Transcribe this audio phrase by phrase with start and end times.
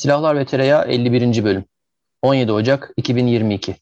[0.00, 1.44] Silahlar ve Tereyağı 51.
[1.44, 1.64] bölüm.
[2.22, 3.76] 17 Ocak 2022.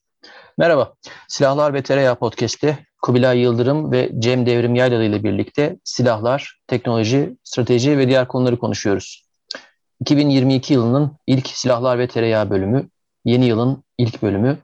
[0.58, 0.94] Merhaba.
[1.28, 7.98] Silahlar ve Tereyağı podcast'te Kubilay Yıldırım ve Cem Devrim Yaylalı ile birlikte silahlar, teknoloji, strateji
[7.98, 9.24] ve diğer konuları konuşuyoruz.
[10.00, 12.88] 2022 yılının ilk Silahlar ve Tereyağı bölümü,
[13.24, 14.58] yeni yılın ilk bölümü.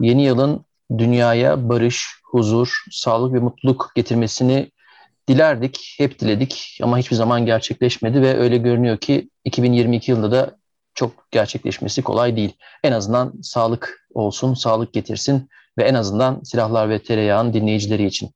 [0.00, 0.64] Yeni yılın
[0.98, 4.70] dünyaya barış, huzur, sağlık ve mutluluk getirmesini
[5.28, 10.63] dilerdik, hep diledik ama hiçbir zaman gerçekleşmedi ve öyle görünüyor ki 2022 yılında da
[10.94, 12.56] çok gerçekleşmesi kolay değil.
[12.84, 15.48] En azından sağlık olsun, sağlık getirsin
[15.78, 18.30] ve en azından silahlar ve tereyağın dinleyicileri için.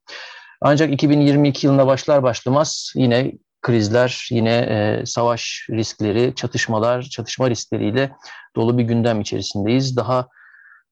[0.61, 8.11] Ancak 2022 yılına başlar başlamaz yine krizler, yine e, savaş riskleri, çatışmalar, çatışma riskleriyle
[8.55, 9.97] dolu bir gündem içerisindeyiz.
[9.97, 10.27] Daha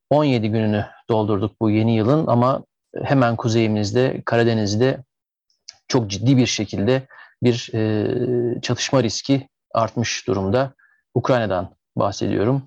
[0.10, 2.64] 17 gününü doldurduk bu yeni yılın ama
[3.04, 5.04] hemen kuzeyimizde, Karadeniz'de
[5.88, 7.08] çok ciddi bir şekilde
[7.44, 10.74] bir e, çatışma riski artmış durumda.
[11.18, 12.64] Ukrayna'dan bahsediyorum.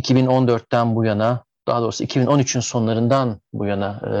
[0.00, 4.16] 2014'ten bu yana, daha doğrusu 2013'ün sonlarından bu yana e,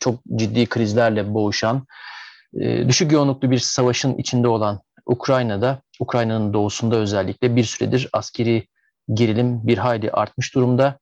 [0.00, 1.86] çok ciddi krizlerle boğuşan,
[2.60, 8.66] e, düşük yoğunluklu bir savaşın içinde olan Ukrayna'da, Ukrayna'nın doğusunda özellikle bir süredir askeri
[9.14, 10.98] gerilim bir hayli artmış durumda.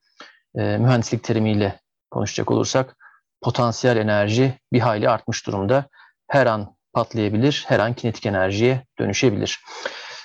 [0.55, 2.97] E, mühendislik terimiyle konuşacak olursak
[3.43, 5.87] potansiyel enerji bir hayli artmış durumda.
[6.29, 9.61] Her an patlayabilir, her an kinetik enerjiye dönüşebilir.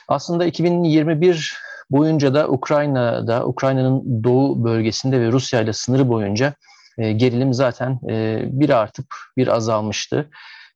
[0.08, 1.58] Aslında 2021
[1.92, 6.54] boyunca da Ukrayna'da, Ukrayna'nın doğu bölgesinde ve Rusya ile sınırı boyunca
[6.98, 9.06] e, gerilim zaten e, bir artıp
[9.38, 10.30] bir azalmıştı.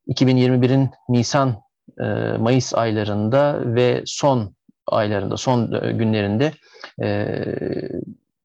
[0.07, 1.61] 2021'in Nisan,
[1.99, 4.55] e, aylarında ve son
[4.87, 6.51] aylarında, son günlerinde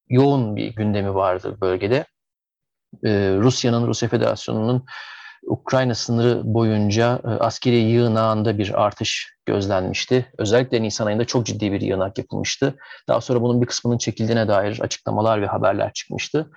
[0.09, 2.05] yoğun bir gündemi vardı bölgede.
[3.39, 4.85] Rusya'nın, Rusya Federasyonu'nun
[5.43, 10.27] Ukrayna sınırı boyunca e, askeri yığınağında bir artış gözlenmişti.
[10.39, 12.75] Özellikle Nisan ayında çok ciddi bir yığınak yapılmıştı.
[13.09, 16.51] Daha sonra bunun bir kısmının çekildiğine dair açıklamalar ve haberler çıkmıştı.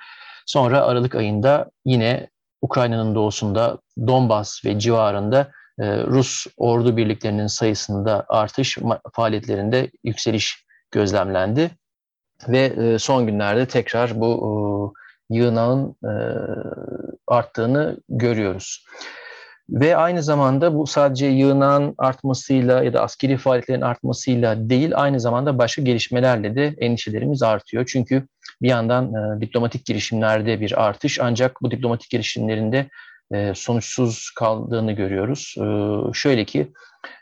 [0.46, 2.30] Sonra Aralık ayında yine
[2.62, 8.78] Ukrayna'nın doğusunda Donbas ve civarında e, Rus ordu birliklerinin sayısında artış,
[9.14, 11.72] faaliyetlerinde yükseliş gözlemlendi.
[12.48, 14.94] Ve e, son günlerde tekrar bu
[15.30, 15.96] yığınağın
[17.30, 18.86] arttığını görüyoruz.
[19.70, 25.58] Ve aynı zamanda bu sadece yığınağın artmasıyla ya da askeri faaliyetlerin artmasıyla değil, aynı zamanda
[25.58, 27.86] başka gelişmelerle de endişelerimiz artıyor.
[27.92, 28.28] Çünkü
[28.62, 32.90] bir yandan e, diplomatik girişimlerde bir artış ancak bu diplomatik girişimlerinde
[33.34, 35.56] e, sonuçsuz kaldığını görüyoruz.
[35.58, 35.66] E,
[36.14, 36.72] şöyle ki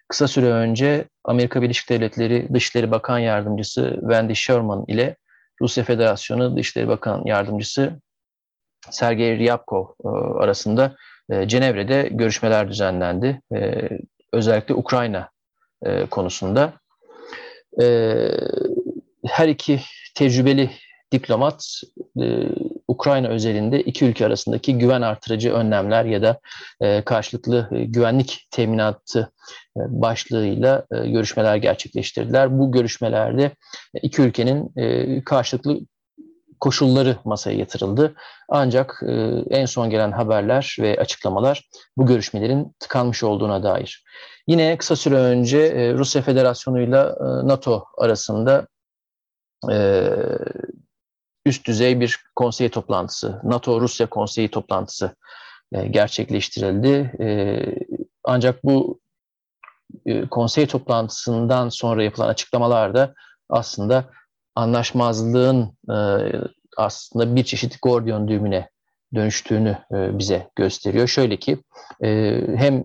[0.07, 5.15] kısa süre önce Amerika Birleşik Devletleri Dışişleri Bakan Yardımcısı Wendy Sherman ile
[5.61, 7.99] Rusya Federasyonu Dışişleri Bakan Yardımcısı
[8.89, 10.07] Sergey Ryabkov e,
[10.43, 10.95] arasında
[11.29, 13.41] e, Cenevre'de görüşmeler düzenlendi.
[13.55, 13.89] E,
[14.33, 15.29] özellikle Ukrayna
[16.11, 16.73] konusunda.
[19.25, 19.81] Her iki
[20.15, 20.69] tecrübeli
[21.11, 21.81] diplomat
[22.87, 26.39] Ukrayna özelinde iki ülke arasındaki güven artırıcı önlemler ya da
[27.05, 29.31] karşılıklı güvenlik teminatı
[29.75, 32.59] başlığıyla görüşmeler gerçekleştirdiler.
[32.59, 33.51] Bu görüşmelerde
[34.01, 34.71] iki ülkenin
[35.21, 35.79] karşılıklı
[36.59, 38.15] koşulları masaya yatırıldı.
[38.49, 39.13] Ancak e,
[39.49, 44.03] en son gelen haberler ve açıklamalar bu görüşmelerin tıkanmış olduğuna dair.
[44.47, 47.03] Yine kısa süre önce e, Rusya Federasyonu ile
[47.47, 48.67] NATO arasında
[49.71, 50.09] e,
[51.45, 55.15] üst düzey bir konsey toplantısı, NATO-Rusya konseyi toplantısı
[55.91, 57.11] gerçekleştirildi.
[58.23, 58.99] Ancak bu
[60.05, 63.13] e, konsey toplantısından sonra yapılan açıklamalarda
[63.49, 64.09] aslında
[64.57, 65.97] anlaşmazlığın e,
[66.77, 68.69] aslında bir çeşit Gordiyon düğümüne
[69.15, 71.07] dönüştüğünü e, bize gösteriyor.
[71.07, 71.57] Şöyle ki
[72.03, 72.83] e, hem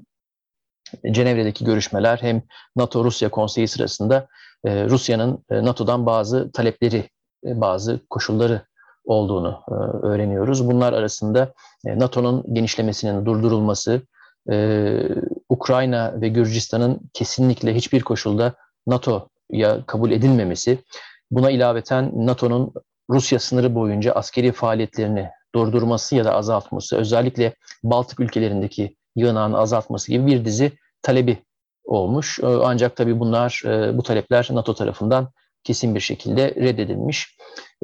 [1.10, 2.42] Cenevre'deki görüşmeler hem
[2.76, 4.26] NATO-Rusya konseyi sırasında
[4.66, 7.10] Rusya'nın NATO'dan bazı talepleri,
[7.44, 8.62] bazı koşulları
[9.04, 9.62] olduğunu
[10.02, 10.66] öğreniyoruz.
[10.66, 11.52] Bunlar arasında
[11.84, 14.02] NATO'nun genişlemesinin durdurulması,
[15.48, 18.54] Ukrayna ve Gürcistan'ın kesinlikle hiçbir koşulda
[18.86, 20.78] NATO'ya kabul edilmemesi,
[21.32, 22.72] Buna ilaveten NATO'nun
[23.10, 30.26] Rusya sınırı boyunca askeri faaliyetlerini durdurması ya da azaltması, özellikle Baltık ülkelerindeki yığınağını azaltması gibi
[30.26, 31.38] bir dizi talebi
[31.84, 32.40] olmuş.
[32.42, 35.28] Ee, ancak tabii bunlar, e, bu talepler NATO tarafından
[35.64, 37.36] kesin bir şekilde reddedilmiş.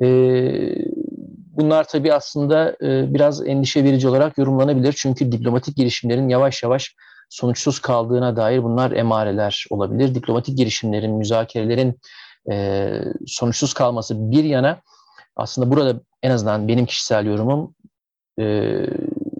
[0.02, 0.74] Ee,
[1.56, 4.92] bunlar tabii aslında e, biraz endişe verici olarak yorumlanabilir.
[4.92, 6.94] Çünkü diplomatik girişimlerin yavaş yavaş
[7.30, 10.14] sonuçsuz kaldığına dair bunlar emareler olabilir.
[10.14, 12.00] Diplomatik girişimlerin, müzakerelerin
[12.50, 12.90] e,
[13.26, 14.80] sonuçsuz kalması bir yana
[15.36, 17.74] aslında burada en azından benim kişisel yorumum
[18.40, 18.74] e,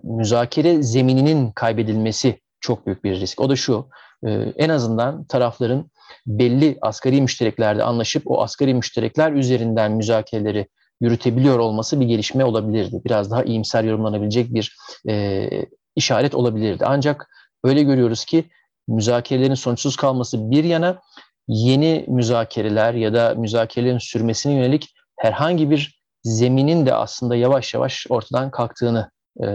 [0.03, 3.41] müzakere zemininin kaybedilmesi çok büyük bir risk.
[3.41, 3.89] O da şu,
[4.27, 5.91] e, en azından tarafların
[6.27, 10.69] belli asgari müştereklerde anlaşıp o asgari müşterekler üzerinden müzakereleri
[11.01, 13.01] yürütebiliyor olması bir gelişme olabilirdi.
[13.05, 14.77] Biraz daha iyimser yorumlanabilecek bir
[15.09, 15.49] e,
[15.97, 16.85] işaret olabilirdi.
[16.87, 17.31] Ancak
[17.65, 18.45] öyle görüyoruz ki
[18.89, 21.01] müzakerelerin sonuçsuz kalması bir yana
[21.49, 28.51] yeni müzakereler ya da müzakerelerin sürmesine yönelik herhangi bir zeminin de aslında yavaş yavaş ortadan
[28.51, 29.11] kalktığını
[29.43, 29.47] e,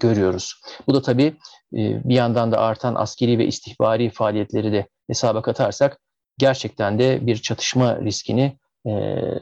[0.00, 0.54] görüyoruz.
[0.86, 1.36] Bu da tabii
[1.74, 5.98] e, bir yandan da artan askeri ve istihbari faaliyetleri de hesaba katarsak
[6.38, 8.90] gerçekten de bir çatışma riskini e,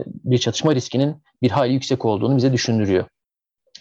[0.07, 3.05] bir çatışma riskinin bir hayli yüksek olduğunu bize düşündürüyor.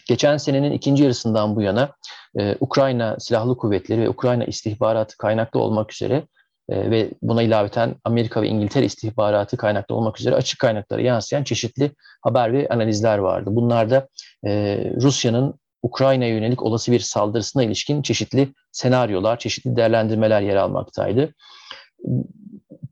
[0.07, 1.91] Geçen senenin ikinci yarısından bu yana
[2.39, 6.23] e, Ukrayna Silahlı Kuvvetleri ve Ukrayna istihbaratı kaynaklı olmak üzere
[6.69, 11.91] e, ve buna ilaveten Amerika ve İngiltere istihbaratı kaynaklı olmak üzere açık kaynaklara yansıyan çeşitli
[12.21, 13.49] haber ve analizler vardı.
[13.53, 14.07] Bunlarda
[14.45, 21.33] e, Rusya'nın Ukrayna'ya yönelik olası bir saldırısına ilişkin çeşitli senaryolar, çeşitli değerlendirmeler yer almaktaydı.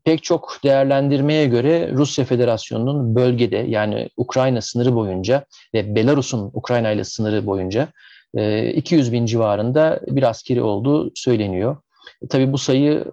[0.04, 5.44] Pek çok değerlendirmeye göre Rusya Federasyonu'nun bölgede yani Ukrayna sınırı boyunca
[5.74, 7.88] ve Belarus'un Ukrayna ile sınırı boyunca
[8.74, 11.76] 200 e, bin civarında bir askeri olduğu söyleniyor.
[12.30, 13.04] Tabii bu sayı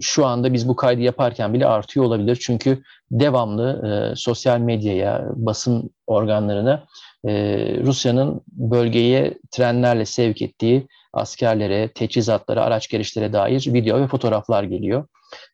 [0.00, 2.38] şu anda biz bu kaydı yaparken bile artıyor olabilir.
[2.40, 6.84] Çünkü devamlı e, sosyal medyaya, basın organlarına
[7.24, 7.32] e,
[7.84, 15.06] Rusya'nın bölgeye trenlerle sevk ettiği askerlere, teçhizatlara, araç gelişlere dair video ve fotoğraflar geliyor.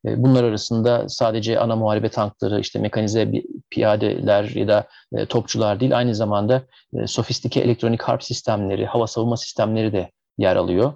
[0.06, 3.32] E, bunlar arasında sadece ana muharebe tankları, işte mekanize
[3.70, 6.62] piyadeler ya da e, topçular değil, aynı zamanda
[6.94, 10.92] e, sofistike elektronik harp sistemleri, hava savunma sistemleri de yer alıyor.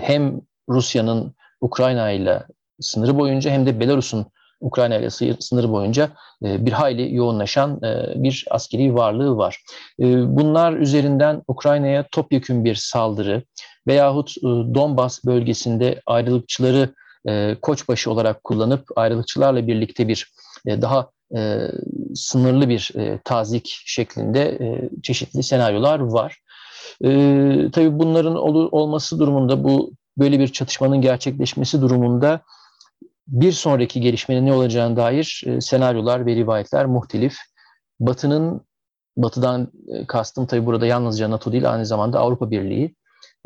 [0.00, 2.42] Hem Rusya'nın Ukrayna ile
[2.80, 4.26] sınırı boyunca hem de Belarus'un
[4.60, 5.10] Ukrayna ile
[5.40, 6.10] sınırı boyunca
[6.42, 7.80] bir hayli yoğunlaşan
[8.14, 9.60] bir askeri varlığı var.
[9.98, 13.42] Bunlar üzerinden Ukrayna'ya topyekün bir saldırı
[13.88, 14.36] veyahut
[14.74, 16.94] Donbas bölgesinde ayrılıkçıları
[17.62, 20.32] koçbaşı olarak kullanıp ayrılıkçılarla birlikte bir
[20.66, 21.10] daha
[22.14, 22.92] sınırlı bir
[23.24, 24.58] tazik şeklinde
[25.02, 26.36] çeşitli senaryolar var.
[27.72, 28.36] tabii bunların
[28.72, 32.40] olması durumunda bu böyle bir çatışmanın gerçekleşmesi durumunda
[33.30, 37.36] bir sonraki gelişmenin ne olacağına dair e, senaryolar ve rivayetler muhtelif.
[38.00, 38.60] Batı'nın,
[39.16, 42.94] Batı'dan e, kastım tabii burada yalnızca NATO değil aynı zamanda Avrupa Birliği.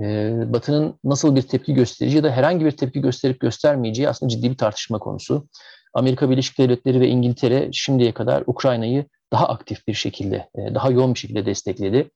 [0.00, 4.50] E, Batı'nın nasıl bir tepki göstereceği ya da herhangi bir tepki gösterip göstermeyeceği aslında ciddi
[4.50, 5.48] bir tartışma konusu.
[5.94, 11.18] Amerika Birleşik Devletleri ve İngiltere şimdiye kadar Ukrayna'yı daha aktif bir şekilde, daha yoğun bir
[11.18, 12.10] şekilde destekledi.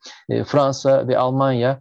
[0.45, 1.81] Fransa ve Almanya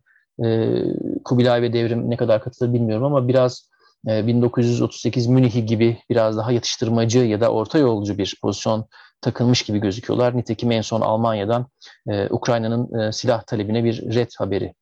[1.28, 3.70] Kubilay ve Devrim ne kadar katılır bilmiyorum ama biraz
[4.06, 8.86] 1938 Münih'i gibi biraz daha yatıştırmacı ya da orta yolcu bir pozisyon
[9.22, 10.38] takılmış gibi gözüküyorlar.
[10.38, 11.68] Nitekim en son Almanya'dan
[12.10, 14.74] e, Ukrayna'nın e, silah talebine bir red haberi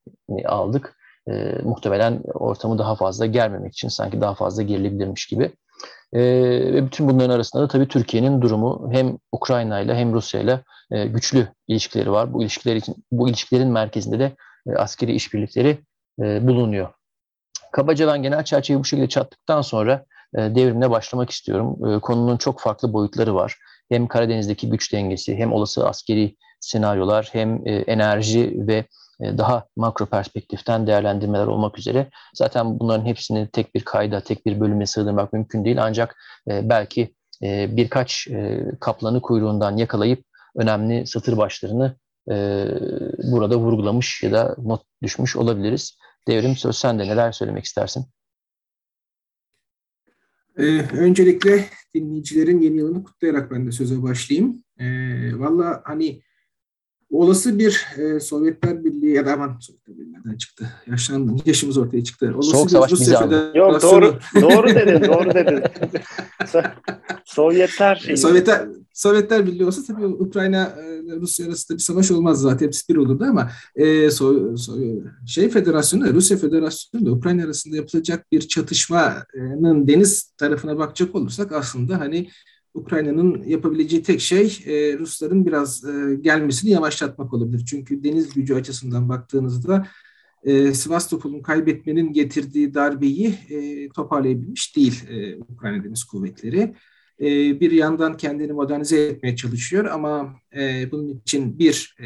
[0.45, 0.97] aldık.
[1.29, 1.31] E,
[1.63, 5.51] muhtemelen ortamı daha fazla germemek için sanki daha fazla gerilebilirmiş gibi.
[6.13, 6.21] E,
[6.73, 10.61] ve bütün bunların arasında da tabii Türkiye'nin durumu hem Ukrayna ile hem Rusya ile
[10.91, 12.33] e, güçlü ilişkileri var.
[12.33, 14.35] Bu ilişkiler için bu ilişkilerin merkezinde de
[14.67, 15.77] e, askeri işbirlikleri
[16.21, 16.89] e, bulunuyor.
[17.71, 20.05] Kabaca ben genel çerçeveyi bu şekilde çattıktan sonra
[20.37, 21.95] e, devrimle başlamak istiyorum.
[21.95, 23.57] E, konunun çok farklı boyutları var.
[23.89, 28.85] Hem Karadeniz'deki güç dengesi, hem olası askeri senaryolar, hem e, enerji ve
[29.21, 32.09] e, daha makro perspektiften değerlendirmeler olmak üzere.
[32.33, 35.83] Zaten bunların hepsini tek bir kayda, tek bir bölüme sığdırmak mümkün değil.
[35.83, 36.15] Ancak
[36.49, 37.13] e, belki
[37.43, 38.27] e, birkaç
[38.79, 40.25] kaplanı kuyruğundan yakalayıp
[40.55, 41.95] önemli satır başlarını
[43.23, 45.97] burada vurgulamış ya da not düşmüş olabiliriz.
[46.27, 48.05] Devrim söz sende neler söylemek istersin?
[50.57, 50.63] Ee,
[50.93, 51.65] öncelikle
[51.95, 54.63] dinleyicilerin yeni yılını kutlayarak ben de söze başlayayım.
[54.79, 56.21] Ee, Valla hani
[57.11, 60.71] olası bir e, Sovyetler Birliği ya da aman Sovyetler Birliği nereden çıktı?
[60.87, 62.31] Yaşlandım, yaşımız ortaya çıktı.
[62.35, 63.51] Olası Soğuk savaş bizi aldı.
[63.55, 65.63] Yok doğru, doğru dedin, doğru dedin.
[67.25, 68.17] Sovyetler şeyi.
[68.17, 72.95] Sovyetler, Sovyetler Birliği olsa tabii Ukrayna e, Rusya arasında bir savaş olmaz zaten hepsi bir
[72.95, 74.73] olurdu ama e, so, so,
[75.27, 81.99] şey federasyonu Rusya Federasyonu da Ukrayna arasında yapılacak bir çatışmanın deniz tarafına bakacak olursak aslında
[81.99, 82.29] hani
[82.73, 87.65] Ukrayna'nın yapabileceği tek şey e, Rusların biraz e, gelmesini yavaşlatmak olabilir.
[87.65, 89.87] Çünkü deniz gücü açısından baktığınızda
[90.43, 96.75] e, Sivastopol'un kaybetmenin getirdiği darbeyi e, toparlayabilmiş değil e, Ukrayna Deniz Kuvvetleri.
[97.19, 102.05] E, bir yandan kendini modernize etmeye çalışıyor ama e, bunun için bir e,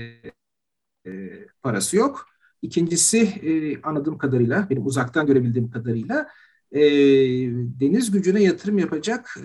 [1.12, 2.26] e, parası yok.
[2.62, 3.42] İkincisi
[3.84, 6.28] anladığım kadarıyla, benim uzaktan görebildiğim kadarıyla
[7.80, 9.38] deniz gücüne yatırım yapacak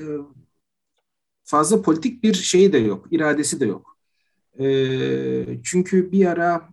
[1.45, 3.99] fazla politik bir şeyi de yok, iradesi de yok.
[5.65, 6.69] Çünkü bir ara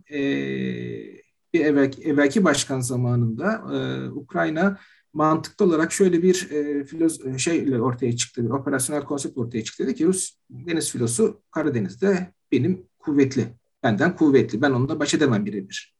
[1.54, 1.60] bir
[2.04, 3.64] evvelki, başkan zamanında
[4.14, 4.78] Ukrayna
[5.12, 9.84] mantıklı olarak şöyle bir e, filoz şeyle ortaya çıktı, bir operasyonel konsept ortaya çıktı.
[9.84, 13.46] Dedi ki Rus deniz filosu Karadeniz'de benim kuvvetli,
[13.82, 14.62] benden kuvvetli.
[14.62, 15.94] Ben onunla baş edemem birebir.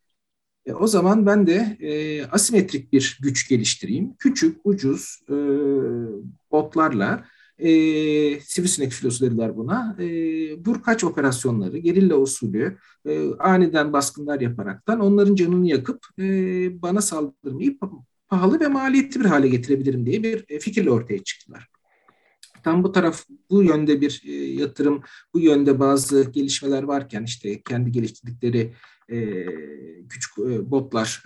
[0.67, 4.15] E, o zaman ben de e, asimetrik bir güç geliştireyim.
[4.19, 5.35] Küçük, ucuz e,
[6.51, 7.25] botlarla
[7.59, 7.71] e,
[8.41, 9.97] sivrisinek filosu dediler buna.
[9.99, 10.07] E,
[10.67, 16.23] vurkaç operasyonları, gerilla usulü, e, aniden baskınlar yaparaktan onların canını yakıp e,
[16.83, 17.79] bana saldırmayı
[18.33, 21.69] pahalı ve maliyetli bir hale getirebilirim diye bir e, fikirle ortaya çıktılar.
[22.65, 25.03] Tam bu taraf bu yönde bir e, yatırım,
[25.35, 28.75] bu yönde bazı gelişmeler varken işte kendi geliştirdikleri
[29.09, 29.47] e,
[30.09, 30.39] küçük
[30.71, 31.25] botlar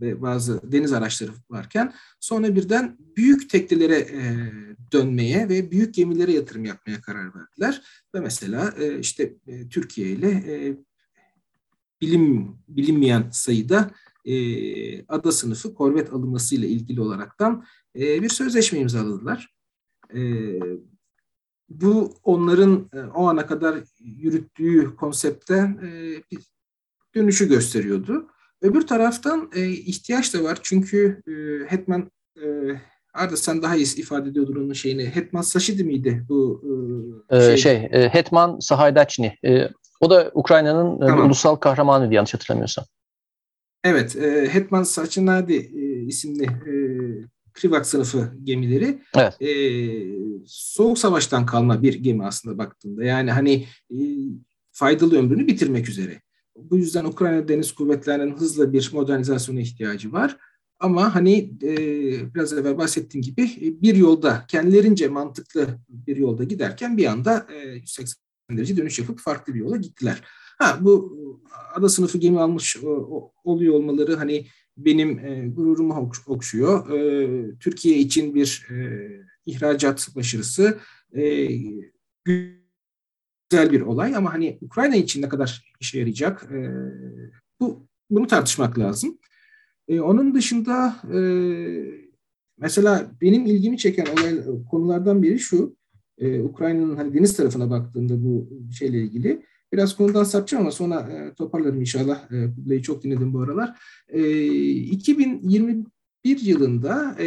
[0.00, 4.08] ve bazı deniz araçları varken sonra birden büyük teknelere
[4.92, 7.82] dönmeye ve büyük gemilere yatırım yapmaya karar verdiler.
[8.14, 9.34] Ve mesela işte
[9.70, 10.42] Türkiye ile
[12.00, 13.90] bilim bilinmeyen sayıda
[14.24, 17.64] e, ada sınıfı korvet alınmasıyla ilgili olaraktan
[17.96, 19.54] e, bir sözleşme imzaladılar.
[20.14, 20.20] E,
[21.68, 26.38] bu onların e, o ana kadar yürüttüğü konseptten e, bir
[27.14, 28.28] dönüşü gösteriyordu.
[28.62, 31.32] Öbür taraftan e, ihtiyaç da var çünkü e,
[31.70, 32.10] Hetman
[32.42, 32.44] e,
[33.14, 35.04] Arda sen daha iyi ifade ediyordun onun şeyini.
[35.06, 36.62] Hetman Saşidi miydi bu
[37.30, 37.56] e, şey?
[37.56, 39.38] şey e, Hetman Sahaydaçni.
[39.44, 39.68] E,
[40.00, 41.26] o da Ukrayna'nın e, tamam.
[41.26, 42.84] ulusal kahramanıydı yanlış hatırlamıyorsam.
[43.84, 46.74] Evet, e, Hetman Saçınadi e, isimli e,
[47.52, 49.42] Krivak sınıfı gemileri evet.
[49.42, 49.48] e,
[50.46, 53.04] Soğuk Savaş'tan kalma bir gemi aslında baktığında.
[53.04, 53.98] Yani hani e,
[54.72, 56.22] faydalı ömrünü bitirmek üzere.
[56.56, 60.36] Bu yüzden Ukrayna Deniz Kuvvetleri'nin hızla bir modernizasyona ihtiyacı var.
[60.78, 61.76] Ama hani e,
[62.34, 67.68] biraz evvel bahsettiğim gibi e, bir yolda kendilerince mantıklı bir yolda giderken bir anda e,
[67.68, 68.16] 180
[68.50, 70.22] derece dönüş yapıp farklı bir yola gittiler.
[70.64, 71.18] Ha bu
[71.74, 72.76] ada sınıfı gemi almış
[73.44, 76.90] oluyor olmaları hani benim e, gururumu okşuyor.
[76.90, 79.08] E, Türkiye için bir e,
[79.46, 80.78] ihracat başarısı
[81.12, 81.48] e,
[82.24, 86.70] güzel bir olay ama hani Ukrayna için ne kadar işe yarayacak e,
[87.60, 89.18] bu bunu tartışmak lazım.
[89.88, 91.18] E, onun dışında e,
[92.58, 95.76] mesela benim ilgimi çeken olay konulardan biri şu.
[96.18, 99.42] E, Ukrayna'nın hani deniz tarafına baktığında bu şeyle ilgili
[99.74, 102.32] Biraz konudan sapacağım ama sonra e, toparlarım inşallah.
[102.32, 103.78] E, Kubilay'ı çok dinledim bu aralar.
[104.08, 105.86] E, 2021
[106.24, 107.26] yılında e,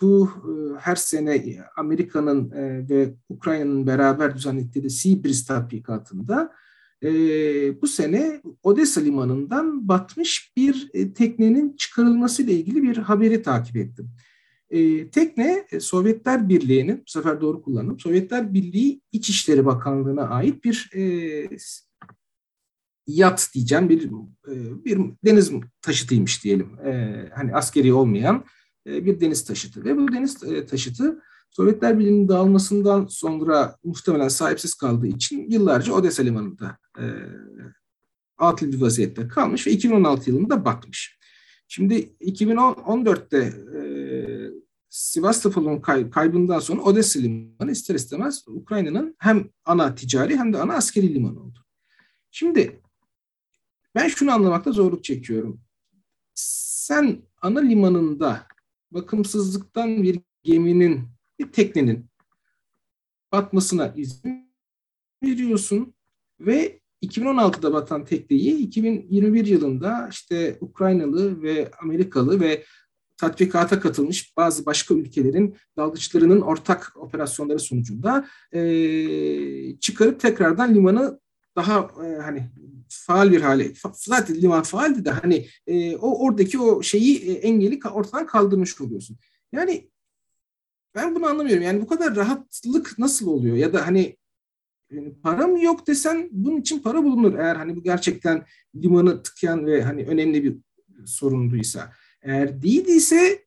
[0.00, 6.52] bu e, her sene Amerika'nın e, ve Ukrayna'nın beraber düzenledikleri Sea Breeze tatbikatında
[7.02, 7.10] e,
[7.82, 14.10] bu sene Odessa limanından batmış bir e, teknenin çıkarılması ile ilgili bir haberi takip ettim.
[14.70, 20.90] E, tekne e, Sovyetler Birliği'nin, bu sefer doğru kullandım, Sovyetler Birliği İçişleri Bakanlığı'na ait bir
[20.94, 21.02] e,
[23.08, 26.78] yat diyeceğim bir e, bir deniz taşıtıymış diyelim.
[26.86, 28.44] E, hani askeri olmayan
[28.86, 30.38] e, bir deniz taşıtı ve bu deniz
[30.70, 37.04] taşıtı Sovyetler Birliği'nin dağılmasından sonra muhtemelen sahipsiz kaldığı için yıllarca Odessa limanında e,
[38.38, 41.18] atıl bir vaziyette kalmış ve 2016 yılında batmış.
[41.68, 43.80] Şimdi 2014'te e,
[44.88, 50.74] Sivastopol'un kay, kaybından sonra Odessa limanı ister istemez Ukrayna'nın hem ana ticari hem de ana
[50.74, 51.58] askeri limanı oldu.
[52.30, 52.80] Şimdi
[53.98, 55.60] ben şunu anlamakta zorluk çekiyorum.
[56.34, 58.46] Sen ana limanında
[58.90, 62.06] bakımsızlıktan bir geminin, bir teknenin
[63.32, 64.52] batmasına izin
[65.24, 65.94] veriyorsun
[66.40, 72.64] ve 2016'da batan tekneyi 2021 yılında işte Ukraynalı ve Amerikalı ve
[73.16, 81.20] tatbikata katılmış bazı başka ülkelerin dalgıçlarının ortak operasyonları sonucunda e, çıkarıp tekrardan limanı
[81.56, 82.50] daha e, hani
[82.90, 87.80] faal bir hale zaten liman faaldi de hani e, o oradaki o şeyi e, engeli
[87.92, 89.16] ortadan kaldırmış oluyorsun.
[89.52, 89.90] Yani
[90.94, 91.62] ben bunu anlamıyorum.
[91.62, 93.56] Yani bu kadar rahatlık nasıl oluyor?
[93.56, 94.16] Ya da hani
[94.90, 97.38] yani para mı yok desen bunun için para bulunur.
[97.38, 98.44] Eğer hani bu gerçekten
[98.76, 100.56] limanı tıkayan ve hani önemli bir
[101.06, 101.92] sorunduysa.
[102.22, 103.44] Eğer değildiyse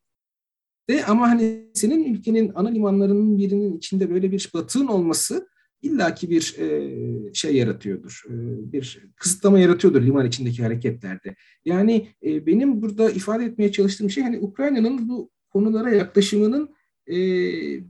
[0.90, 5.51] de ama hani senin ülkenin ana limanlarının birinin içinde böyle bir batığın olması
[5.82, 8.24] illaki bir e, şey yaratıyordur.
[8.28, 8.34] E,
[8.72, 11.36] bir kısıtlama yaratıyordur liman içindeki hareketlerde.
[11.66, 16.70] Yani e, benim burada ifade etmeye çalıştığım şey hani Ukrayna'nın bu konulara yaklaşımının
[17.08, 17.16] e,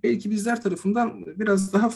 [0.04, 1.92] belki bizler tarafından biraz daha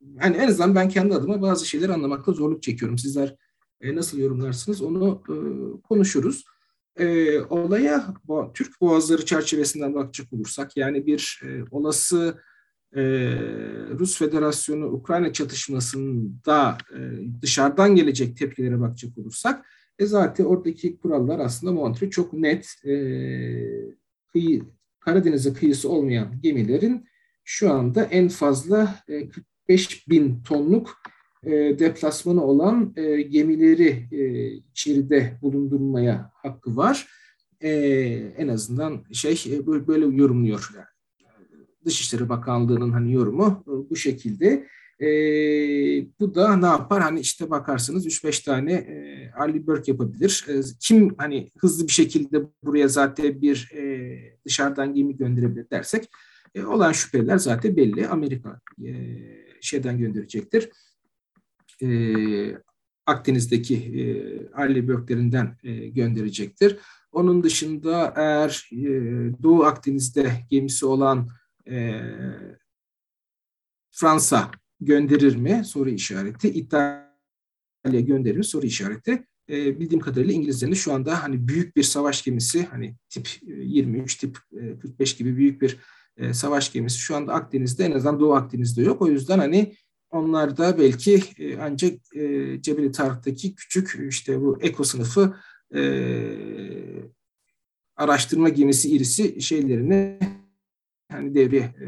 [0.00, 2.98] yani en azından ben kendi adıma bazı şeyleri anlamakta zorluk çekiyorum.
[2.98, 3.36] Sizler
[3.80, 5.34] e, nasıl yorumlarsınız onu e,
[5.82, 6.44] konuşuruz.
[6.96, 8.14] E, olaya
[8.54, 12.38] Türk Boğazları çerçevesinden bakacak olursak yani bir e, olası
[12.96, 13.02] e,
[13.98, 16.98] Rus Federasyonu Ukrayna çatışmasında e,
[17.42, 19.66] dışarıdan gelecek tepkilere bakacak olursak
[19.98, 22.92] e zaten oradaki kurallar aslında Montre çok net e,
[24.32, 24.62] kıyı
[25.00, 27.06] Karadeniz'e kıyısı olmayan gemilerin
[27.44, 28.94] şu anda en fazla
[29.66, 31.02] 45 bin tonluk
[31.78, 32.94] deplasmanı olan
[33.30, 34.08] gemileri
[34.70, 37.08] içeride bulundurmaya hakkı var.
[37.60, 40.70] En azından şey böyle yorumluyor.
[41.88, 44.66] Dışişleri Bakanlığı'nın hani yorumu bu şekilde.
[45.00, 45.08] E,
[46.20, 47.02] bu da ne yapar?
[47.02, 48.94] Hani işte bakarsınız 3-5 tane e,
[49.40, 50.46] early bird yapabilir.
[50.48, 54.14] E, kim hani hızlı bir şekilde buraya zaten bir e,
[54.46, 56.08] dışarıdan gemi gönderebilir dersek
[56.54, 58.08] e, olan şüpheler zaten belli.
[58.08, 58.92] Amerika e,
[59.60, 60.70] şeyden gönderecektir.
[61.82, 61.88] E,
[63.06, 64.02] Akdeniz'deki e,
[64.62, 66.76] early birdlerinden e, gönderecektir.
[67.12, 68.82] Onun dışında eğer e,
[69.42, 71.28] Doğu Akdeniz'de gemisi olan
[71.70, 72.02] e,
[73.90, 75.62] Fransa gönderir mi?
[75.64, 76.48] Soru işareti.
[76.48, 77.10] İtalya
[77.84, 78.44] gönderir mi?
[78.44, 79.24] Soru işareti.
[79.50, 84.18] E, bildiğim kadarıyla İngilizlerin şu anda hani büyük bir savaş gemisi hani tip 23, e,
[84.18, 84.38] tip
[84.82, 85.76] 45 e, gibi büyük bir
[86.16, 89.02] e, savaş gemisi şu anda Akdeniz'de en azından Doğu Akdeniz'de yok.
[89.02, 89.74] O yüzden hani
[90.10, 95.36] onlar da belki e, ancak e, Cebeli Tarık'taki küçük işte bu eko sınıfı
[95.74, 95.82] e,
[97.96, 100.18] araştırma gemisi irisi şeylerini
[101.18, 101.86] hani devreye e,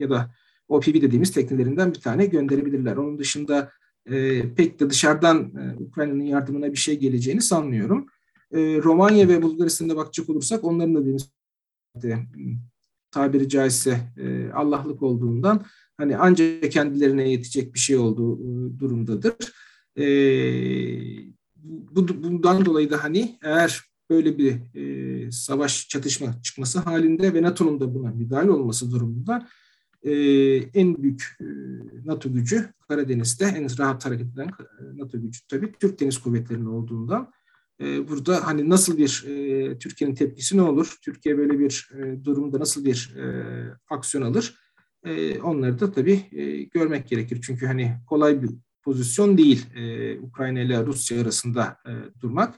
[0.00, 0.34] ya da
[0.68, 2.96] OPV dediğimiz teknelerinden bir tane gönderebilirler.
[2.96, 3.72] Onun dışında
[4.06, 8.06] e, pek de dışarıdan e, Ukrayna'nın yardımına bir şey geleceğini sanmıyorum.
[8.52, 11.32] E, Romanya ve Bulgaristan'a bakacak olursak onların da dediğimiz
[13.10, 14.00] tabiri caizse
[14.54, 15.64] Allah'lık olduğundan
[15.96, 18.38] hani ancak kendilerine yetecek bir şey olduğu
[18.78, 19.34] durumdadır.
[21.64, 27.80] Bu, bundan dolayı da hani eğer böyle bir e, savaş çatışma çıkması halinde ve NATO'nun
[27.80, 29.48] da buna müdahale olması durumunda
[30.02, 30.12] e,
[30.56, 31.44] en büyük e,
[32.04, 37.32] NATO gücü Karadeniz'de en rahat hareket eden e, NATO gücü tabii Türk Deniz Kuvvetleri'nin olduğundan
[37.80, 40.96] e, burada hani nasıl bir e, Türkiye'nin tepkisi ne olur?
[41.04, 43.24] Türkiye böyle bir e, durumda nasıl bir e,
[43.90, 44.54] aksiyon alır?
[45.04, 47.40] E, onları da tabii e, görmek gerekir.
[47.42, 48.50] Çünkü hani kolay bir
[48.82, 52.54] pozisyon değil e, Ukrayna ile Rusya arasında e, durmak.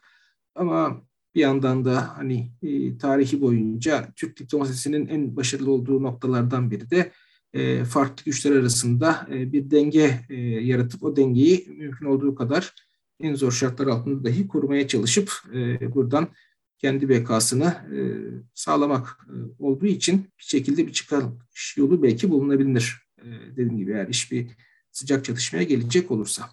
[0.55, 1.03] Ama
[1.35, 7.12] bir yandan da hani e, tarihi boyunca Türk diplomasisinin en başarılı olduğu noktalardan biri de
[7.55, 12.75] e, farklı güçler arasında e, bir denge e, yaratıp o dengeyi mümkün olduğu kadar
[13.20, 15.33] en zor şartlar altında dahi korumaya çalışıp
[15.94, 16.29] buradan
[16.79, 17.75] kendi bekasını
[18.55, 19.27] sağlamak
[19.59, 22.97] olduğu için bir şekilde bir çıkış yolu belki bulunabilir.
[23.51, 24.47] dediğim gibi eğer iş bir
[24.92, 26.51] sıcak çatışmaya gelecek olursa.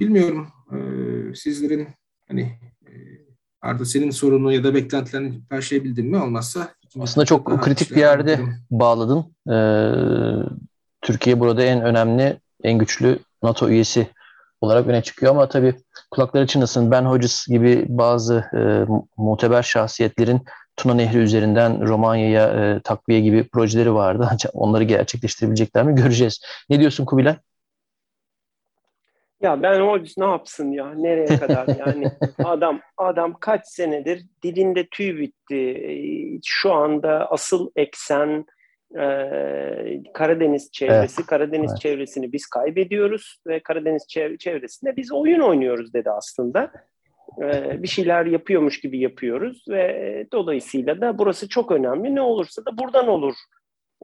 [0.00, 0.48] bilmiyorum
[1.34, 1.88] sizlerin
[2.28, 2.58] hani
[3.62, 6.22] Arda senin sorunu ya da beklentilerini karşılayabildin mi?
[6.22, 6.68] Olmazsa
[7.00, 8.54] aslında çok kritik bir yerde ederim.
[8.70, 9.24] bağladın.
[9.50, 9.92] Ee,
[11.02, 14.06] Türkiye burada en önemli, en güçlü NATO üyesi
[14.60, 15.74] olarak öne çıkıyor ama tabii
[16.10, 16.90] kulakları çınlasın.
[16.90, 18.60] Ben Hodges gibi bazı e,
[19.16, 20.42] muteber şahsiyetlerin
[20.76, 24.30] Tuna Nehri üzerinden Romanya'ya e, takviye gibi projeleri vardı.
[24.52, 26.40] Onları gerçekleştirebilecekler mi göreceğiz.
[26.70, 27.36] Ne diyorsun Kubilay?
[29.42, 30.94] Ya ben Hodges ne yapsın ya?
[30.94, 32.06] Nereye kadar yani?
[32.44, 36.40] adam adam kaç senedir dilinde tüy bitti.
[36.44, 38.44] Şu anda asıl eksen
[38.94, 39.02] e,
[40.14, 41.20] Karadeniz çevresi.
[41.20, 41.26] Evet.
[41.26, 41.80] Karadeniz evet.
[41.80, 44.06] çevresini biz kaybediyoruz ve Karadeniz
[44.38, 46.72] çevresinde biz oyun oynuyoruz dedi aslında.
[47.42, 52.14] E, bir şeyler yapıyormuş gibi yapıyoruz ve dolayısıyla da burası çok önemli.
[52.14, 53.34] Ne olursa da buradan olur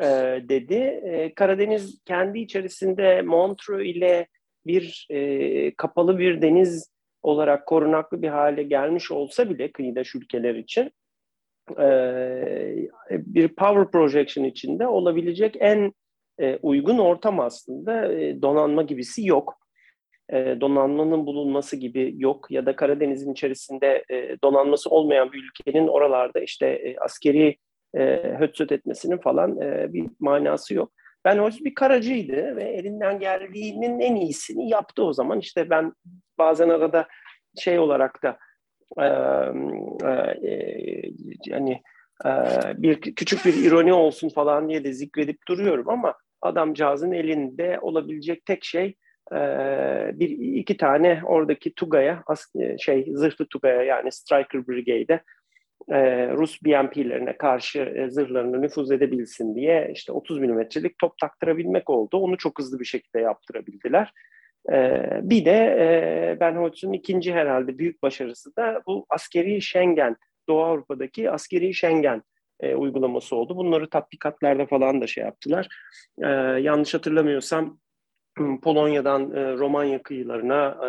[0.00, 0.06] e,
[0.48, 1.00] dedi.
[1.04, 4.26] E, Karadeniz kendi içerisinde Montreux ile
[4.66, 10.90] bir e, kapalı bir deniz olarak korunaklı bir hale gelmiş olsa bile kıyıdaş ülkeler için
[11.70, 15.92] e, bir power projection içinde olabilecek en
[16.40, 19.54] e, uygun ortam aslında e, donanma gibisi yok.
[20.32, 26.40] E, donanmanın bulunması gibi yok ya da Karadeniz'in içerisinde e, donanması olmayan bir ülkenin oralarda
[26.40, 27.56] işte e, askeri
[27.94, 30.92] e, hötsöt etmesinin falan e, bir manası yok.
[31.26, 35.38] Ben Hoş bir karacıydı ve elinden geldiğinin en iyisini yaptı o zaman.
[35.38, 35.92] İşte ben
[36.38, 37.08] bazen arada
[37.58, 38.38] şey olarak da
[38.98, 39.06] e,
[40.48, 41.02] e,
[41.46, 41.82] yani
[42.26, 42.30] e,
[42.76, 48.64] bir küçük bir ironi olsun falan diye de zikredip duruyorum ama adamcağızın elinde olabilecek tek
[48.64, 48.94] şey
[49.32, 49.38] e,
[50.14, 52.22] bir iki tane oradaki Tugay'a
[52.78, 55.22] şey zırhlı Tugay'a yani Striker Brigade'e
[55.88, 62.16] e, Rus BMP'lerine karşı e, zırhlarını nüfuz edebilsin diye işte 30 milimetrelik top taktırabilmek oldu.
[62.16, 64.12] Onu çok hızlı bir şekilde yaptırabildiler.
[64.72, 70.16] E, bir de e, Ben Holtz'un ikinci herhalde büyük başarısı da bu askeri Schengen,
[70.48, 72.22] Doğu Avrupa'daki askeri Schengen
[72.60, 73.56] e, uygulaması oldu.
[73.56, 75.68] Bunları tatbikatlarda falan da şey yaptılar.
[76.22, 76.28] E,
[76.60, 77.78] yanlış hatırlamıyorsam
[78.62, 80.88] Polonya'dan e, Romanya kıyılarına e,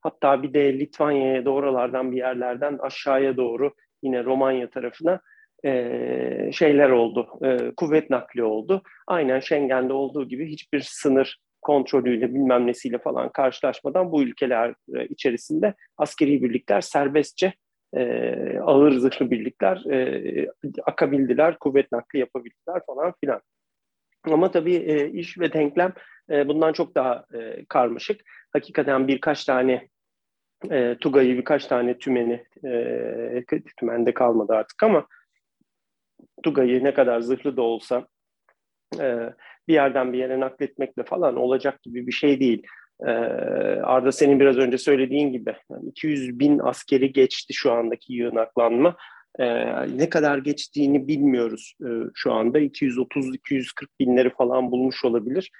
[0.00, 5.20] hatta bir de Litvanya'ya doğrulardan bir yerlerden aşağıya doğru yine Romanya tarafına
[5.64, 8.82] e, şeyler oldu, e, kuvvet nakli oldu.
[9.06, 15.74] Aynen Schengen'de olduğu gibi hiçbir sınır kontrolüyle bilmem nesiyle falan karşılaşmadan bu ülkeler e, içerisinde
[15.96, 17.52] askeri birlikler serbestçe
[17.96, 18.02] e,
[18.58, 20.46] ağır zırhlı birlikler e,
[20.84, 23.40] akabildiler, kuvvet nakli yapabildiler falan filan.
[24.24, 25.92] Ama tabii e, iş ve denklem
[26.30, 28.20] e, bundan çok daha e, karmaşık.
[28.52, 29.88] Hakikaten birkaç tane
[30.70, 33.44] e, Tugay'ı, birkaç tane tümeni, e,
[33.76, 35.06] tümende kalmadı artık ama
[36.42, 38.06] Tugay'ı ne kadar zırhlı da olsa
[39.00, 39.32] e,
[39.68, 42.66] bir yerden bir yere nakletmekle falan olacak gibi bir şey değil.
[43.06, 43.10] Ee,
[43.82, 48.96] Arda senin biraz önce söylediğin gibi yani 200 bin askeri geçti şu andaki yığınaklanma.
[49.38, 52.60] Ee, ne kadar geçtiğini bilmiyoruz ee, şu anda.
[52.60, 55.50] 230-240 binleri falan bulmuş olabilir.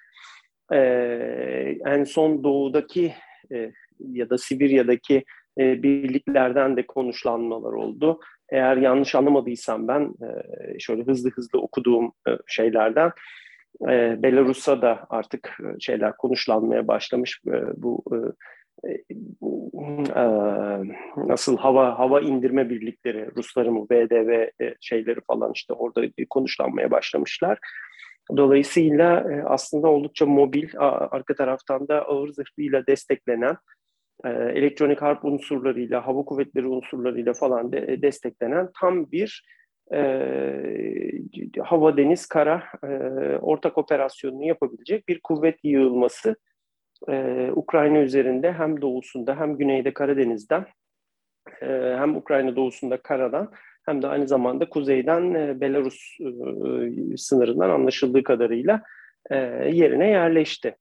[0.72, 3.14] Ee, en son doğudaki
[3.52, 3.72] e,
[4.12, 5.24] ya da Sibirya'daki
[5.58, 8.20] e, birliklerden de konuşlanmalar oldu.
[8.48, 13.12] Eğer yanlış anlamadıysam ben e, şöyle hızlı hızlı okuduğum e, şeylerden
[13.82, 18.18] e, Belarus'a da artık e, şeyler konuşlanmaya başlamış e, bu e,
[18.84, 20.24] e,
[21.16, 24.30] nasıl hava hava indirme birlikleri Rusların bu BDV
[24.62, 27.58] e, şeyleri falan işte orada konuşlanmaya başlamışlar.
[28.37, 30.68] Dolayısıyla e, aslında oldukça mobil
[31.11, 33.56] arka taraftan da ağır zırhlıyla desteklenen
[34.24, 39.44] e, elektronik harp unsurlarıyla, hava kuvvetleri unsurlarıyla falan de, desteklenen tam bir
[39.94, 40.00] e,
[41.64, 42.88] hava, deniz, kara e,
[43.37, 46.37] ortak operasyonunu yapabilecek bir kuvvet yığılması
[47.09, 50.66] e, Ukrayna üzerinde hem doğusunda hem güneyde Karadeniz'den
[51.62, 51.66] e,
[51.98, 53.52] hem Ukrayna doğusunda karadan
[53.87, 58.83] hem de aynı zamanda kuzeyden e, Belarus e, sınırından anlaşıldığı kadarıyla
[59.31, 59.37] e,
[59.72, 60.76] yerine yerleşti.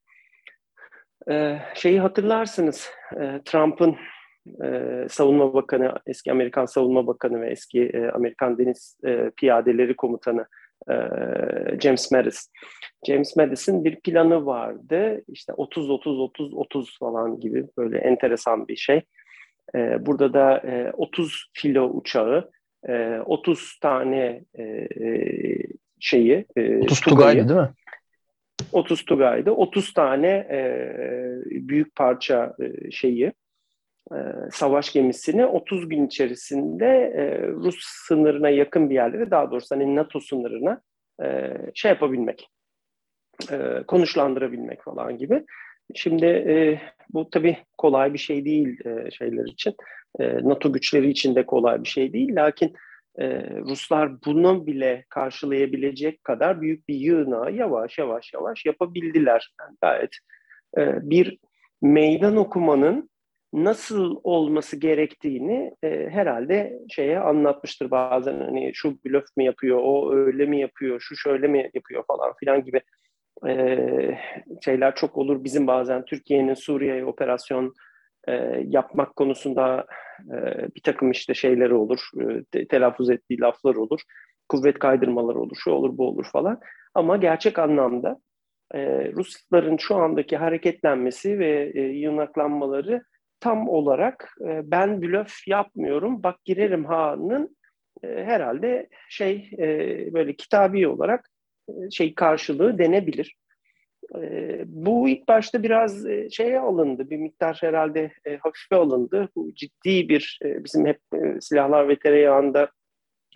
[1.30, 3.96] E, şeyi hatırlarsınız, e, Trump'ın
[4.64, 10.46] e, Savunma Bakanı, eski Amerikan Savunma Bakanı ve eski e, Amerikan Deniz e, Piyadeleri Komutanı
[10.90, 10.94] e,
[11.82, 12.52] James Mattis.
[13.08, 15.24] James Mattis'in bir planı vardı.
[15.28, 19.02] İşte 30-30-30-30 falan gibi böyle enteresan bir şey.
[19.76, 22.52] E, burada da e, 30 filo uçağı,
[22.90, 24.88] e, 30 tane e,
[26.00, 27.70] şeyi, e, 30 Tugay'dı değil mi?
[28.72, 29.52] 30 Tugay'dı.
[29.52, 30.60] 30 tane e,
[31.50, 33.34] büyük parça e, şeyi,
[34.12, 34.18] e,
[34.52, 40.20] savaş gemisini 30 gün içerisinde e, Rus sınırına yakın bir yerlere daha doğrusu hani NATO
[40.20, 40.82] sınırına
[41.24, 42.50] e, şey yapabilmek,
[43.52, 45.44] e, konuşlandırabilmek falan gibi.
[45.96, 49.76] Şimdi e, bu tabii kolay bir şey değil e, şeyler için.
[50.20, 52.36] E, NATO güçleri için de kolay bir şey değil.
[52.36, 52.74] Lakin
[53.18, 59.54] e, Ruslar bunu bile karşılayabilecek kadar büyük bir yığınağı yavaş yavaş yavaş yapabildiler.
[59.60, 60.12] Yani gayet
[60.78, 61.38] e, bir
[61.82, 63.10] meydan okumanın
[63.54, 70.46] nasıl olması gerektiğini e, herhalde şeye anlatmıştır bazen hani şu blöf mi yapıyor, o öyle
[70.46, 72.82] mi yapıyor, şu şöyle mi yapıyor falan filan gibi
[73.48, 73.78] e,
[74.66, 75.44] şeyler çok olur.
[75.44, 77.74] Bizim bazen Türkiye'nin Suriye'ye operasyon
[78.28, 79.86] e, yapmak konusunda
[80.34, 82.00] e, bir takım işte şeyleri olur,
[82.54, 84.02] e, telaffuz ettiği laflar olur,
[84.50, 86.60] kuvvet kaydırmaları olur, şu olur bu olur falan.
[86.94, 88.20] Ama gerçek anlamda
[88.74, 93.04] e, Rusların şu andaki hareketlenmesi ve e, yığınaklanmaları
[93.40, 97.58] tam olarak e, ben blöf yapmıyorum, bak girerim ha'nın
[98.04, 99.68] e, herhalde şey e,
[100.14, 101.30] böyle kitabi olarak
[101.70, 103.36] e, şey karşılığı denebilir.
[104.16, 109.30] E, bu ilk başta biraz e, şeye alındı, bir miktar herhalde e, hafife alındı.
[109.36, 112.70] Bu ciddi bir e, bizim hep e, silahlar ve tereyağında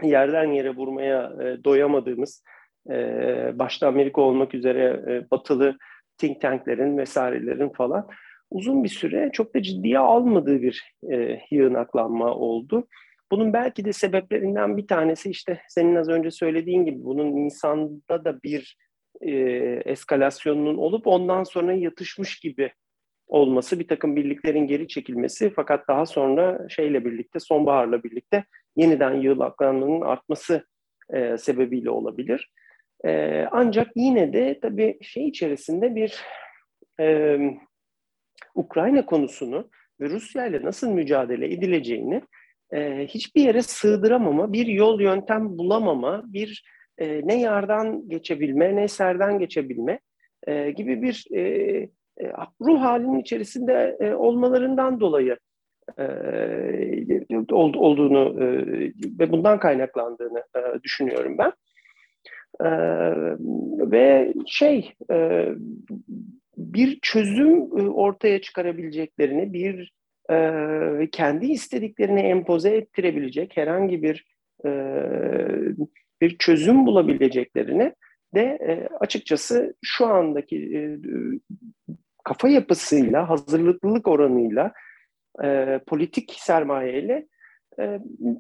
[0.04, 2.44] yerden yere vurmaya e, doyamadığımız,
[2.90, 2.96] e,
[3.60, 5.78] başta Amerika olmak üzere e, batılı
[6.18, 8.08] think tanklerin vesairelerin falan
[8.52, 12.88] uzun bir süre çok da ciddiye almadığı bir e, yığınaklanma oldu.
[13.32, 18.44] Bunun belki de sebeplerinden bir tanesi işte senin az önce söylediğin gibi bunun Nisan'da da
[18.44, 18.78] bir
[19.22, 19.32] e,
[19.86, 22.72] eskalasyonunun olup ondan sonra yatışmış gibi
[23.28, 30.02] olması, bir takım birliklerin geri çekilmesi fakat daha sonra şeyle birlikte, sonbaharla birlikte yeniden yığınaklanmanın
[30.02, 30.66] artması
[31.14, 32.52] e, sebebiyle olabilir.
[33.06, 36.22] E, ancak yine de tabii şey içerisinde bir
[37.00, 37.38] e,
[38.56, 39.70] Ukrayna konusunu
[40.02, 42.22] ve Rusya ile nasıl mücadele edileceğini
[42.74, 46.64] e, hiçbir yere sığdıramama, bir yol yöntem bulamama, bir
[47.02, 50.00] e, ne yardan geçebilme, ne serden geçebilme
[50.48, 51.42] e, gibi bir e,
[52.22, 55.38] e, ruh halinin içerisinde e, olmalarından dolayı
[56.00, 56.06] e,
[57.54, 58.48] olduğunu e,
[59.20, 61.52] ve bundan kaynaklandığını e, düşünüyorum ben.
[62.62, 62.70] E,
[63.92, 65.48] ve şey e,
[66.58, 69.94] bir çözüm e, ortaya çıkarabileceklerini, bir
[70.32, 74.32] e, kendi istediklerini empoze ettirebilecek herhangi bir
[76.22, 77.94] bir çözüm bulabileceklerini
[78.36, 78.60] de
[79.00, 81.00] açıkçası şu andaki
[82.24, 84.74] kafa yapısıyla, hazırlıklılık oranıyla,
[85.88, 87.28] politik sermayeyle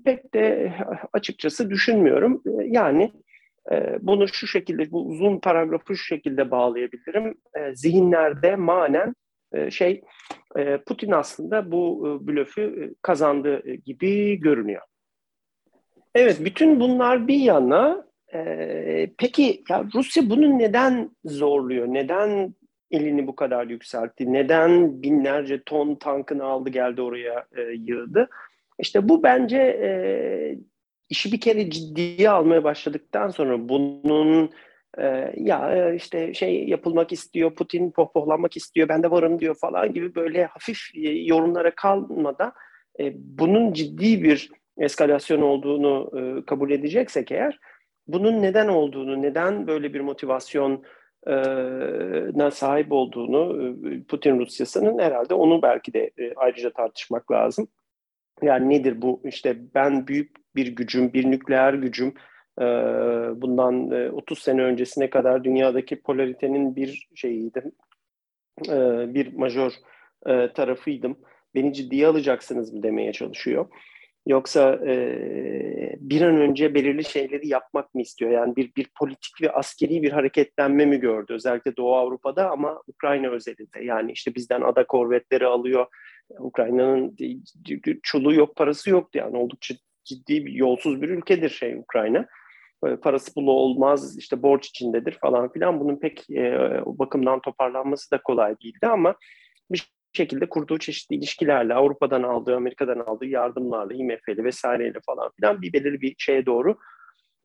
[0.06, 0.74] pek de
[1.14, 2.44] açıkçası düşünmüyorum.
[2.66, 3.12] Yani
[4.02, 7.36] bunu şu şekilde, bu uzun paragrafı şu şekilde bağlayabilirim.
[7.74, 9.14] Zihinlerde manen
[9.70, 10.02] şey
[10.86, 14.82] Putin aslında bu blöfü kazandı gibi görünüyor.
[16.16, 18.06] Evet, bütün bunlar bir yana.
[19.18, 21.88] peki ya Rusya bunu neden zorluyor?
[21.88, 22.56] Neden
[22.92, 24.34] elini bu kadar yükseltti?
[24.34, 28.30] Neden binlerce ton tankını aldı geldi oraya yığdı?
[28.80, 29.90] İşte bu bence e,
[31.10, 34.50] işi bir kere ciddiye almaya başladıktan sonra bunun
[34.98, 39.94] e, ya e, işte şey yapılmak istiyor, Putin pohpohlanmak istiyor, ben de varım diyor falan
[39.94, 42.54] gibi böyle hafif e, yorumlara kalmadan
[43.00, 44.52] e, bunun ciddi bir
[44.84, 47.60] eskalasyon olduğunu e, kabul edeceksek eğer
[48.08, 50.84] bunun neden olduğunu, neden böyle bir motivasyon
[52.36, 53.76] na sahip olduğunu
[54.08, 57.68] Putin Rusyası'nın herhalde onu belki de ayrıca tartışmak lazım.
[58.42, 59.22] Yani nedir bu?
[59.26, 62.14] İşte ben büyük bir gücüm, bir nükleer gücüm.
[63.42, 67.72] Bundan 30 e, sene öncesine kadar dünyadaki polaritenin bir şeyiydim.
[69.14, 69.72] Bir majör
[70.26, 71.20] e, tarafıydım.
[71.56, 73.66] Beni ciddiye alacaksınız mı demeye çalışıyor.
[74.28, 78.32] Yoksa e, bir an önce belirli şeyleri yapmak mı istiyor?
[78.32, 81.34] Yani bir, bir politik ve askeri bir hareketlenme mi gördü?
[81.34, 83.84] Özellikle Doğu Avrupa'da ama Ukrayna özelinde.
[83.84, 85.86] Yani işte bizden ada korvetleri alıyor,
[86.40, 87.16] Ukrayna'nın
[88.04, 92.26] çuluğu yok, parası yoktu yani oldukça ciddi bir yolsuz bir ülkedir şey Ukrayna.
[93.02, 95.80] Parası pulu olmaz, işte borç içindedir falan filan.
[95.80, 99.16] Bunun pek e, o bakımdan toparlanması da kolay değildi ama
[99.72, 105.74] bir şekilde kurduğu çeşitli ilişkilerle, Avrupa'dan aldığı, Amerika'dan aldığı yardımlarla, IMF'li vesaireyle falan filan bir
[105.74, 106.78] belirli bir şeye doğru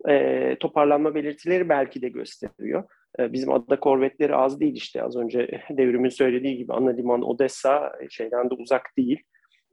[0.08, 2.84] e, toparlanma belirtileri belki de gösteriyor.
[3.18, 7.92] E, bizim adada korvetleri az değil işte az önce devrimin söylediği gibi ana liman Odessa
[8.10, 9.22] şeyden de uzak değil.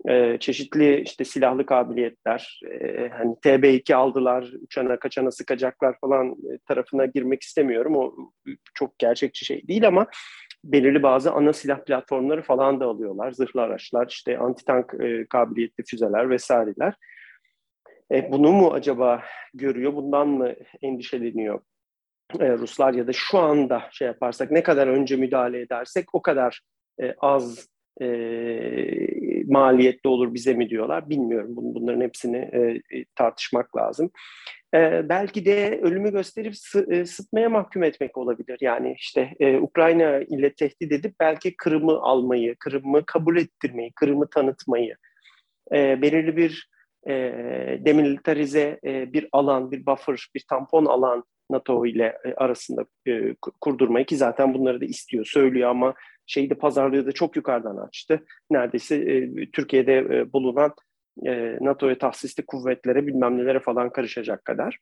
[0.10, 6.36] E, çeşitli işte silahlı kabiliyetler, e, hani TB2 aldılar, uçana kaçana sıkacaklar falan
[6.68, 7.96] tarafına girmek istemiyorum.
[7.96, 8.16] O
[8.74, 10.08] çok gerçekçi şey değil ama
[10.64, 13.32] belirli bazı ana silah platformları falan da alıyorlar.
[13.32, 16.94] Zırhlı araçlar, işte anti-tank e, kabiliyetli füzeler vesaireler.
[18.12, 19.24] E, bunu mu acaba
[19.54, 21.60] görüyor, bundan mı endişeleniyor
[22.40, 26.62] e, Ruslar ya da şu anda şey yaparsak ne kadar önce müdahale edersek o kadar
[27.02, 27.68] e, az
[28.02, 28.08] e,
[29.48, 31.50] maliyetli olur bize mi diyorlar bilmiyorum.
[31.56, 32.60] Bunların hepsini e,
[32.98, 34.12] e, tartışmak lazım.
[34.74, 38.58] E, belki de ölümü gösterip sı, e, sıtmaya mahkum etmek olabilir.
[38.62, 44.96] Yani işte e, Ukrayna ile tehdit edip belki Kırım'ı almayı, Kırım'ı kabul ettirmeyi, Kırım'ı tanıtmayı,
[45.72, 46.70] e, belirli bir
[47.08, 47.14] e,
[47.80, 54.06] demilitarize e, bir alan, bir buffer, bir tampon alan NATO ile e, arasında e, kurdurmayı
[54.06, 55.94] ki zaten bunları da istiyor, söylüyor ama
[56.26, 58.26] şeyde pazarlığı da çok yukarıdan açtı.
[58.52, 60.74] Neredeyse e, Türkiye'de e, bulunan
[61.26, 64.78] e, NATO'ya tahsisli kuvvetlere bilmem nelere falan karışacak kadar.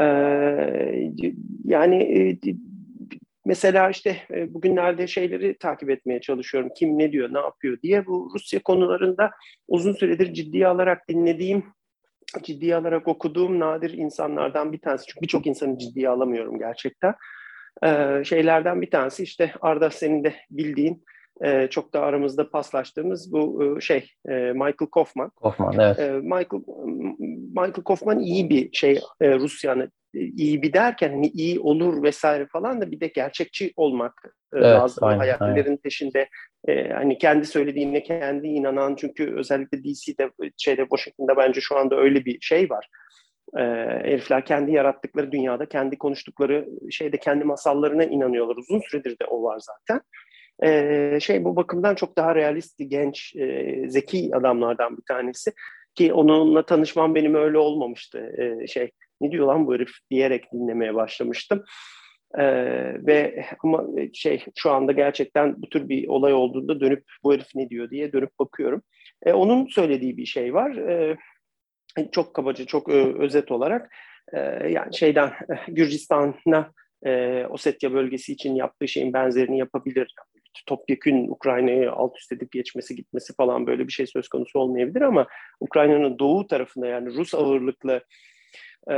[0.00, 0.04] E,
[1.64, 2.38] yani e,
[3.44, 6.70] mesela işte e, bugünlerde şeyleri takip etmeye çalışıyorum.
[6.76, 8.06] Kim ne diyor, ne yapıyor diye.
[8.06, 9.30] Bu Rusya konularında
[9.68, 11.64] uzun süredir ciddiye alarak dinlediğim
[12.42, 15.06] ciddiye alarak okuduğum nadir insanlardan bir tanesi.
[15.06, 17.14] Çünkü birçok insanı ciddiye alamıyorum gerçekten.
[17.84, 21.04] Ee, şeylerden bir tanesi işte Arda senin de bildiğin
[21.44, 25.30] e, çok da aramızda paslaştığımız bu e, şey e, Michael Kaufman.
[25.42, 25.98] Kaufman evet.
[25.98, 26.62] E, Michael
[27.48, 32.80] Michael Kaufman iyi bir şey e, Rusya'nın iyi bir derken hani iyi olur vesaire falan
[32.80, 35.04] da bir de gerçekçi olmak evet, lazım.
[35.04, 35.76] Aynen, Hayatların aynen.
[35.76, 36.28] peşinde
[36.68, 42.24] e, hani kendi söylediğine kendi inanan çünkü özellikle DC'de şeyde Washington'da bence şu anda öyle
[42.24, 42.88] bir şey var.
[43.56, 43.62] E,
[44.04, 48.56] herifler kendi yarattıkları dünyada kendi konuştukları şeyde kendi masallarına inanıyorlar.
[48.56, 50.00] Uzun süredir de o var zaten.
[50.62, 55.52] E, şey bu bakımdan çok daha realist, genç, e, zeki adamlardan bir tanesi
[55.94, 58.32] ki onunla tanışmam benim öyle olmamıştı.
[58.38, 61.64] E, şey ne diyor lan bu herif diyerek dinlemeye başlamıştım.
[62.38, 67.46] Ee, ve ama şey şu anda gerçekten bu tür bir olay olduğunda dönüp bu herif
[67.54, 68.82] ne diyor diye dönüp bakıyorum.
[69.26, 70.76] Ee, onun söylediği bir şey var.
[70.76, 71.16] Ee,
[72.12, 73.92] çok kabaca, çok ö, özet olarak
[74.32, 75.32] e, yani şeyden
[75.68, 76.72] Gürcistan'a
[77.06, 80.14] e, Osetya bölgesi için yaptığı şeyin benzerini yapabilir.
[80.66, 85.26] Topyekün Ukrayna'yı alt üst edip geçmesi gitmesi falan böyle bir şey söz konusu olmayabilir ama
[85.60, 88.00] Ukrayna'nın doğu tarafında yani Rus ağırlıklı
[88.90, 88.94] e,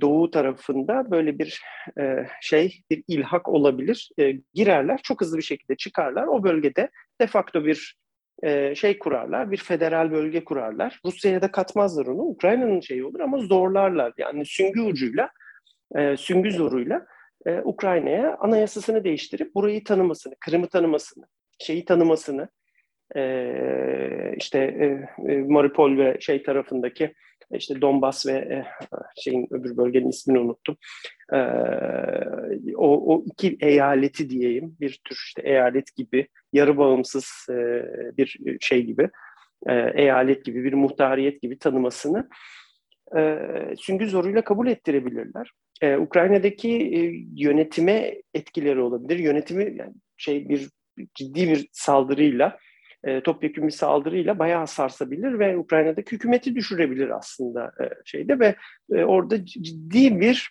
[0.00, 1.62] doğu tarafında böyle bir
[2.00, 4.10] e, şey, bir ilhak olabilir.
[4.18, 6.26] E, girerler, çok hızlı bir şekilde çıkarlar.
[6.26, 7.96] O bölgede de facto bir
[8.42, 11.00] e, şey kurarlar, bir federal bölge kurarlar.
[11.04, 12.22] Rusya'ya da katmazlar onu.
[12.22, 14.12] Ukrayna'nın şeyi olur ama zorlarlar.
[14.18, 15.30] Yani süngü ucuyla,
[15.96, 17.06] e, süngü zoruyla
[17.46, 21.24] e, Ukrayna'ya anayasasını değiştirip burayı tanımasını, Kırım'ı tanımasını,
[21.58, 22.48] şeyi tanımasını,
[24.36, 24.74] işte
[25.48, 27.14] Maripol ve şey tarafındaki
[27.54, 28.64] işte Donbas ve e,
[29.16, 30.76] şeyin öbür bölgenin ismini unuttum.
[31.32, 31.38] E,
[32.76, 37.84] o, o iki eyaleti diyeyim bir tür işte eyalet gibi yarı bağımsız e,
[38.16, 39.10] bir şey gibi
[39.94, 42.28] eyalet gibi bir muhtariyet gibi tanımasını
[43.16, 43.38] e,
[43.78, 45.50] süngü zoruyla kabul ettirebilirler.
[45.98, 46.68] Ukrayna'daki
[47.36, 49.18] yönetime etkileri olabilir.
[49.18, 50.68] Yönetimi yani şey bir
[51.14, 52.58] ciddi bir saldırıyla
[53.06, 58.54] e, topyekun bir saldırıyla bayağı sarsabilir ve Ukrayna'daki hükümeti düşürebilir aslında e, şeyde ve
[58.92, 60.50] e, orada ciddi bir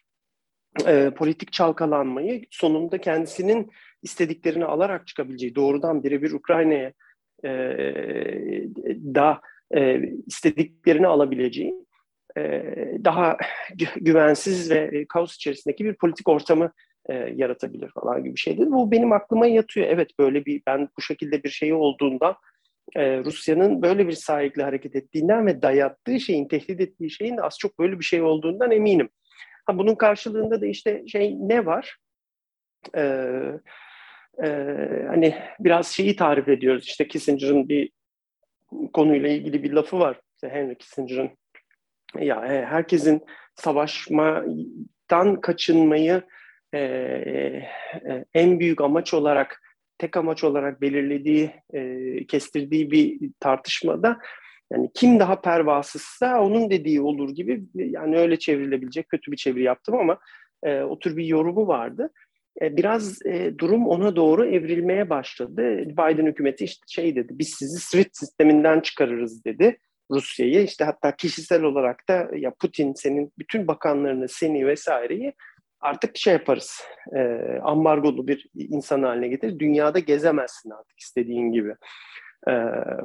[0.87, 3.71] e, politik çalkalanmayı sonunda kendisinin
[4.03, 6.93] istediklerini alarak çıkabileceği doğrudan birebir Ukrayna'ya
[7.43, 7.49] e,
[9.15, 9.41] da
[9.75, 11.85] e, istediklerini alabileceği
[12.37, 12.63] e,
[13.03, 13.37] daha
[13.95, 16.71] güvensiz ve kaos içerisindeki bir politik ortamı
[17.09, 18.71] e, yaratabilir falan gibi bir şeydi.
[18.71, 19.87] Bu benim aklıma yatıyor.
[19.89, 22.35] Evet böyle bir ben bu şekilde bir şey olduğundan
[22.95, 27.79] e, Rusya'nın böyle bir sahipli hareket ettiğinden ve dayattığı şeyin, tehdit ettiği şeyin az çok
[27.79, 29.09] böyle bir şey olduğundan eminim.
[29.65, 31.97] Ha, bunun karşılığında da işte şey ne var?
[32.95, 33.01] Ee,
[34.43, 34.47] e,
[35.07, 36.83] hani biraz şeyi tarif ediyoruz.
[36.83, 37.91] İşte Kissinger'ın bir
[38.93, 40.19] konuyla ilgili bir lafı var.
[40.35, 41.29] İşte Henry Kissinger'ın
[42.19, 46.23] ya herkesin savaşmadan kaçınmayı
[46.75, 49.61] e, e, en büyük amaç olarak,
[49.97, 54.19] tek amaç olarak belirlediği, e, kestirdiği bir tartışmada
[54.73, 59.95] yani kim daha pervasızsa onun dediği olur gibi yani öyle çevrilebilecek kötü bir çeviri yaptım
[59.95, 60.19] ama
[60.63, 62.09] e, o tür bir yorumu vardı.
[62.61, 65.77] E, biraz e, durum ona doğru evrilmeye başladı.
[65.77, 69.77] Biden hükümeti işte şey dedi, biz sizi SWIFT sisteminden çıkarırız dedi.
[70.11, 75.33] Rusya'yı işte hatta kişisel olarak da ya Putin senin bütün bakanlarını seni vesaireyi
[75.85, 76.81] artık şey yaparız
[77.15, 77.19] e,
[77.63, 81.75] ambargolu bir insan haline getir dünyada gezemezsin artık istediğin gibi
[82.47, 82.53] e,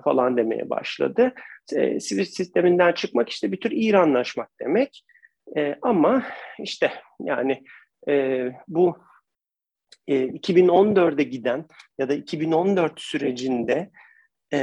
[0.04, 1.32] falan demeye başladı.
[1.76, 5.04] E, sivil sisteminden çıkmak işte bir tür İranlaşmak demek
[5.56, 6.22] e, ama
[6.58, 7.64] işte yani
[8.08, 8.98] e, bu
[10.08, 11.64] e, 2014'e giden
[11.98, 13.90] ya da 2014 sürecinde
[14.52, 14.58] e,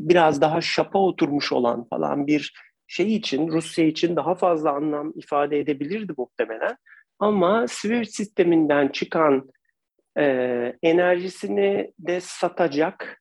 [0.00, 2.54] biraz daha şapa oturmuş olan falan bir
[2.90, 6.76] şey için, Rusya için daha fazla anlam ifade edebilirdi muhtemelen.
[7.18, 9.50] Ama SWIFT sisteminden çıkan
[10.18, 10.24] e,
[10.82, 13.20] enerjisini de satacak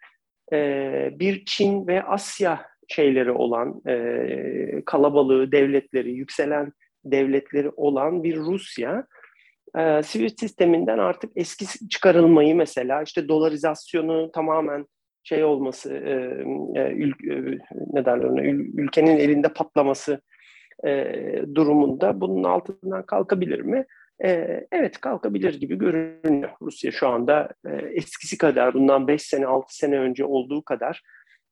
[0.54, 6.74] e, bir Çin ve Asya şeyleri olan, e, kalabalığı, devletleri, yükselen
[7.06, 9.08] devletleri olan bir Rusya,
[9.78, 14.86] e, SWIFT sisteminden artık eski çıkarılmayı mesela işte dolarizasyonu tamamen
[15.24, 16.12] şey olması, e,
[16.76, 17.60] e, ül, e,
[17.94, 20.22] ne derler ona, ül, ülkenin elinde patlaması
[20.88, 21.14] e,
[21.56, 23.86] durumunda bunun altından kalkabilir mi?
[24.26, 24.30] E,
[24.72, 26.50] evet kalkabilir gibi görünüyor.
[26.62, 31.02] Rusya şu anda e, eskisi kadar, bundan 5 sene, 6 sene önce olduğu kadar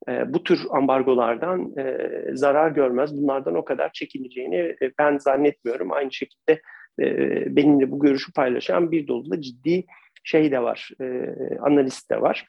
[0.09, 1.97] e, bu tür ambargolardan e,
[2.33, 3.17] zarar görmez.
[3.21, 5.91] Bunlardan o kadar çekineceğini e, ben zannetmiyorum.
[5.91, 6.61] Aynı şekilde
[7.01, 7.05] e,
[7.55, 9.85] benimle bu görüşü paylaşan bir dolu da ciddi
[10.23, 11.05] şey de var, e,
[11.59, 12.45] analist de var.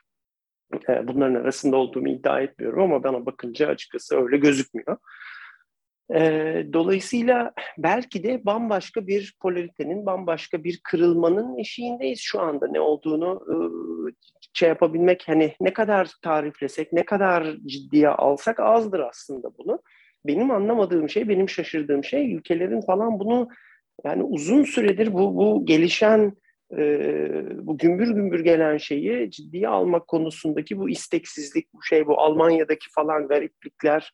[0.89, 4.97] E, bunların arasında olduğumu iddia etmiyorum ama bana bakınca açıkçası öyle gözükmüyor.
[6.15, 6.21] E,
[6.73, 13.57] dolayısıyla belki de bambaşka bir polaritenin, bambaşka bir kırılmanın eşiğindeyiz şu anda ne olduğunu e,
[14.53, 19.83] şey yapabilmek hani ne kadar tariflesek, ne kadar ciddiye alsak azdır aslında bunu.
[20.27, 23.49] Benim anlamadığım şey, benim şaşırdığım şey ülkelerin falan bunu
[24.05, 26.33] yani uzun süredir bu, bu gelişen
[27.67, 33.29] bu gümbür gümbür gelen şeyi ciddiye almak konusundaki bu isteksizlik, bu şey bu Almanya'daki falan
[33.29, 34.13] gariplikler,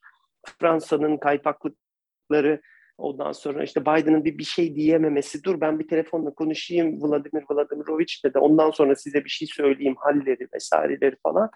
[0.60, 2.60] Fransa'nın kaypaklıkları,
[2.98, 8.34] ondan sonra işte Biden'ın bir bir şey diyememesi, dur ben bir telefonla konuşayım Vladimir Vladimirovic'le
[8.34, 11.50] de ondan sonra size bir şey söyleyeyim halleri vesaireleri falan.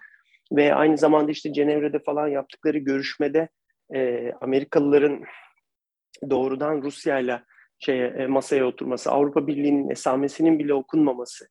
[0.51, 3.49] Ve aynı zamanda işte Cenevre'de falan yaptıkları görüşmede
[3.95, 5.23] e, Amerikalıların
[6.29, 7.45] doğrudan Rusya'yla
[7.79, 11.47] şeye e, masaya oturması, Avrupa Birliği'nin esamesinin bile okunmaması,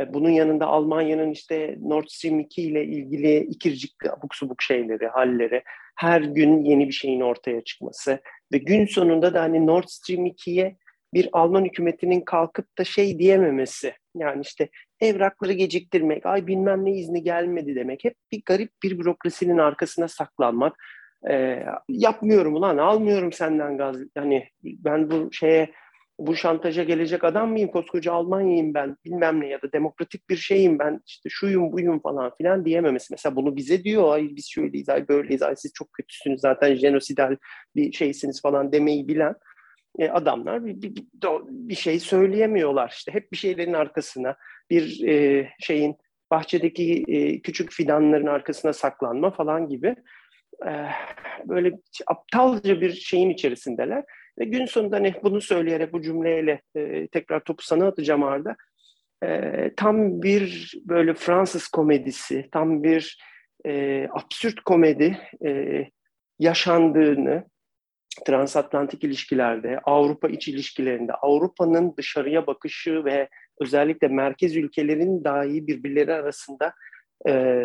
[0.00, 5.62] e, bunun yanında Almanya'nın işte Nord Stream 2 ile ilgili ikircikli abuk subuk şeyleri, halleri,
[5.96, 8.20] her gün yeni bir şeyin ortaya çıkması
[8.52, 10.76] ve gün sonunda da hani Nord Stream 2'ye
[11.14, 13.94] bir Alman hükümetinin kalkıp da şey diyememesi.
[14.16, 14.68] Yani işte
[15.00, 18.04] evrakları geciktirmek, ay bilmem ne izni gelmedi demek.
[18.04, 20.76] Hep bir garip bir bürokrasinin arkasına saklanmak
[21.30, 25.72] e, yapmıyorum ulan almıyorum senden gaz hani ben bu şeye
[26.18, 27.70] bu şantaja gelecek adam mıyım?
[27.70, 32.32] Koskoca Almanya'yım ben bilmem ne ya da demokratik bir şeyim ben işte şuyum buyum falan
[32.38, 33.06] filan diyememesi.
[33.10, 37.36] Mesela bunu bize diyor ay biz şöyleyiz ay böyleyiz ay siz çok kötüsünüz zaten jenosidal
[37.76, 39.34] bir şeysiniz falan demeyi bilen
[39.98, 40.94] e, adamlar bir, bir,
[41.42, 42.92] bir şey söyleyemiyorlar.
[42.96, 44.36] işte hep bir şeylerin arkasına
[44.70, 45.96] bir e, şeyin
[46.30, 49.96] bahçedeki e, küçük fidanların arkasına saklanma falan gibi
[51.44, 51.72] böyle
[52.06, 54.04] aptalca bir şeyin içerisindeler.
[54.38, 58.56] Ve gün sonunda ne bunu söyleyerek bu cümleyle e, tekrar topu sana atacağım Arda.
[59.24, 63.18] E, tam bir böyle Fransız komedisi, tam bir
[63.66, 65.18] e, absürt komedi
[66.38, 67.44] yaşandığını
[68.26, 73.28] transatlantik ilişkilerde, Avrupa iç ilişkilerinde, Avrupa'nın dışarıya bakışı ve
[73.60, 76.74] özellikle merkez ülkelerin dahi birbirleri arasında
[77.28, 77.64] e,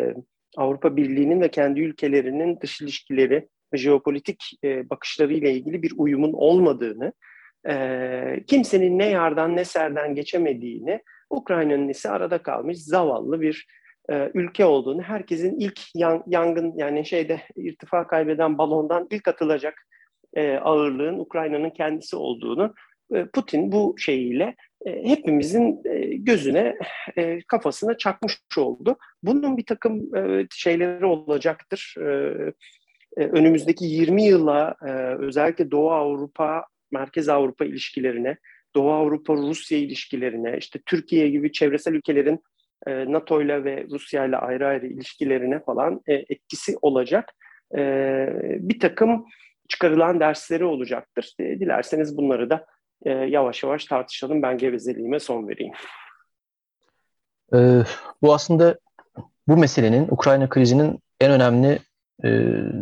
[0.56, 7.12] Avrupa Birliği'nin ve kendi ülkelerinin dış ilişkileri jeopolitik e, bakışlarıyla ilgili bir uyumun olmadığını,
[7.68, 11.00] e, kimsenin ne yardan ne serden geçemediğini,
[11.30, 13.66] Ukrayna'nın ise arada kalmış zavallı bir
[14.10, 19.86] e, ülke olduğunu, herkesin ilk yan, yangın yani şeyde irtifa kaybeden balondan ilk atılacak
[20.34, 22.74] e, ağırlığın Ukrayna'nın kendisi olduğunu
[23.32, 26.76] Putin bu şeyiyle e, hepimizin e, gözüne,
[27.16, 28.96] e, kafasına çakmış oldu.
[29.22, 30.10] Bunun bir takım
[30.54, 31.94] şeyleri olacaktır.
[33.16, 34.76] Önümüzdeki 20 yıla
[35.18, 38.36] özellikle Doğu Avrupa, Merkez Avrupa ilişkilerine,
[38.74, 42.42] Doğu Avrupa-Rusya ilişkilerine, işte Türkiye gibi çevresel ülkelerin
[42.86, 47.34] NATO ile ve Rusya ile ayrı ayrı ilişkilerine falan etkisi olacak.
[48.58, 49.26] Bir takım
[49.68, 51.34] çıkarılan dersleri olacaktır.
[51.38, 52.66] Dilerseniz bunları da
[53.04, 54.42] e, yavaş yavaş tartışalım.
[54.42, 55.72] Ben gevezeliğime son vereyim.
[57.54, 57.82] Ee,
[58.22, 58.78] bu aslında
[59.48, 61.78] bu meselenin Ukrayna krizinin en önemli
[62.24, 62.28] e,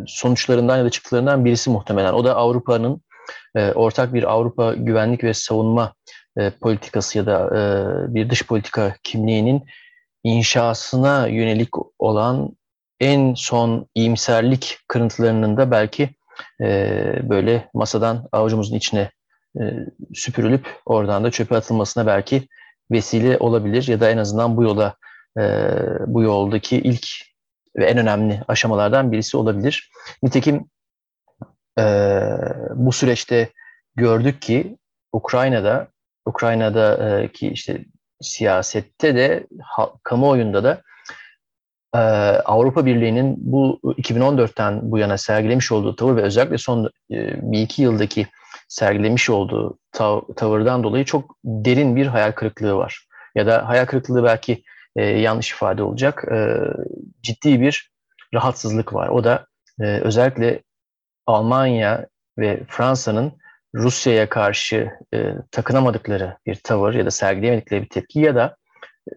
[0.07, 2.13] sonuçlarından ya da çıktılarından birisi muhtemelen.
[2.13, 3.01] O da Avrupa'nın
[3.55, 5.93] e, ortak bir Avrupa güvenlik ve savunma
[6.37, 9.63] e, politikası ya da e, bir dış politika kimliğinin
[10.23, 11.69] inşasına yönelik
[11.99, 12.55] olan
[12.99, 16.09] en son iyimserlik kırıntılarının da belki
[16.61, 19.09] e, böyle masadan avucumuzun içine
[19.61, 19.63] e,
[20.13, 22.47] süpürülüp oradan da çöpe atılmasına belki
[22.91, 24.95] vesile olabilir ya da en azından bu yola
[25.37, 25.43] e,
[26.07, 27.07] bu yoldaki ilk
[27.77, 29.91] ve en önemli aşamalardan birisi olabilir.
[30.23, 30.65] Nitekim
[31.79, 31.83] e,
[32.75, 33.49] bu süreçte
[33.95, 34.77] gördük ki
[35.13, 35.87] Ukrayna'da
[36.25, 37.85] Ukrayna'daki işte
[38.21, 39.47] siyasette de
[40.03, 40.81] kamuoyunda da
[41.95, 41.99] e,
[42.45, 47.81] Avrupa Birliği'nin bu 2014'ten bu yana sergilemiş olduğu tavır ve özellikle son e, bir iki
[47.81, 48.27] yıldaki
[48.73, 53.07] sergilemiş olduğu tav- tavırdan dolayı çok derin bir hayal kırıklığı var.
[53.35, 54.63] Ya da hayal kırıklığı belki
[54.95, 56.25] e, yanlış ifade olacak.
[56.31, 56.57] E,
[57.21, 57.91] ciddi bir
[58.33, 59.07] rahatsızlık var.
[59.07, 59.47] O da
[59.81, 60.63] e, özellikle
[61.27, 62.07] Almanya
[62.37, 63.33] ve Fransa'nın
[63.75, 68.57] Rusya'ya karşı e, takınamadıkları bir tavır ya da sergileyemedikleri bir tepki ya da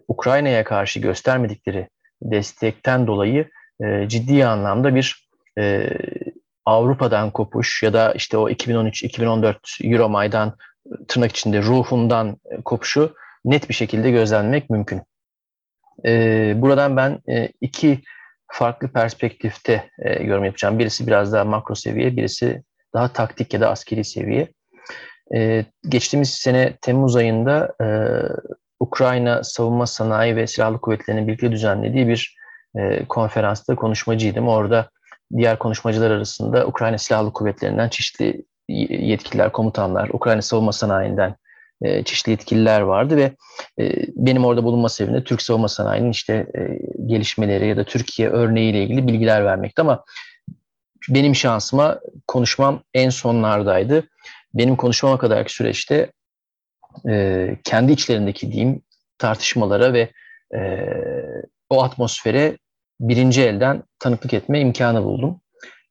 [0.07, 1.87] Ukrayna'ya karşı göstermedikleri
[2.21, 3.49] destekten dolayı
[3.83, 5.29] e, ciddi anlamda bir
[5.59, 5.89] e,
[6.67, 10.57] Avrupa'dan kopuş ya da işte o 2013-2014 Euromaidan
[11.07, 13.15] tırnak içinde ruhundan kopuşu
[13.45, 15.01] net bir şekilde gözlenmek mümkün.
[16.05, 18.01] E, buradan ben e, iki
[18.51, 20.79] farklı perspektifte e, yorum yapacağım.
[20.79, 22.63] Birisi biraz daha makro seviye, birisi
[22.93, 24.47] daha taktik ya da askeri seviye.
[25.35, 27.87] E, geçtiğimiz sene Temmuz ayında e,
[28.79, 32.37] Ukrayna Savunma Sanayi ve Silahlı Kuvvetleri'nin birlikte düzenlediği bir
[32.75, 34.47] e, konferansta konuşmacıydım.
[34.47, 34.89] Orada
[35.37, 38.45] diğer konuşmacılar arasında Ukrayna Silahlı Kuvvetleri'nden çeşitli
[38.89, 41.35] yetkililer, komutanlar, Ukrayna Savunma Sanayi'nden
[41.81, 43.31] e, çeşitli yetkililer vardı ve
[43.79, 48.83] e, benim orada bulunma sebebim Türk savunma sanayinin işte e, gelişmeleri ya da Türkiye örneğiyle
[48.83, 50.03] ilgili bilgiler vermekti ama
[51.09, 54.03] benim şansıma konuşmam en sonlardaydı.
[54.53, 56.11] Benim konuşmama kadarki süreçte
[57.63, 58.81] kendi içlerindeki diyeyim
[59.17, 60.09] tartışmalara ve
[61.69, 62.57] o atmosfere
[62.99, 65.41] birinci elden tanıklık etme imkanı buldum.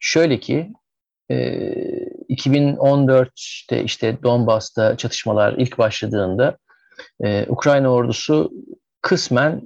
[0.01, 0.73] Şöyle ki
[1.31, 1.37] e,
[2.31, 6.57] 2014'te işte Donbas'ta çatışmalar ilk başladığında
[7.25, 8.53] e, Ukrayna ordusu
[9.03, 9.63] kısmen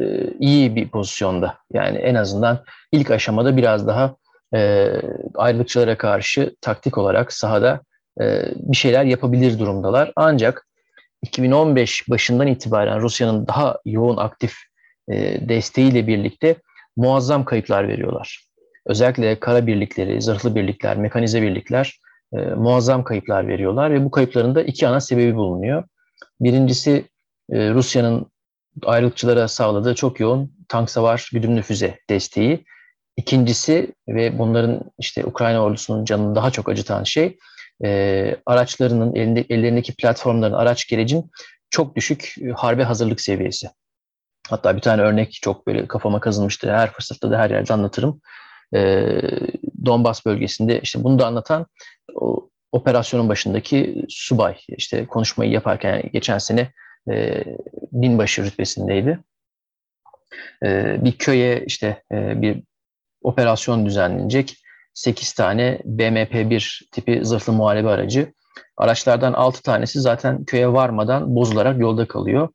[0.00, 1.58] e, iyi bir pozisyonda.
[1.72, 4.16] Yani en azından ilk aşamada biraz daha
[4.54, 4.92] e,
[5.34, 7.80] ayrılıkçılara karşı taktik olarak sahada
[8.20, 10.12] e, bir şeyler yapabilir durumdalar.
[10.16, 10.66] Ancak
[11.22, 14.54] 2015 başından itibaren Rusya'nın daha yoğun aktif
[15.08, 16.56] e, desteğiyle birlikte
[17.00, 18.46] muazzam kayıplar veriyorlar.
[18.86, 22.00] Özellikle kara birlikleri, zırhlı birlikler, mekanize birlikler
[22.32, 25.84] e, muazzam kayıplar veriyorlar ve bu kayıpların da iki ana sebebi bulunuyor.
[26.40, 27.04] Birincisi
[27.52, 28.26] e, Rusya'nın
[28.84, 32.64] ayrılıkçılara sağladığı çok yoğun tank savar güdümlü füze desteği.
[33.16, 37.38] İkincisi ve bunların işte Ukrayna ordusunun canını daha çok acıtan şey
[37.84, 41.30] e, araçlarının elinde, ellerindeki platformların araç gerecin
[41.70, 43.68] çok düşük harbe hazırlık seviyesi.
[44.50, 46.72] Hatta bir tane örnek çok böyle kafama kazınmıştı.
[46.72, 48.20] Her fırsatta da her yerde anlatırım.
[48.74, 49.06] E,
[49.84, 51.66] Donbas bölgesinde işte bunu da anlatan
[52.14, 56.72] o, operasyonun başındaki subay işte konuşmayı yaparken geçen sene
[57.10, 57.44] e,
[57.92, 59.18] binbaşı rütbesindeydi.
[60.64, 62.62] E, bir köye işte e, bir
[63.22, 64.56] operasyon düzenlenecek.
[64.94, 68.32] 8 tane BMP-1 tipi zırhlı muharebe aracı.
[68.76, 72.48] Araçlardan 6 tanesi zaten köye varmadan bozularak yolda kalıyor.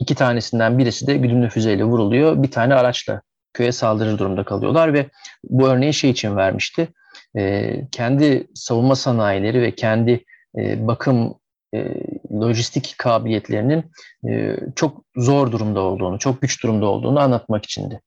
[0.00, 2.42] İki tanesinden birisi de güdümlü füzeyle vuruluyor.
[2.42, 3.22] Bir tane araçla
[3.52, 5.06] köye saldırır durumda kalıyorlar ve
[5.44, 6.88] bu örneği şey için vermişti.
[7.36, 10.24] E, kendi savunma sanayileri ve kendi
[10.58, 11.34] e, bakım
[11.74, 11.94] e,
[12.32, 13.84] lojistik kabiliyetlerinin
[14.28, 18.00] e, çok zor durumda olduğunu, çok güç durumda olduğunu anlatmak içindi.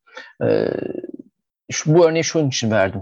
[0.43, 0.67] E,
[1.71, 3.01] şu, bu örneği şunun için verdim.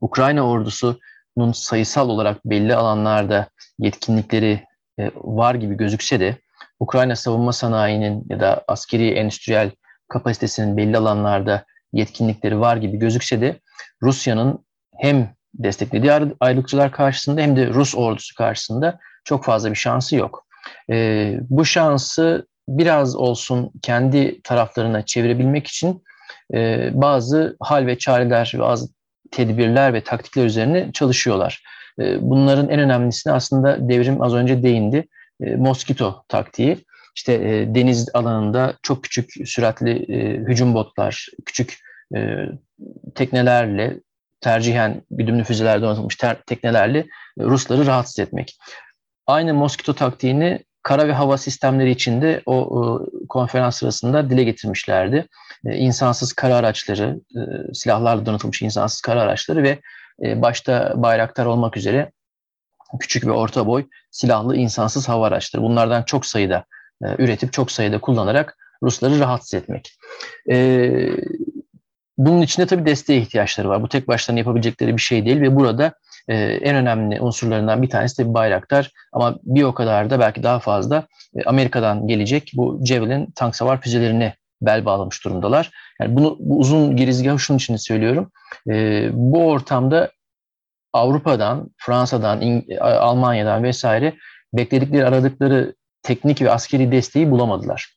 [0.00, 3.48] Ukrayna ordusunun sayısal olarak belli alanlarda
[3.78, 4.66] yetkinlikleri
[4.98, 6.36] e, var gibi gözükse de
[6.80, 9.70] Ukrayna savunma sanayinin ya da askeri endüstriyel
[10.08, 13.60] kapasitesinin belli alanlarda yetkinlikleri var gibi gözükse de
[14.02, 14.66] Rusya'nın
[14.98, 20.46] hem desteklediği ayrılıkçılar karşısında hem de Rus ordusu karşısında çok fazla bir şansı yok.
[20.90, 26.02] E, bu şansı biraz olsun kendi taraflarına çevirebilmek için
[26.54, 28.88] e, bazı hal ve çareler, bazı
[29.30, 31.62] tedbirler ve taktikler üzerine çalışıyorlar.
[32.00, 35.08] E, bunların en önemlisine aslında devrim az önce değindi.
[35.40, 36.84] E, Moskito taktiği.
[37.16, 41.78] İşte e, deniz alanında çok küçük süratli e, hücum botlar, küçük
[42.16, 42.36] e,
[43.14, 44.00] teknelerle
[44.40, 46.16] tercihen güdümlü füzeler donatılmış
[46.46, 47.06] teknelerle e,
[47.40, 48.56] Rusları rahatsız etmek.
[49.26, 55.26] Aynı Moskito taktiğini kara ve hava sistemleri içinde o, o konferans sırasında dile getirmişlerdi.
[55.66, 57.40] E, insansız kara araçları, e,
[57.74, 59.78] silahlarla donatılmış insansız kara araçları ve
[60.24, 62.12] e, başta Bayraktar olmak üzere
[63.00, 65.62] küçük ve orta boy silahlı insansız hava araçları.
[65.62, 66.64] Bunlardan çok sayıda
[67.04, 69.96] e, üretip çok sayıda kullanarak Rusları rahatsız etmek.
[70.50, 70.88] E,
[72.18, 73.82] bunun içinde tabii desteğe ihtiyaçları var.
[73.82, 75.92] Bu tek başlarına yapabilecekleri bir şey değil ve burada
[76.28, 80.58] e, en önemli unsurlarından bir tanesi de Bayraktar ama bir o kadar da belki daha
[80.58, 81.06] fazla
[81.36, 85.70] e, Amerika'dan gelecek bu Javelin tank savar füzelerine bel bağlamış durumdalar.
[86.00, 88.30] Yani bunu bu uzun girizgahı şunun için söylüyorum.
[88.70, 90.10] E, bu ortamda
[90.92, 94.14] Avrupa'dan, Fransa'dan, İng- Almanya'dan vesaire
[94.52, 97.96] bekledikleri, aradıkları teknik ve askeri desteği bulamadılar.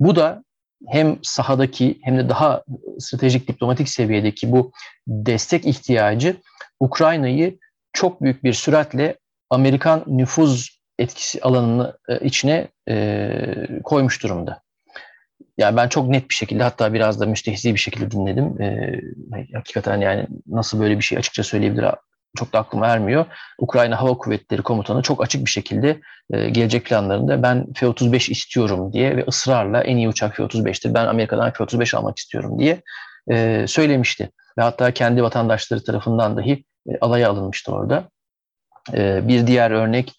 [0.00, 0.42] Bu da
[0.86, 2.62] hem sahadaki hem de daha
[2.98, 4.72] stratejik diplomatik seviyedeki bu
[5.06, 6.36] destek ihtiyacı
[6.80, 7.58] Ukrayna'yı
[7.92, 9.16] çok büyük bir süratle
[9.50, 14.62] Amerikan nüfuz etkisi alanını e, içine e, koymuş durumda.
[15.58, 18.62] Yani ben çok net bir şekilde hatta biraz da müstehzi bir şekilde dinledim.
[18.62, 19.00] E,
[19.54, 21.82] hakikaten yani nasıl böyle bir şey açıkça söyleyebilir
[22.36, 23.26] çok da aklıma ermiyor.
[23.58, 26.00] Ukrayna Hava Kuvvetleri Komutanı çok açık bir şekilde
[26.32, 30.94] e, gelecek planlarında ben F-35 istiyorum diye ve ısrarla en iyi uçak F-35'tir.
[30.94, 32.82] Ben Amerika'dan F-35 almak istiyorum diye
[33.30, 34.30] e, söylemişti.
[34.58, 38.04] Ve hatta kendi vatandaşları tarafından dahi e, alaya alınmıştı orada.
[38.94, 40.12] E, bir diğer örnek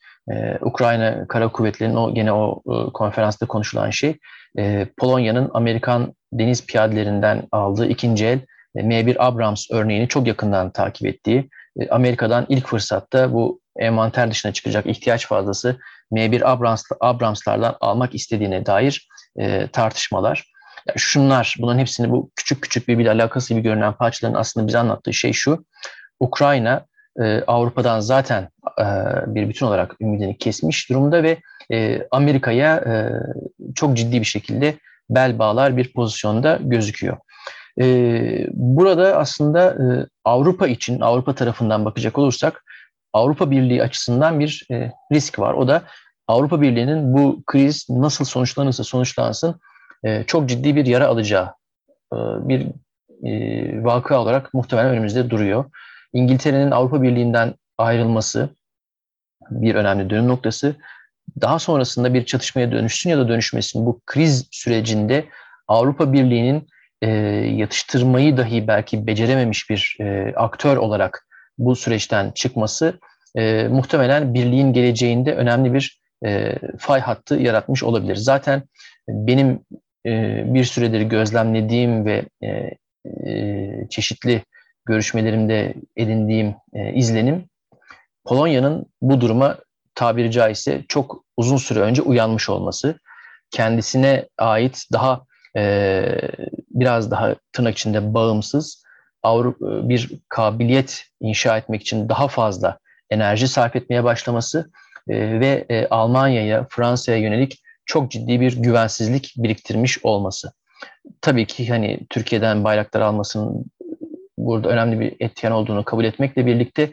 [0.61, 2.61] Ukrayna Kara Kuvvetleri'nin o gene o
[2.93, 4.17] konferansta konuşulan şey
[4.97, 8.39] Polonya'nın Amerikan deniz piyadelerinden aldığı ikinci el
[8.75, 11.49] e, M1 Abrams örneğini çok yakından takip ettiği
[11.89, 15.79] Amerika'dan ilk fırsatta bu envanter dışına çıkacak ihtiyaç fazlası
[16.11, 19.07] M1 Abrams, Abrams'lardan almak istediğine dair
[19.39, 20.51] e, tartışmalar.
[20.87, 25.13] Yani şunlar, bunların hepsini bu küçük küçük birbiriyle alakası gibi görünen parçaların aslında bize anlattığı
[25.13, 25.65] şey şu.
[26.19, 26.85] Ukrayna
[27.21, 28.49] e, Avrupa'dan zaten
[28.79, 28.85] e,
[29.27, 31.37] bir bütün olarak ümidini kesmiş durumda ve
[31.71, 32.93] e, Amerika'ya e,
[33.75, 34.75] çok ciddi bir şekilde
[35.09, 37.17] bel bağlar bir pozisyonda gözüküyor.
[37.81, 42.63] E, burada aslında e, Avrupa için, Avrupa tarafından bakacak olursak
[43.13, 45.53] Avrupa Birliği açısından bir e, risk var.
[45.53, 45.83] O da
[46.27, 49.59] Avrupa Birliği'nin bu kriz nasıl sonuçlanırsa sonuçlansın
[50.03, 51.53] e, çok ciddi bir yara alacağı
[52.39, 52.67] bir
[53.23, 55.65] e, vaka olarak muhtemelen önümüzde duruyor.
[56.13, 58.49] İngiltere'nin Avrupa Birliği'nden ayrılması
[59.49, 60.75] bir önemli dönüm noktası.
[61.41, 65.25] Daha sonrasında bir çatışmaya dönüşsün ya da dönüşmesin bu kriz sürecinde
[65.67, 66.67] Avrupa Birliği'nin
[67.01, 67.09] e,
[67.55, 71.27] yatıştırmayı dahi belki becerememiş bir e, aktör olarak
[71.57, 72.99] bu süreçten çıkması
[73.35, 78.15] e, muhtemelen birliğin geleceğinde önemli bir e, fay hattı yaratmış olabilir.
[78.15, 78.63] Zaten
[79.07, 79.59] benim
[80.05, 82.47] e, bir süredir gözlemlediğim ve e,
[83.29, 84.43] e, çeşitli
[84.85, 87.45] görüşmelerimde edindiğim e, izlenim
[88.25, 89.57] Polonya'nın bu duruma
[89.95, 92.99] tabiri caizse çok uzun süre önce uyanmış olması,
[93.51, 95.25] kendisine ait daha
[95.57, 96.05] e,
[96.69, 98.83] biraz daha tırnak içinde bağımsız
[99.23, 102.79] Avrupa bir kabiliyet inşa etmek için daha fazla
[103.09, 104.71] enerji sarf etmeye başlaması
[105.09, 110.51] e, ve e, Almanya'ya, Fransa'ya yönelik çok ciddi bir güvensizlik biriktirmiş olması.
[111.21, 113.65] Tabii ki hani Türkiye'den bayraklar almasının
[114.37, 116.83] burada önemli bir etken olduğunu kabul etmekle birlikte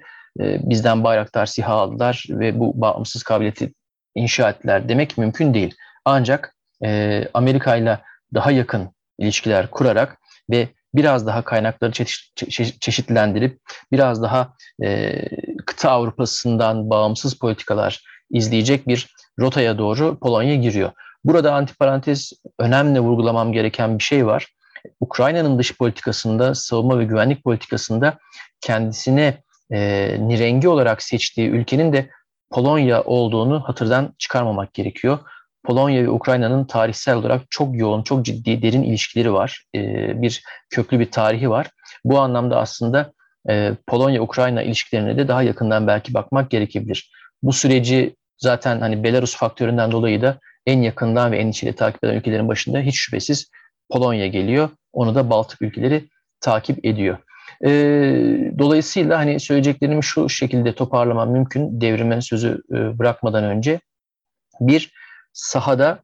[0.40, 3.72] e, bizden bayraktar siha aldılar ve bu bağımsız kabiliyeti
[4.14, 5.74] inşa ettiler demek mümkün değil.
[6.04, 7.98] Ancak e, Amerika ile
[8.34, 10.18] daha yakın ilişkiler kurarak
[10.50, 11.92] ve biraz daha kaynakları
[12.80, 13.60] çeşitlendirip
[13.92, 14.54] biraz daha
[14.84, 15.22] e,
[15.66, 19.08] kıta Avrupa'sından bağımsız politikalar izleyecek bir
[19.40, 20.92] rotaya doğru Polonya giriyor.
[21.24, 24.46] Burada antiparantez önemli vurgulamam gereken bir şey var.
[25.00, 28.18] Ukrayna'nın dış politikasında, savunma ve güvenlik politikasında
[28.60, 29.78] kendisine e,
[30.20, 32.10] nirengi olarak seçtiği ülkenin de
[32.50, 35.18] Polonya olduğunu hatırdan çıkarmamak gerekiyor.
[35.66, 39.64] Polonya ve Ukrayna'nın tarihsel olarak çok yoğun, çok ciddi, derin ilişkileri var.
[39.74, 39.80] E,
[40.22, 41.70] bir köklü bir tarihi var.
[42.04, 43.12] Bu anlamda aslında
[43.48, 47.10] e, Polonya-Ukrayna ilişkilerine de daha yakından belki bakmak gerekebilir.
[47.42, 52.14] Bu süreci zaten hani Belarus faktöründen dolayı da en yakından ve en içiyle takip eden
[52.14, 53.50] ülkelerin başında hiç şüphesiz
[53.90, 54.68] Polonya geliyor.
[54.92, 56.04] Onu da Baltık ülkeleri
[56.40, 57.18] takip ediyor.
[57.64, 57.70] E,
[58.58, 63.80] dolayısıyla hani söyleyeceklerimi şu şekilde toparlamam mümkün devrimin sözü e, bırakmadan önce.
[64.60, 64.92] Bir,
[65.36, 66.02] sahada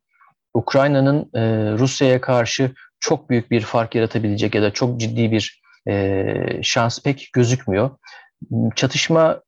[0.54, 1.40] Ukrayna'nın e,
[1.78, 2.70] Rusya'ya karşı
[3.00, 7.90] çok büyük bir fark yaratabilecek ya da çok ciddi bir e, şans pek gözükmüyor.
[8.76, 9.40] Çatışma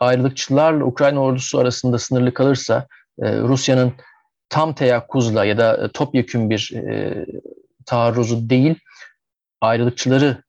[0.00, 2.86] ayrılıkçılarla Ukrayna ordusu arasında sınırlı kalırsa
[3.22, 3.92] e, Rusya'nın
[4.48, 7.26] tam teyakkuzla ya da topyekün bir e,
[7.86, 8.74] taarruzu değil,
[9.60, 10.42] ayrılıkçıları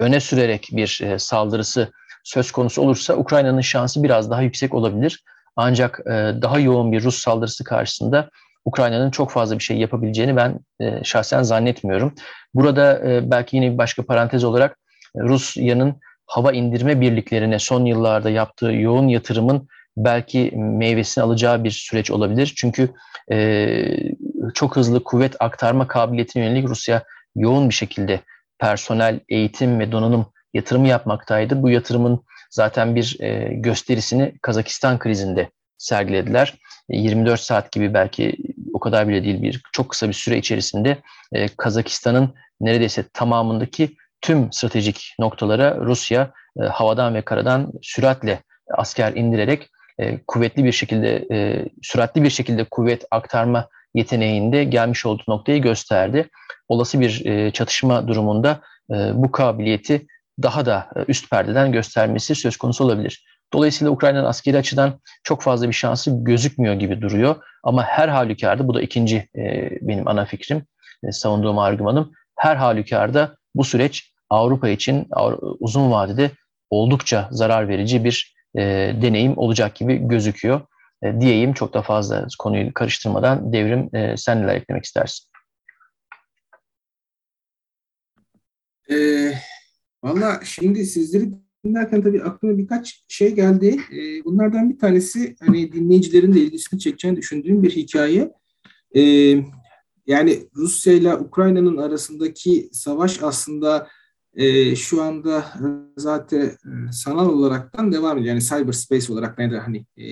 [0.00, 1.92] öne sürerek bir e, saldırısı
[2.24, 5.24] söz konusu olursa Ukrayna'nın şansı biraz daha yüksek olabilir.
[5.56, 6.10] Ancak e,
[6.42, 8.30] daha yoğun bir Rus saldırısı karşısında
[8.64, 12.14] Ukrayna'nın çok fazla bir şey yapabileceğini ben e, şahsen zannetmiyorum.
[12.54, 14.78] Burada e, belki yine bir başka parantez olarak
[15.16, 22.10] e, Rusya'nın hava indirme birliklerine son yıllarda yaptığı yoğun yatırımın belki meyvesini alacağı bir süreç
[22.10, 22.52] olabilir.
[22.56, 22.88] Çünkü
[23.32, 23.76] e,
[24.54, 27.02] çok hızlı kuvvet aktarma kabiliyetine yönelik Rusya
[27.36, 28.20] yoğun bir şekilde
[28.58, 31.62] personel, eğitim ve donanım yatırımı yapmaktaydı.
[31.62, 36.54] Bu yatırımın zaten bir e, gösterisini Kazakistan krizinde sergilediler.
[36.88, 38.36] 24 e, saat gibi belki
[38.72, 40.98] o kadar bile değil bir çok kısa bir süre içerisinde
[41.32, 46.32] e, Kazakistan'ın neredeyse tamamındaki tüm stratejik noktalara Rusya
[46.70, 48.42] havadan ve karadan süratle
[48.76, 49.68] asker indirerek
[50.26, 51.28] kuvvetli bir şekilde,
[51.82, 56.28] süratli bir şekilde kuvvet aktarma yeteneğinde gelmiş olduğu noktayı gösterdi.
[56.68, 58.60] Olası bir çatışma durumunda
[59.14, 60.06] bu kabiliyeti
[60.42, 63.24] daha da e, üst perdeden göstermesi söz konusu olabilir.
[63.52, 67.36] Dolayısıyla Ukrayna'nın askeri açıdan çok fazla bir şansı gözükmüyor gibi duruyor.
[67.64, 70.66] Ama her halükarda, bu da ikinci e, benim ana fikrim,
[71.04, 75.08] e, savunduğum argümanım, her halükarda bu süreç Avrupa için
[75.60, 76.30] uzun vadede
[76.70, 78.34] oldukça zarar verici bir
[79.02, 80.60] deneyim olacak gibi gözüküyor.
[81.20, 85.28] Diyeyim çok da fazla konuyu karıştırmadan devrim sen neler eklemek istersin?
[88.90, 88.94] E,
[90.02, 91.30] Valla şimdi sizleri
[91.64, 93.80] dinlerken tabii aklıma birkaç şey geldi.
[93.92, 98.32] E, bunlardan bir tanesi hani dinleyicilerin de ilgisini çekeceğini düşündüğüm bir hikaye.
[98.96, 99.02] E,
[100.06, 103.88] yani Rusya ile Ukrayna'nın arasındaki savaş aslında
[104.34, 105.44] e, şu anda
[105.96, 108.34] zaten e, sanal olaraktan devam ediyor.
[108.34, 110.06] Yani cyberspace olarak ne de hani e,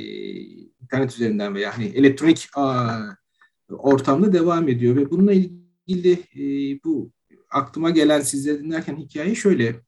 [0.82, 2.48] internet üzerinden veya hani elektronik
[3.68, 6.18] ortamda devam ediyor ve bununla ilgili
[6.84, 7.10] bu
[7.50, 9.80] aklıma gelen sizlere dinlerken hikaye şöyle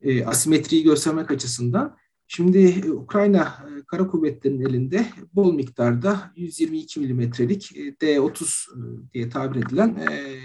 [0.00, 1.96] e, asimetriyi göstermek açısından.
[2.28, 9.28] Şimdi e, Ukrayna e, Kara Kuvvetleri'nin elinde bol miktarda 122 milimetrelik e, D-30 e, diye
[9.28, 10.38] tabir edilen e,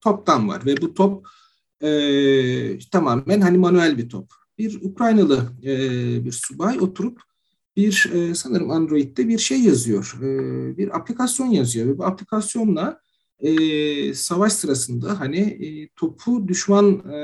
[0.00, 0.66] toptan var.
[0.66, 1.26] Ve bu top
[1.80, 4.30] e, tamamen hani manuel bir top.
[4.58, 5.70] Bir Ukraynalı e,
[6.24, 7.20] bir subay oturup
[7.76, 10.28] bir e, sanırım Android'de bir şey yazıyor, e,
[10.76, 11.86] bir aplikasyon yazıyor.
[11.86, 13.00] Ve bu aplikasyonla
[13.40, 17.18] e, savaş sırasında hani e, topu düşman e,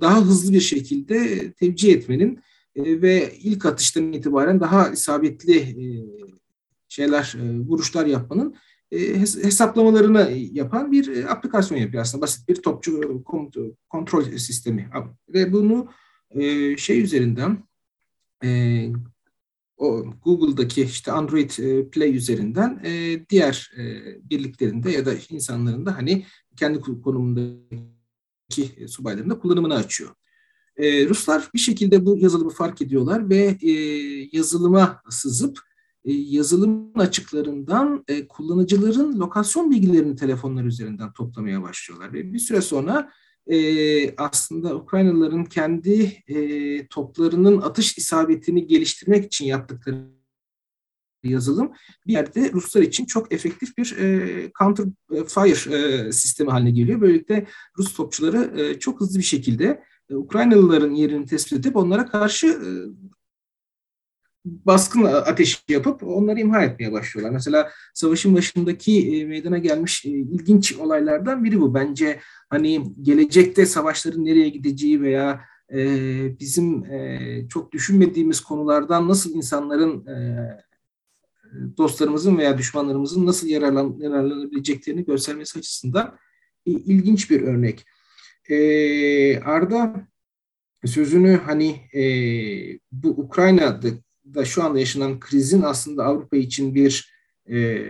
[0.00, 2.40] daha hızlı bir şekilde tevcih etmenin
[2.76, 5.86] e, ve ilk atıştan itibaren daha isabetli e,
[6.88, 8.54] şeyler, e, vuruşlar yapmanın
[8.90, 12.22] e, hesaplamalarını yapan bir e, aplikasyon yapıyor aslında.
[12.22, 13.24] Basit bir topçu
[13.88, 14.90] kontrol sistemi.
[15.28, 15.88] Ve bunu
[16.30, 17.64] e, şey üzerinden
[19.76, 21.50] o Google'daki işte Android
[21.90, 22.82] Play üzerinden
[23.28, 23.72] diğer
[24.22, 30.10] birliklerinde ya da insanların da hani kendi konumundaki subaylarında kullanımını açıyor.
[30.80, 33.58] Ruslar bir şekilde bu yazılımı fark ediyorlar ve
[34.32, 35.58] yazılıma sızıp
[36.04, 42.12] e, yazılım açıklarından e, kullanıcıların lokasyon bilgilerini telefonlar üzerinden toplamaya başlıyorlar.
[42.12, 43.10] Ve bir süre sonra
[43.46, 50.24] e, aslında Ukraynalıların kendi e, toplarının atış isabetini geliştirmek için yaptıkları
[51.24, 51.72] yazılım
[52.06, 57.00] bir yerde Ruslar için çok efektif bir e, counter fire e, sistemi haline geliyor.
[57.00, 57.46] Böylelikle
[57.78, 62.68] Rus topçuları e, çok hızlı bir şekilde e, Ukraynalıların yerini tespit edip onlara karşı e,
[64.44, 67.32] baskın ateşi yapıp onları imha etmeye başlıyorlar.
[67.32, 71.74] Mesela savaşın başındaki e, meydana gelmiş e, ilginç olaylardan biri bu.
[71.74, 72.20] Bence
[72.50, 75.40] hani gelecekte savaşların nereye gideceği veya
[75.72, 75.80] e,
[76.40, 76.84] bizim
[77.48, 80.06] çok düşünmediğimiz konulardan nasıl insanların
[81.76, 86.16] dostlarımızın veya düşmanlarımızın nasıl yararlan, yararlanabileceklerini göstermesi açısından
[86.66, 87.84] ilginç bir örnek.
[89.44, 90.08] Arda
[90.84, 91.80] sözünü hani
[92.92, 93.88] bu Ukrayna'da
[94.34, 97.14] da şu anda yaşanan krizin aslında Avrupa için bir
[97.50, 97.84] e,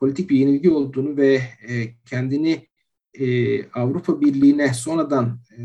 [0.00, 1.34] politik bir yenilgi olduğunu ve
[1.68, 2.68] e, kendini
[3.14, 5.62] e, Avrupa Birliği'ne sonradan e,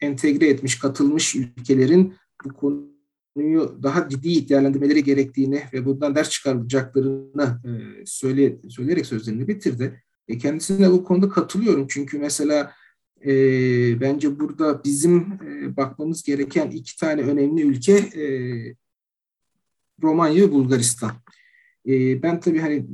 [0.00, 2.14] entegre etmiş, katılmış ülkelerin
[2.44, 7.70] bu konuyu daha ciddi değerlendirmeleri gerektiğini ve bundan ders çıkaracaklarını e,
[8.06, 10.02] söyle, söyleyerek sözlerini bitirdi.
[10.28, 12.72] E, kendisine bu konuda katılıyorum çünkü mesela
[13.26, 13.30] e,
[14.00, 18.24] bence burada bizim e, bakmamız gereken iki tane önemli ülke e,
[20.04, 21.12] Romanya ve Bulgaristan.
[21.86, 22.86] E, ben tabii hani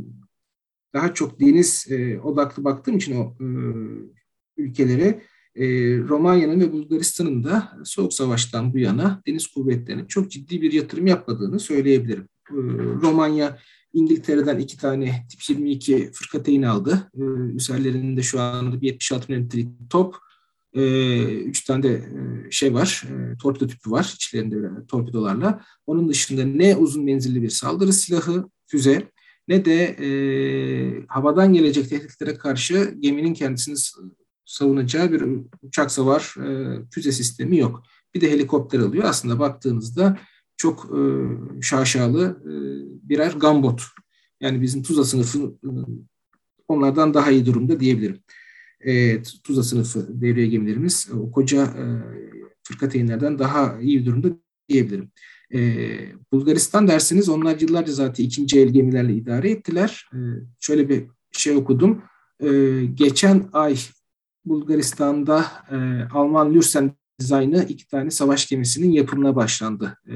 [0.95, 3.47] daha çok deniz e, odaklı baktığım için o e,
[4.57, 5.23] ülkelere
[5.55, 5.67] e,
[5.99, 11.61] Romanya'nın ve Bulgaristan'ın da Soğuk Savaş'tan bu yana deniz kuvvetlerinin çok ciddi bir yatırım yapmadığını
[11.61, 12.29] söyleyebilirim.
[12.51, 12.59] E,
[13.03, 13.59] Romanya
[13.93, 17.11] İngiltere'den iki tane tip 22 fırkateyn aldı.
[17.15, 17.23] E,
[17.57, 19.49] üzerlerinde şu anda bir 76 mm
[19.91, 20.17] top,
[20.75, 20.83] e,
[21.25, 25.65] üç tane de e, şey var, e, torpido tüpü var içlerinde öyle, torpidolarla.
[25.87, 29.11] Onun dışında ne uzun menzilli bir saldırı silahı, füze
[29.49, 30.09] ne de e,
[31.09, 33.77] havadan gelecek tehditlere karşı geminin kendisini
[34.45, 35.25] savunacağı bir
[35.63, 37.83] uçak savar e, füze sistemi yok.
[38.15, 39.05] Bir de helikopter alıyor.
[39.05, 40.19] Aslında baktığınızda
[40.57, 41.01] çok e,
[41.63, 42.53] şaşalı e,
[43.09, 43.83] birer gambot.
[44.41, 45.71] Yani bizim Tuzla sınıfı e,
[46.69, 48.21] onlardan daha iyi durumda diyebilirim
[48.81, 51.85] e, Tuzla sınıfı devriye gemilerimiz o koca e,
[52.63, 54.29] fırkateynlerden daha iyi bir durumda
[54.69, 55.11] diyebilirim.
[55.55, 55.91] E,
[56.33, 60.09] Bulgaristan derseniz onlar yıllarca zaten ikinci el gemilerle idare ettiler.
[60.13, 60.19] E,
[60.61, 62.03] şöyle bir şey okudum.
[62.41, 62.49] E,
[62.95, 63.77] geçen ay
[64.45, 65.77] Bulgaristan'da e,
[66.13, 69.99] Alman Lürsen dizaynı iki tane savaş gemisinin yapımına başlandı.
[70.09, 70.15] E,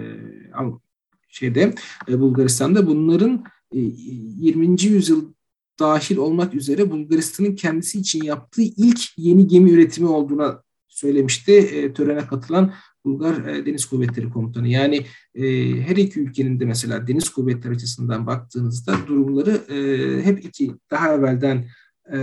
[1.28, 1.74] şeyde
[2.08, 4.82] e, Bulgaristan'da bunların e, 20.
[4.82, 5.33] yüzyıl
[5.78, 12.26] dahil olmak üzere Bulgaristan'ın kendisi için yaptığı ilk yeni gemi üretimi olduğuna söylemişti e, törene
[12.26, 12.72] katılan
[13.04, 14.68] Bulgar e, Deniz Kuvvetleri Komutanı.
[14.68, 15.44] Yani e,
[15.80, 21.68] her iki ülkenin de mesela deniz kuvvetleri açısından baktığınızda durumları e, hep iki daha evvelden
[22.12, 22.18] e,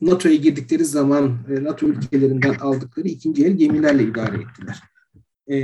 [0.00, 4.82] NATO'ya girdikleri zaman e, NATO ülkelerinden aldıkları ikinci el gemilerle idare ettiler.
[5.50, 5.56] E,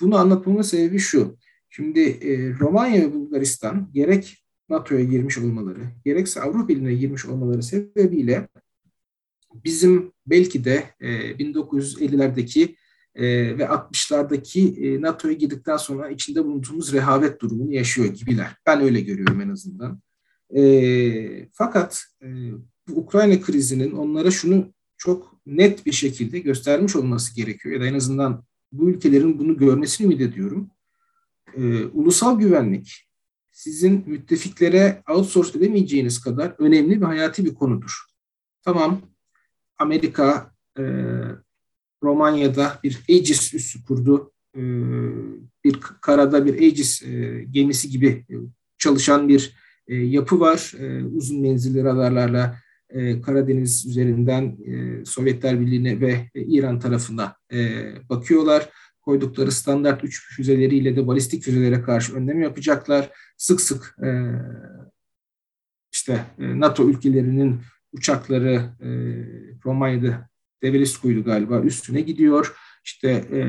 [0.00, 1.36] bunu anlatmamın sebebi şu.
[1.68, 4.39] Şimdi e, Romanya ve Bulgaristan gerek
[4.70, 8.48] NATO'ya girmiş olmaları, gerekse Avrupa Birliği'ne girmiş olmaları sebebiyle
[9.64, 12.76] bizim belki de e, 1950'lerdeki
[13.14, 13.24] e,
[13.58, 18.56] ve 60'lardaki e, NATO'ya girdikten sonra içinde bulunduğumuz rehavet durumunu yaşıyor gibiler.
[18.66, 20.00] Ben öyle görüyorum en azından.
[20.56, 22.26] E, fakat e,
[22.88, 27.74] bu Ukrayna krizinin onlara şunu çok net bir şekilde göstermiş olması gerekiyor.
[27.74, 30.70] Ya da en azından bu ülkelerin bunu görmesini ümit ediyorum.
[31.56, 33.09] E, ulusal güvenlik,
[33.52, 38.04] sizin müttefiklere outsource edemeyeceğiniz kadar önemli ve hayati bir konudur.
[38.62, 39.00] Tamam,
[39.78, 40.82] Amerika e,
[42.02, 44.32] Romanya'da bir Aegis üssü kurdu.
[44.56, 44.60] E,
[45.64, 48.34] bir karada bir Aegis e, gemisi gibi e,
[48.78, 49.54] çalışan bir
[49.86, 50.72] e, yapı var.
[50.78, 52.58] E, uzun menzilli radarlarla
[52.90, 58.68] e, Karadeniz üzerinden e, Sovyetler Birliği'ne ve e, İran tarafına e, bakıyorlar
[59.02, 63.10] koydukları standart üç füzeleriyle de balistik füzelere karşı önlem yapacaklar.
[63.36, 64.08] Sık sık e,
[65.92, 67.60] işte e, NATO ülkelerinin
[67.92, 68.90] uçakları e,
[69.64, 70.28] Romanya'da
[70.62, 72.56] Develescu'ydu galiba üstüne gidiyor.
[72.84, 73.40] İşte e,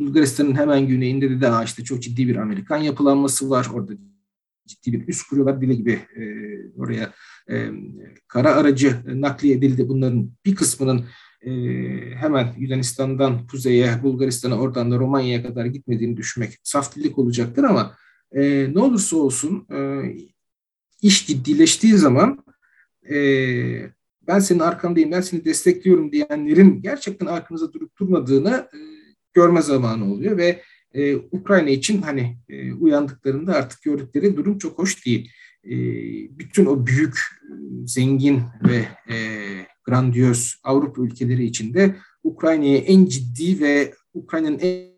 [0.00, 3.68] Bulgaristan'ın hemen güneyinde de daha işte çok ciddi bir Amerikan yapılanması var.
[3.74, 3.92] Orada
[4.66, 5.60] ciddi bir üst kuruyorlar.
[5.60, 6.24] Dile gibi e,
[6.76, 7.12] oraya
[7.50, 7.70] e,
[8.28, 9.88] kara aracı nakliye edildi.
[9.88, 11.04] Bunların bir kısmının
[11.42, 11.50] e,
[12.14, 17.96] hemen Yunanistan'dan kuzeye, Bulgaristan'a, oradan da Romanya'ya kadar gitmediğini düşünmek saftilik olacaktır ama
[18.32, 19.78] e, ne olursa olsun e,
[21.02, 22.44] iş ciddileştiği zaman
[23.10, 23.16] e,
[24.26, 28.78] ben senin arkandayım, ben seni destekliyorum diyenlerin gerçekten arkanıza durup durmadığını e,
[29.34, 30.62] görme zamanı oluyor ve
[30.94, 35.30] e, Ukrayna için hani e, uyandıklarında artık gördükleri durum çok hoş değil.
[35.64, 35.70] E,
[36.38, 37.18] bütün o büyük,
[37.86, 38.84] zengin ve
[39.14, 39.16] e,
[39.84, 44.90] grandiyöz Avrupa ülkeleri içinde Ukrayna'ya en ciddi ve Ukrayna'nın en,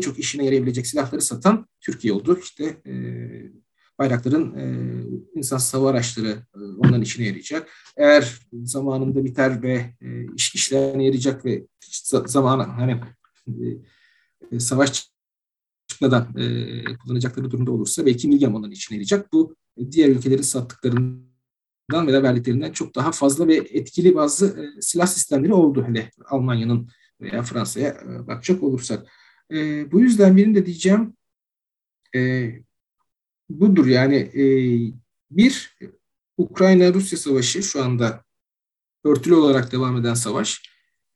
[0.00, 2.38] çok işine yarayabilecek silahları satan Türkiye oldu.
[2.42, 2.94] İşte e,
[3.98, 4.64] bayrakların e,
[5.34, 7.70] insan hava araçları e, onların işine yarayacak.
[7.96, 11.66] Eğer zamanında biter ve e, iş işlerine yarayacak ve
[12.26, 13.00] zaman hani
[14.52, 15.10] e, savaş
[15.88, 19.32] çıkmadan e, kullanacakları durumda olursa belki milyam onların içine yarayacak.
[19.32, 19.56] Bu
[19.90, 21.33] diğer ülkelerin sattıklarından
[21.92, 25.84] veya verdiklerinden çok daha fazla ve etkili bazı e, silah sistemleri oldu.
[25.88, 26.88] Hele Almanya'nın
[27.20, 29.08] veya Fransa'ya e, bakacak olursak.
[29.50, 31.16] E, bu yüzden benim de diyeceğim
[32.14, 32.50] e,
[33.48, 34.44] budur yani e,
[35.30, 35.78] bir
[36.36, 38.24] Ukrayna-Rusya savaşı şu anda
[39.04, 40.62] örtülü olarak devam eden savaş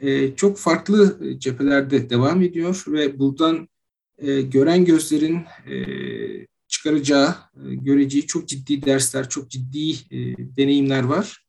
[0.00, 3.68] e, çok farklı cephelerde devam ediyor ve buradan
[4.18, 5.76] e, gören gözlerin e,
[6.68, 10.18] çıkaracağı, e, göreceği çok ciddi dersler, çok ciddi e,
[10.56, 11.46] deneyimler var.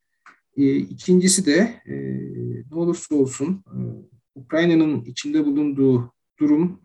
[0.57, 1.81] E, ikincisi de
[2.71, 3.63] ne olursa olsun
[4.35, 6.81] Ukrayna'nın içinde bulunduğu durum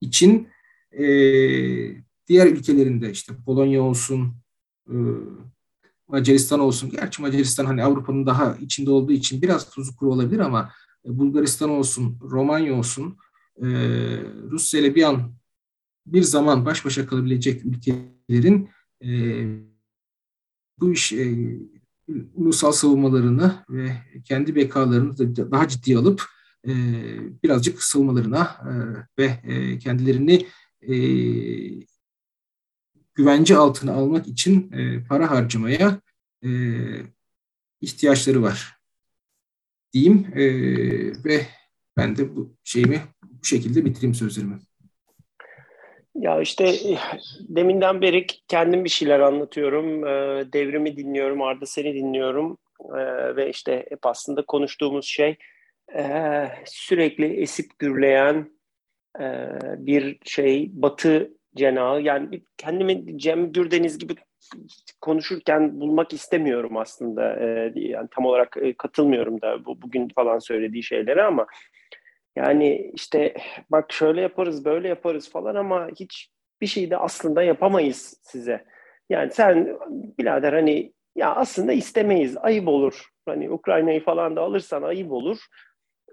[0.00, 0.48] için
[2.28, 4.34] diğer ülkelerinde işte Polonya olsun,
[6.08, 6.90] Macaristan olsun.
[6.90, 10.72] Gerçi Macaristan hani Avrupa'nın daha içinde olduğu için biraz tuzu kuru olabilir ama
[11.04, 13.16] Bulgaristan olsun, Romanya olsun,
[14.50, 15.39] Rusya ile bir an
[16.06, 18.70] bir zaman baş başa kalabilecek ülkelerin
[19.04, 19.10] e,
[20.78, 21.58] bu iş e,
[22.34, 23.92] ulusal savunmalarını ve
[24.24, 26.24] kendi bekalarını da daha ciddiye alıp
[26.66, 26.72] e,
[27.42, 28.72] birazcık kısılmalarına e,
[29.22, 30.46] ve e, kendilerini
[30.82, 30.94] e,
[33.14, 36.00] güvence altına almak için e, para harcamaya
[36.44, 36.50] e,
[37.80, 38.80] ihtiyaçları var
[39.92, 40.44] diyeyim e,
[41.24, 41.46] ve
[41.96, 44.58] ben de bu şeyimi bu şekilde bitireyim sözlerimi.
[46.20, 46.72] Ya işte
[47.40, 50.06] deminden beri kendim bir şeyler anlatıyorum.
[50.06, 52.58] Ee, devrimi dinliyorum, Arda seni dinliyorum.
[52.80, 55.36] Ee, ve işte hep aslında konuştuğumuz şey
[55.94, 58.50] eh, sürekli esip gürleyen
[59.20, 62.00] eh, bir şey batı cenahı.
[62.00, 64.14] Yani kendimi Cem Gürdeniz gibi
[65.00, 67.36] konuşurken bulmak istemiyorum aslında.
[67.36, 71.46] Ee, yani tam olarak katılmıyorum da bu bugün falan söylediği şeylere ama
[72.36, 73.34] yani işte
[73.70, 78.64] bak şöyle yaparız, böyle yaparız falan ama hiç bir şey de aslında yapamayız size.
[79.10, 79.78] Yani sen
[80.18, 83.06] birader hani ya aslında istemeyiz, ayıp olur.
[83.26, 85.38] Hani Ukrayna'yı falan da alırsan ayıp olur.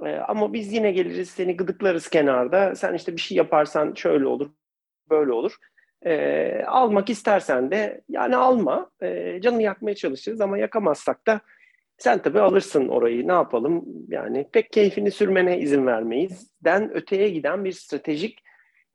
[0.06, 2.76] Ee, ama biz yine geliriz, seni gıdıklarız kenarda.
[2.76, 4.52] Sen işte bir şey yaparsan şöyle olur,
[5.10, 5.56] böyle olur.
[6.06, 8.92] Ee, almak istersen de yani alma.
[9.02, 11.42] Ee, canını yakmaya çalışırız ama yakamazsak da
[11.98, 16.52] sen tabii alırsın orayı ne yapalım yani pek keyfini sürmene izin vermeyiz.
[16.64, 18.40] Den öteye giden bir stratejik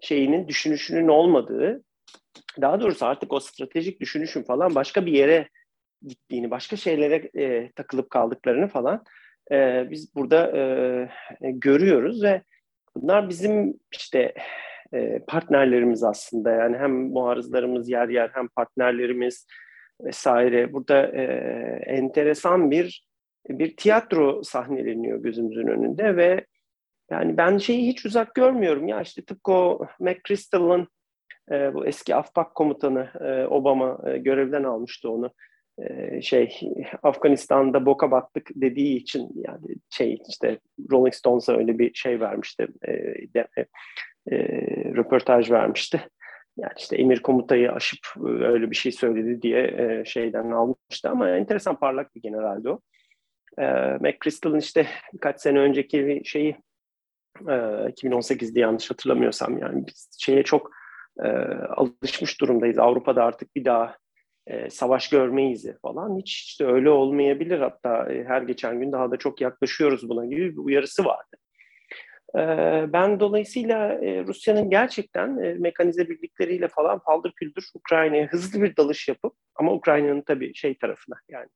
[0.01, 1.83] şeyinin düşünüşünün olmadığı
[2.61, 5.49] daha doğrusu artık o stratejik düşünüşün falan başka bir yere
[6.07, 9.05] gittiğini, başka şeylere e, takılıp kaldıklarını falan
[9.53, 12.43] e, biz burada e, görüyoruz ve
[12.97, 14.35] bunlar bizim işte
[14.95, 19.47] e, partnerlerimiz aslında yani hem muarızlarımız yer yer hem partnerlerimiz
[20.05, 20.73] vesaire.
[20.73, 21.23] Burada e,
[21.87, 23.07] enteresan bir
[23.49, 26.47] bir tiyatro sahneleniyor gözümüzün önünde ve
[27.11, 30.89] yani ben şeyi hiç uzak görmüyorum ya işte tıpkı o McChrystal'ın
[31.51, 35.31] e, bu eski AFPAK komutanı e, Obama e, görevden almıştı onu.
[35.79, 36.61] E, şey
[37.03, 40.59] Afganistan'da boka battık dediği için yani şey işte
[40.93, 42.67] Rolling Stones'a öyle bir şey vermişti.
[42.89, 42.93] E,
[43.35, 43.67] de, e,
[44.35, 44.39] e
[44.95, 46.01] röportaj vermişti
[46.57, 51.31] yani işte emir komutayı aşıp e, öyle bir şey söyledi diye e, şeyden almıştı ama
[51.31, 52.81] enteresan parlak bir generaldi o.
[53.59, 53.65] E,
[54.01, 56.57] McChrystal'ın işte birkaç sene önceki şeyi
[57.41, 60.71] e, 2018'de yanlış hatırlamıyorsam yani biz şeye çok
[61.25, 61.29] e,
[61.77, 62.79] alışmış durumdayız.
[62.79, 63.97] Avrupa'da artık bir daha
[64.47, 66.19] e, savaş görmeyiz falan.
[66.19, 67.59] Hiç işte öyle olmayabilir.
[67.61, 71.37] Hatta e, her geçen gün daha da çok yaklaşıyoruz buna gibi bir uyarısı vardı.
[72.93, 75.31] Ben dolayısıyla Rusya'nın gerçekten
[75.61, 81.17] mekanize birlikleriyle falan paldır küldür Ukrayna'ya hızlı bir dalış yapıp ama Ukrayna'nın tabii şey tarafına
[81.29, 81.49] yani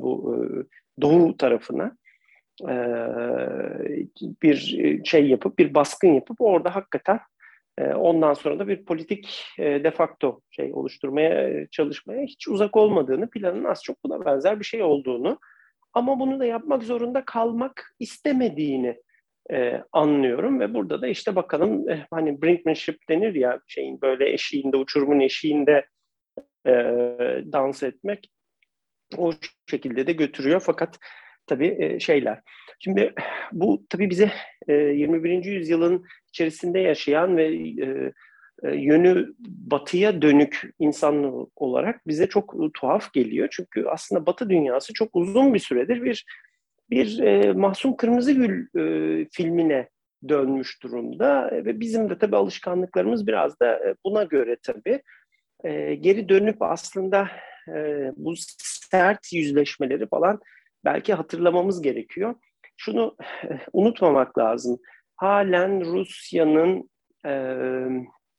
[0.00, 0.36] bu
[1.00, 1.96] doğu tarafına
[4.42, 4.56] bir
[5.04, 7.20] şey yapıp bir baskın yapıp orada hakikaten
[7.80, 13.82] ondan sonra da bir politik de facto şey oluşturmaya çalışmaya hiç uzak olmadığını planın az
[13.82, 15.38] çok buna benzer bir şey olduğunu
[15.92, 18.96] ama bunu da yapmak zorunda kalmak istemediğini
[19.52, 24.76] e, anlıyorum ve burada da işte bakalım e, hani brinkmanship denir ya şeyin böyle eşiğinde
[24.76, 25.86] uçurumun eşiğinde
[26.66, 26.72] e,
[27.52, 28.30] dans etmek
[29.16, 29.32] o
[29.70, 30.98] şekilde de götürüyor fakat
[31.46, 32.40] tabii e, şeyler.
[32.80, 33.14] Şimdi
[33.52, 34.30] bu tabii bize
[34.68, 35.44] e, 21.
[35.44, 38.12] yüzyılın içerisinde yaşayan ve e,
[38.62, 43.48] e, yönü batıya dönük insanlar olarak bize çok tuhaf geliyor.
[43.50, 46.24] Çünkü aslında batı dünyası çok uzun bir süredir bir
[46.90, 49.88] bir e, Mahsun Kırmızıgül e, filmine
[50.28, 55.02] dönmüş durumda ve bizim de tabii alışkanlıklarımız biraz da e, buna göre tabii
[55.64, 57.28] e, geri dönüp aslında
[57.68, 60.40] e, bu sert yüzleşmeleri falan
[60.84, 62.34] belki hatırlamamız gerekiyor.
[62.76, 64.78] Şunu e, unutmamak lazım.
[65.16, 66.90] Halen Rusya'nın
[67.26, 67.32] e,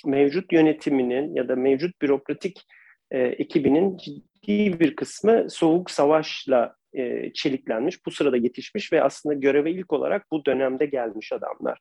[0.06, 2.66] mevcut yönetiminin ya da mevcut bürokratik
[3.12, 9.72] e, ekibinin ciddi bir kısmı soğuk savaşla e, çeliklenmiş, bu sırada yetişmiş ve aslında göreve
[9.72, 11.80] ilk olarak bu dönemde gelmiş adamlar.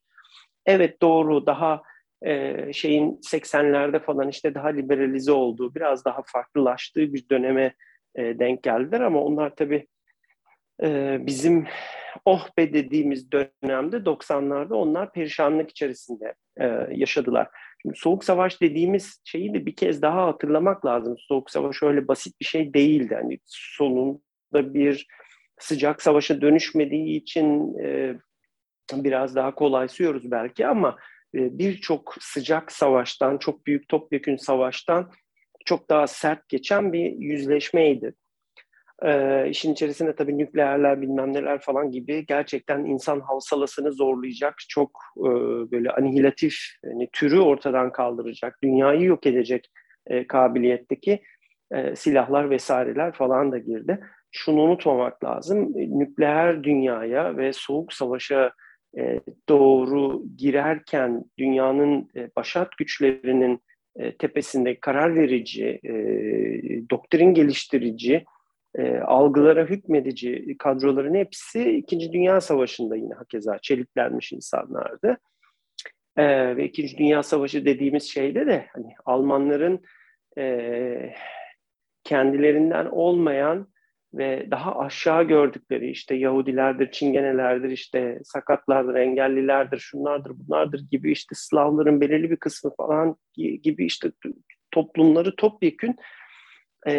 [0.66, 1.82] Evet doğru daha
[2.22, 7.74] e, şeyin 80'lerde falan işte daha liberalize olduğu, biraz daha farklılaştığı bir döneme
[8.14, 9.86] e, denk geldiler ama onlar tabii
[10.82, 11.66] e, bizim
[12.24, 17.48] oh be dediğimiz dönemde 90'larda onlar perişanlık içerisinde e, yaşadılar.
[17.82, 21.16] Şimdi Soğuk Savaş dediğimiz şeyi de bir kez daha hatırlamak lazım.
[21.18, 23.14] Soğuk Savaş öyle basit bir şey değildi.
[23.14, 23.38] Hani
[24.52, 25.06] sonunda bir
[25.58, 28.14] sıcak savaşa dönüşmediği için e,
[28.92, 30.96] biraz daha kolaysıyoruz belki ama
[31.34, 35.10] e, birçok sıcak savaştan, çok büyük topyekün savaştan
[35.64, 38.14] çok daha sert geçen bir yüzleşmeydi.
[39.02, 45.30] Ee, işin içerisinde tabii nükleerler bilmem neler falan gibi gerçekten insan havsalasını zorlayacak çok e,
[45.70, 49.70] böyle anihilatif yani türü ortadan kaldıracak, dünyayı yok edecek
[50.06, 51.22] e, kabiliyetteki
[51.72, 54.00] e, silahlar vesaireler falan da girdi.
[54.30, 58.52] Şunu unutmamak lazım, nükleer dünyaya ve soğuk savaşa
[58.98, 63.62] e, doğru girerken dünyanın e, başat güçlerinin
[63.96, 65.92] e, tepesinde karar verici, e,
[66.90, 68.24] doktrin geliştirici,
[68.74, 75.18] e, algılara hükmedici kadroların hepsi İkinci Dünya Savaşı'nda yine hakeza çeliklenmiş insanlardı.
[76.16, 79.82] E, ve İkinci Dünya Savaşı dediğimiz şeyde de hani Almanların
[80.38, 81.14] e,
[82.04, 83.68] kendilerinden olmayan
[84.14, 92.00] ve daha aşağı gördükleri işte Yahudilerdir, Çingenelerdir, işte sakatlardır, engellilerdir, şunlardır, bunlardır gibi işte Slavların
[92.00, 93.16] belirli bir kısmı falan
[93.62, 94.12] gibi işte
[94.70, 95.96] toplumları topyekün
[96.86, 96.92] e,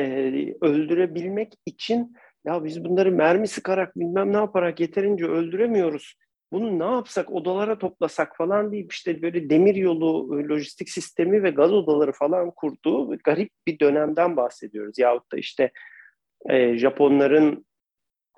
[0.61, 6.15] öldürebilmek için ya biz bunları mermi sıkarak bilmem ne yaparak yeterince öldüremiyoruz.
[6.51, 11.73] Bunu ne yapsak odalara toplasak falan deyip işte böyle demir yolu lojistik sistemi ve gaz
[11.73, 14.99] odaları falan kurduğu garip bir dönemden bahsediyoruz.
[14.99, 15.71] Yahut da işte
[16.49, 17.65] e, Japonların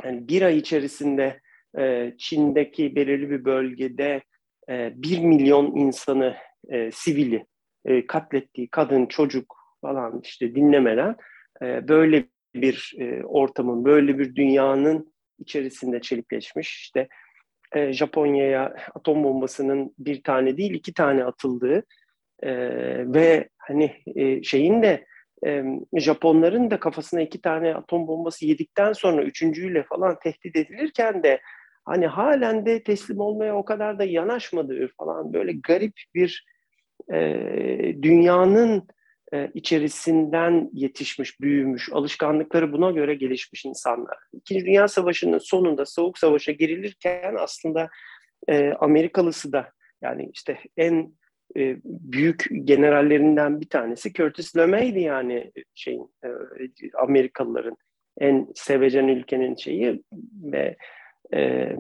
[0.04, 1.42] yani bir ay içerisinde
[1.80, 4.22] e, Çin'deki belirli bir bölgede
[4.70, 6.36] e, bir milyon insanı
[6.70, 7.46] e, sivili
[7.86, 11.16] e, katlettiği kadın, çocuk falan işte dinlemeden
[11.62, 12.26] e, böyle
[12.56, 16.82] bir e, ortamın, böyle bir dünyanın içerisinde çelikleşmiş.
[16.82, 17.08] İşte
[17.76, 21.84] e, Japonya'ya atom bombasının bir tane değil iki tane atıldığı
[22.44, 22.52] e,
[23.14, 25.06] ve hani e, şeyin de
[25.46, 25.64] e,
[25.94, 31.42] Japonların da kafasına iki tane atom bombası yedikten sonra üçüncüyle falan tehdit edilirken de
[31.86, 36.46] hani halen de teslim olmaya o kadar da yanaşmadığı falan böyle garip bir
[37.14, 37.18] e,
[38.02, 38.88] dünyanın
[39.34, 44.18] e, içerisinden yetişmiş, büyümüş, alışkanlıkları buna göre gelişmiş insanlar.
[44.34, 47.90] İkinci Dünya Savaşı'nın sonunda Soğuk Savaş'a girilirken aslında
[48.48, 49.72] e, Amerikalısı da
[50.02, 51.14] yani işte en
[51.58, 56.30] e, büyük generallerinden bir tanesi Curtis LeMay'di yani şeyin e,
[56.98, 57.78] Amerikalıların
[58.20, 60.04] en sevecen ülkenin şeyi
[60.44, 60.76] ve
[61.34, 61.76] e,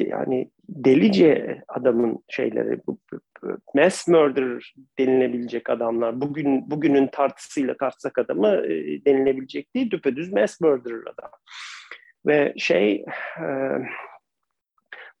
[0.00, 2.98] yani delice adamın şeyleri bu,
[3.74, 11.00] mass murderer denilebilecek adamlar bugün bugünün tartısıyla tartsak adamı e, denilebilecek değil düpedüz mass murderer
[11.00, 11.30] adam.
[12.26, 13.04] Ve şey
[13.40, 13.48] e,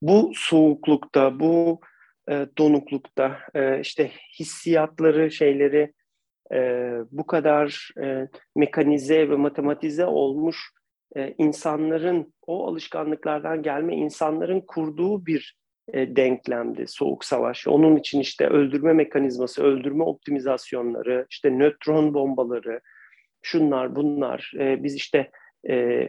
[0.02, 1.80] bu soğuklukta bu
[2.30, 5.92] e, donuklukta e, işte hissiyatları şeyleri
[6.52, 10.72] e, bu kadar e, mekanize ve matematize olmuş
[11.16, 15.58] e, insanların o alışkanlıklardan gelme insanların kurduğu bir
[15.92, 17.66] e, denklemdi soğuk savaş.
[17.68, 22.80] Onun için işte öldürme mekanizması, öldürme optimizasyonları, işte nötron bombaları,
[23.42, 24.52] şunlar bunlar.
[24.58, 25.30] E, biz işte
[25.68, 26.08] e,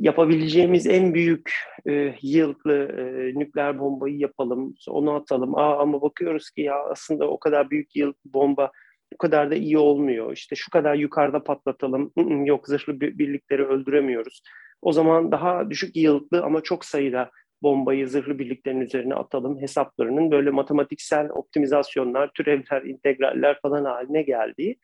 [0.00, 1.52] yapabileceğimiz en büyük
[1.88, 5.54] e, yıltlı e, nükleer bombayı yapalım, onu atalım.
[5.54, 8.70] Aa, ama bakıyoruz ki ya aslında o kadar büyük yıl bomba
[9.12, 10.32] bu kadar da iyi olmuyor.
[10.32, 12.12] İşte şu kadar yukarıda patlatalım.
[12.44, 14.42] Yok zırhlı birlikleri öldüremiyoruz.
[14.82, 17.30] O zaman daha düşük yıltlı ama çok sayıda
[17.62, 24.78] bombayı zırhlı birliklerin üzerine atalım hesaplarının böyle matematiksel optimizasyonlar, türevler, integraller falan haline geldiği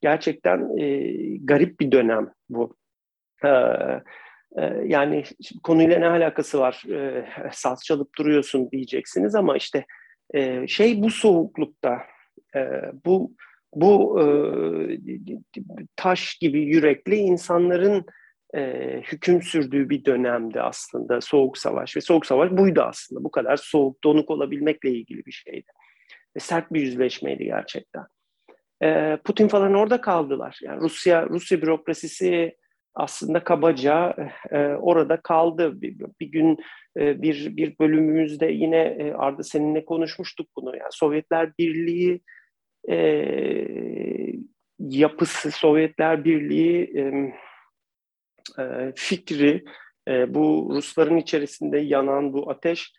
[0.00, 2.76] gerçekten e, garip bir dönem bu.
[3.44, 3.48] Ee,
[4.56, 5.24] e, yani
[5.62, 6.82] konuyla ne alakası var?
[6.92, 9.86] E, saz çalıp duruyorsun diyeceksiniz ama işte
[10.34, 11.98] e, şey bu soğuklukta
[12.56, 12.60] E,
[13.04, 13.34] bu
[13.74, 14.20] bu
[15.96, 18.06] taş gibi yürekli insanların
[19.02, 24.04] hüküm sürdüğü bir dönemdi aslında Soğuk Savaş ve Soğuk Savaş buydu aslında bu kadar soğuk
[24.04, 25.66] donuk olabilmekle ilgili bir şeydi
[26.36, 28.04] ve sert bir yüzleşmeydi gerçekten.
[29.24, 32.56] Putin falan orada kaldılar yani Rusya Rusya bürokrasisi
[32.94, 34.16] aslında kabaca
[34.50, 35.82] e, orada kaldı.
[35.82, 36.58] Bir, bir gün
[36.98, 40.76] e, bir bir bölümümüzde yine e, Arda seninle konuşmuştuk bunu.
[40.76, 42.20] Yani Sovyetler Birliği
[42.90, 42.98] e,
[44.78, 47.02] yapısı, Sovyetler Birliği e,
[48.62, 49.64] e, fikri,
[50.08, 52.92] e, bu Rusların içerisinde yanan bu ateş,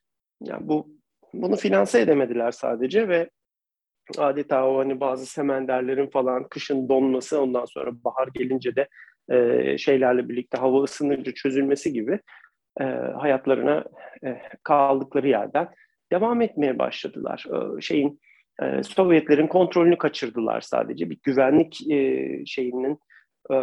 [0.44, 1.00] yani bu
[1.34, 3.30] bunu finanse edemediler sadece ve
[4.18, 8.88] adeta o hani bazı semenderlerin falan kışın donması ondan sonra bahar gelince de
[9.32, 12.20] e, şeylerle birlikte hava ısınınca çözülmesi gibi
[12.82, 12.84] e,
[13.18, 13.84] hayatlarına
[14.26, 15.70] e, kaldıkları yerden
[16.12, 17.46] devam etmeye başladılar.
[17.54, 18.20] E, şeyin
[18.62, 23.00] e, Sovyetlerin kontrolünü kaçırdılar sadece bir güvenlik e, şeyinin
[23.52, 23.56] e,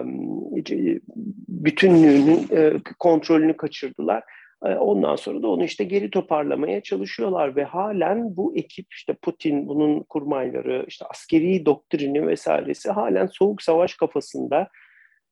[1.48, 4.22] bütünlüğünün e, kontrolünü kaçırdılar.
[4.64, 9.68] E, ondan sonra da onu işte geri toparlamaya çalışıyorlar ve halen bu ekip işte Putin,
[9.68, 14.68] bunun kurmayları, işte askeri doktrini vesairesi halen soğuk savaş kafasında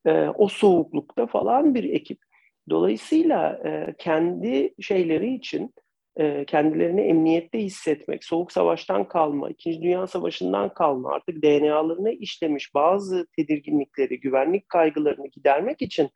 [0.07, 2.19] e, o soğuklukta falan bir ekip.
[2.71, 5.75] Dolayısıyla e, kendi şeyleri için
[6.17, 13.27] e, kendilerini emniyette hissetmek, soğuk savaştan kalma, İkinci Dünya Savaşı'ndan kalma artık DNA'larına işlemiş bazı
[13.37, 16.11] tedirginlikleri, güvenlik kaygılarını gidermek için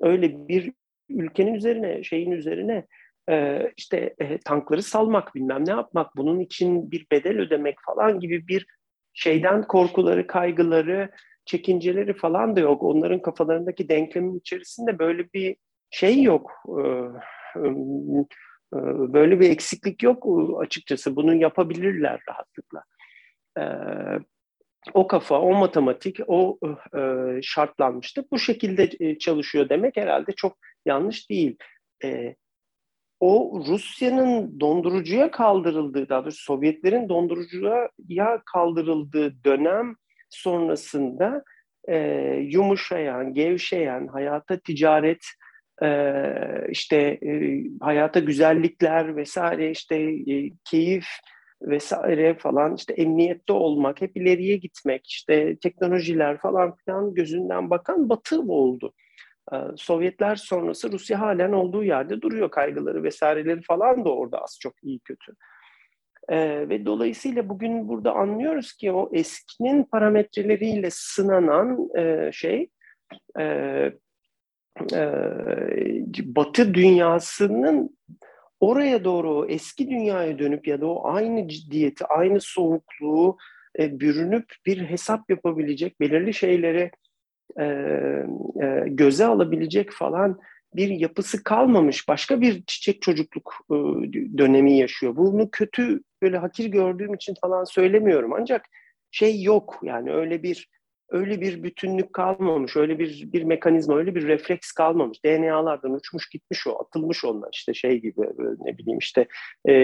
[0.00, 0.72] öyle bir
[1.08, 2.86] ülkenin üzerine, şeyin üzerine
[3.30, 8.48] e, işte e, tankları salmak, bilmem ne yapmak, bunun için bir bedel ödemek falan gibi
[8.48, 8.66] bir
[9.14, 11.10] şeyden korkuları, kaygıları,
[11.44, 12.82] çekinceleri falan da yok.
[12.82, 15.56] Onların kafalarındaki denklemin içerisinde böyle bir
[15.90, 16.50] şey yok.
[19.12, 20.26] Böyle bir eksiklik yok
[20.60, 21.16] açıkçası.
[21.16, 22.82] Bunu yapabilirler rahatlıkla.
[24.94, 26.58] O kafa, o matematik, o
[27.42, 28.24] şartlanmıştı.
[28.32, 31.56] Bu şekilde çalışıyor demek herhalde çok yanlış değil.
[33.20, 37.90] O Rusya'nın dondurucuya kaldırıldığı, daha doğrusu Sovyetlerin dondurucuya
[38.52, 39.96] kaldırıldığı dönem
[40.32, 41.44] sonrasında
[41.88, 41.96] e,
[42.36, 45.24] yumuşayan, gevşeyen, hayata ticaret,
[45.82, 45.88] e,
[46.68, 49.96] işte e, hayata güzellikler vesaire, işte
[50.32, 51.06] e, keyif
[51.62, 58.40] vesaire falan, işte emniyette olmak, hep ileriye gitmek, işte teknolojiler falan filan gözünden bakan Batı
[58.40, 58.92] oldu.
[59.52, 64.74] Ee, Sovyetler sonrası Rusya halen olduğu yerde duruyor kaygıları vesaireleri falan da orada az çok
[64.82, 65.32] iyi kötü.
[66.28, 72.68] E, ve dolayısıyla bugün burada anlıyoruz ki o eskinin parametreleriyle sınanan e, şey
[73.38, 73.44] e,
[74.94, 75.10] e,
[76.24, 77.96] Batı dünyasının
[78.60, 83.36] oraya doğru eski dünyaya dönüp ya da o aynı ciddiyeti, aynı soğukluğu
[83.78, 86.90] e, bürünüp bir hesap yapabilecek, belirli şeyleri
[87.58, 87.64] e,
[88.62, 90.40] e, göze alabilecek falan
[90.76, 92.08] bir yapısı kalmamış.
[92.08, 93.66] Başka bir çiçek çocukluk
[94.38, 95.16] dönemi yaşıyor.
[95.16, 98.32] Bunu kötü böyle hakir gördüğüm için falan söylemiyorum.
[98.32, 98.64] Ancak
[99.10, 100.68] şey yok yani öyle bir
[101.08, 105.24] öyle bir bütünlük kalmamış, öyle bir bir mekanizma, öyle bir refleks kalmamış.
[105.24, 108.20] DNA'lardan uçmuş gitmiş o, atılmış onlar işte şey gibi
[108.64, 109.26] ne bileyim işte
[109.64, 109.74] e,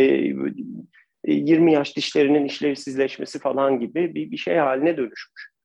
[1.27, 5.58] 20 yaş dişlerinin işlevsizleşmesi falan gibi bir, bir şey haline dönüşmüş.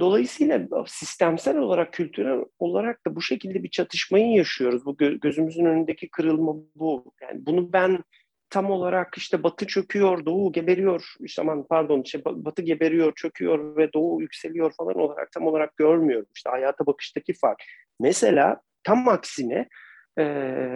[0.00, 4.86] Dolayısıyla sistemsel olarak, kültürel olarak da bu şekilde bir çatışmayı yaşıyoruz.
[4.86, 7.12] Bu gözümüzün önündeki kırılma bu.
[7.22, 8.04] Yani bunu ben
[8.50, 13.92] tam olarak işte Batı çöküyor, Doğu geberiyor, işte aman pardon işte Batı geberiyor, çöküyor ve
[13.92, 16.28] Doğu yükseliyor falan olarak tam olarak görmüyorum.
[16.34, 17.62] İşte hayata bakıştaki fark.
[18.00, 19.68] Mesela tam aksine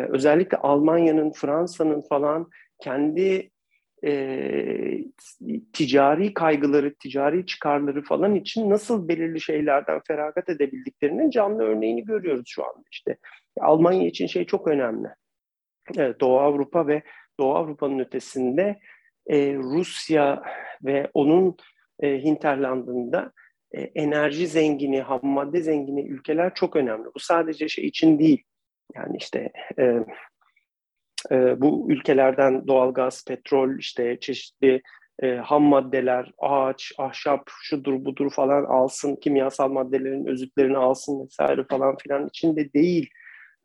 [0.08, 2.50] özellikle Almanya'nın, Fransa'nın falan
[2.80, 3.50] kendi
[4.06, 5.04] e,
[5.72, 12.64] ticari kaygıları, ticari çıkarları falan için nasıl belirli şeylerden feragat edebildiklerinin canlı örneğini görüyoruz şu
[12.64, 13.16] anda işte.
[13.60, 15.08] Almanya için şey çok önemli.
[15.96, 17.02] Evet, Doğu Avrupa ve
[17.40, 18.80] Doğu Avrupa'nın ötesinde
[19.26, 20.42] e, Rusya
[20.84, 21.56] ve onun
[22.00, 23.32] e, hinterlandında
[23.72, 27.04] e, enerji zengini, ham madde zengini ülkeler çok önemli.
[27.14, 28.42] Bu sadece şey için değil.
[28.94, 29.94] Yani işte e,
[31.30, 34.82] e, bu ülkelerden doğalgaz, petrol, işte çeşitli
[35.22, 41.96] e, ham maddeler, ağaç, ahşap, şudur budur falan alsın, kimyasal maddelerin özütlerini alsın vesaire falan
[41.96, 43.10] filan içinde değil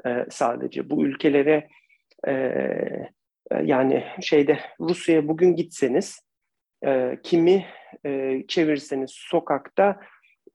[0.05, 0.89] e, sadece.
[0.89, 1.67] Bu ülkelere
[2.27, 3.11] e, e
[3.63, 6.19] yani şeyde Rusya'ya bugün gitseniz
[6.85, 7.65] e, kimi
[8.05, 9.99] e, çevirseniz sokakta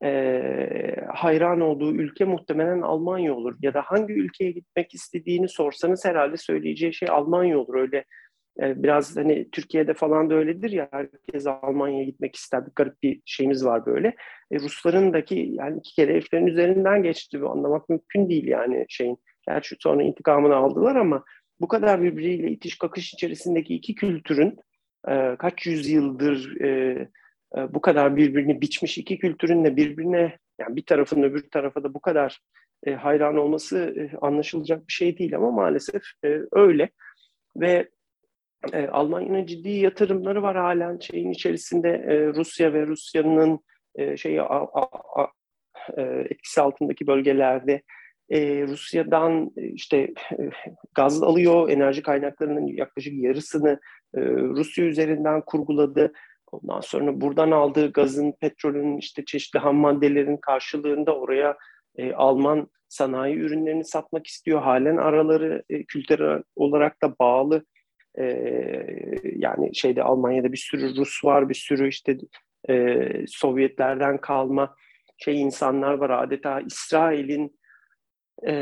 [0.05, 3.57] e, hayran olduğu ülke muhtemelen Almanya olur.
[3.63, 7.75] Ya da hangi ülkeye gitmek istediğini sorsanız herhalde söyleyeceği şey Almanya olur.
[7.75, 8.05] Öyle
[8.61, 12.67] e, biraz hani Türkiye'de falan da öyledir ya herkes Almanya'ya gitmek ister.
[12.67, 14.09] Bir garip bir şeyimiz var böyle.
[14.51, 17.39] E, Ruslarındaki yani iki kere heriflerin üzerinden geçti.
[17.39, 19.19] Anlamak mümkün değil yani şeyin.
[19.49, 21.25] Gerçi sonra intikamını aldılar ama
[21.61, 24.57] bu kadar birbiriyle itiş kakış içerisindeki iki kültürün
[25.09, 27.09] e, kaç yüzyıldır e,
[27.57, 32.01] bu kadar birbirini biçmiş iki kültürün de birbirine yani bir tarafın öbür tarafa da bu
[32.01, 32.41] kadar
[32.87, 36.91] e, hayran olması e, anlaşılacak bir şey değil ama maalesef e, öyle
[37.57, 37.89] ve
[38.73, 43.61] e, Almanya'nın ciddi yatırımları var halen şeyin içerisinde e, Rusya ve Rusya'nın
[43.95, 44.89] e, şeyi a, a,
[45.23, 45.27] a,
[45.97, 47.83] e, etkisi altındaki bölgelerde
[48.31, 49.97] e, Rusya'dan e, işte
[50.33, 50.51] e,
[50.95, 53.81] gaz alıyor, enerji kaynaklarının yaklaşık yarısını
[54.15, 56.13] e, Rusya üzerinden kurguladı.
[56.53, 61.57] Ondan sonra buradan aldığı gazın, petrolün, işte çeşitli ham maddelerin karşılığında oraya
[61.97, 64.63] e, Alman sanayi ürünlerini satmak istiyor.
[64.63, 67.65] Halen araları e, kültürel olarak da bağlı.
[68.19, 68.25] E,
[69.23, 72.17] yani şeyde Almanya'da bir sürü Rus var, bir sürü işte
[72.69, 74.77] e, Sovyetlerden kalma
[75.19, 76.11] şey insanlar var.
[76.11, 77.59] Adeta İsrail'in
[78.47, 78.53] e,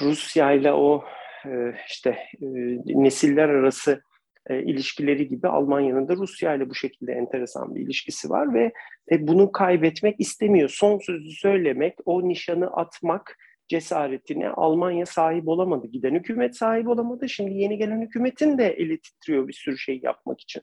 [0.00, 1.04] Rusya ile o
[1.46, 2.46] e, işte e,
[2.86, 4.02] nesiller arası
[4.46, 8.72] e, ilişkileri gibi Almanya'nın da Rusya ile bu şekilde enteresan bir ilişkisi var ve
[9.10, 10.68] e, bunu kaybetmek istemiyor.
[10.68, 13.38] Son sözü söylemek, o nişanı atmak
[13.68, 15.86] cesaretine Almanya sahip olamadı.
[15.86, 17.28] Giden hükümet sahip olamadı.
[17.28, 20.62] Şimdi yeni gelen hükümetin de eli titriyor bir sürü şey yapmak için.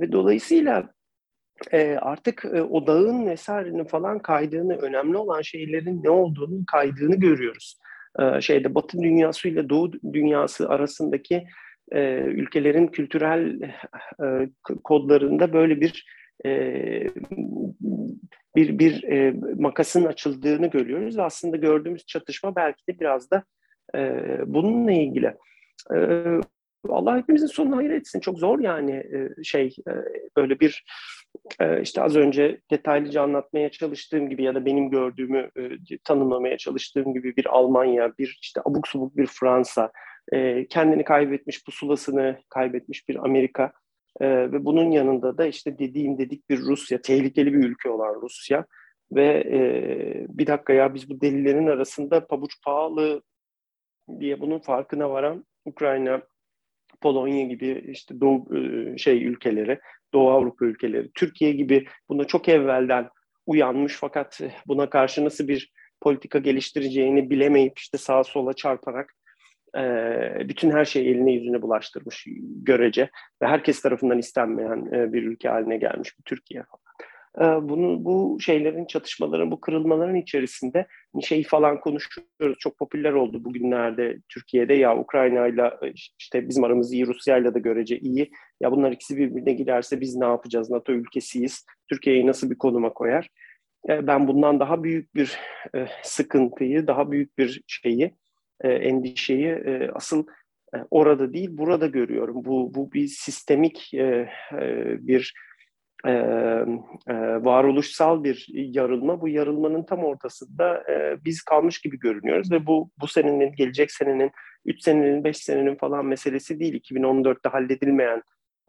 [0.00, 0.94] Ve dolayısıyla
[1.72, 7.78] e, artık e, o dağın vesairenin falan kaydığını, önemli olan şeylerin ne olduğunu kaydığını görüyoruz.
[8.18, 11.46] E, şeyde Batı dünyası ile Doğu dünyası arasındaki
[11.92, 13.60] e, ülkelerin kültürel
[14.22, 14.48] e,
[14.84, 16.06] kodlarında böyle bir
[16.44, 16.50] e,
[18.56, 21.18] bir bir e, makasın açıldığını görüyoruz.
[21.18, 23.44] Aslında gördüğümüz çatışma belki de biraz da
[23.94, 25.34] e, bununla ilgili.
[25.94, 26.24] E,
[26.88, 28.20] Allah hepimizin sonunu hayır etsin.
[28.20, 29.92] Çok zor yani e, şey e,
[30.36, 30.84] böyle bir
[31.60, 37.14] e, işte az önce detaylıca anlatmaya çalıştığım gibi ya da benim gördüğümü e, tanımlamaya çalıştığım
[37.14, 39.92] gibi bir Almanya, bir işte abuk subuk bir Fransa,
[40.32, 43.72] e, kendini kaybetmiş pusulasını kaybetmiş bir Amerika.
[44.20, 48.66] E, ve bunun yanında da işte dediğim dedik bir Rusya, tehlikeli bir ülke olan Rusya.
[49.12, 49.58] Ve e,
[50.28, 53.22] bir dakika ya biz bu delilerin arasında pabuç pahalı
[54.20, 56.22] diye bunun farkına varan Ukrayna,
[57.00, 59.78] Polonya gibi işte Doğu e, şey ülkeleri,
[60.12, 63.08] Doğu Avrupa ülkeleri, Türkiye gibi buna çok evvelden
[63.46, 69.14] uyanmış fakat buna karşı nasıl bir politika geliştireceğini bilemeyip işte sağa sola çarparak
[70.48, 72.26] bütün her şeyi eline yüzüne bulaştırmış
[72.62, 73.10] görece
[73.42, 76.78] ve herkes tarafından istenmeyen bir ülke haline gelmiş bir Türkiye falan.
[77.68, 80.86] Bunu, bu şeylerin, çatışmaların, bu kırılmaların içerisinde
[81.20, 82.58] şey falan konuşuyoruz.
[82.58, 84.74] Çok popüler oldu bugünlerde Türkiye'de.
[84.74, 85.70] Ya Ukrayna ile
[86.18, 88.30] işte bizim aramız iyi, Rusya ile de görece iyi.
[88.60, 90.70] Ya bunlar ikisi birbirine giderse biz ne yapacağız?
[90.70, 91.66] NATO ülkesiyiz.
[91.90, 93.28] Türkiye'yi nasıl bir konuma koyar?
[93.88, 95.38] Ben bundan daha büyük bir
[96.02, 98.14] sıkıntıyı, daha büyük bir şeyi
[98.60, 100.26] e, endişeyi e, asıl
[100.74, 102.44] e, orada değil burada görüyorum.
[102.44, 105.34] Bu, bu bir sistemik e, e, bir
[106.06, 107.14] e, e,
[107.44, 109.20] varoluşsal bir yarılma.
[109.20, 114.30] Bu yarılmanın tam ortasında e, biz kalmış gibi görünüyoruz ve bu bu senenin, gelecek senenin,
[114.64, 116.82] 3 senenin, 5 senenin falan meselesi değil.
[116.82, 118.22] 2014'te halledilmeyen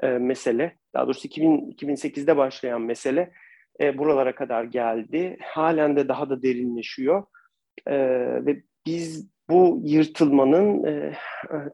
[0.03, 3.31] e, mesele, daha doğrusu 2000, 2008'de başlayan mesele
[3.81, 5.37] e, buralara kadar geldi.
[5.41, 7.23] Halen de daha da derinleşiyor.
[7.87, 7.95] E,
[8.45, 11.15] ve biz bu yırtılmanın e, e,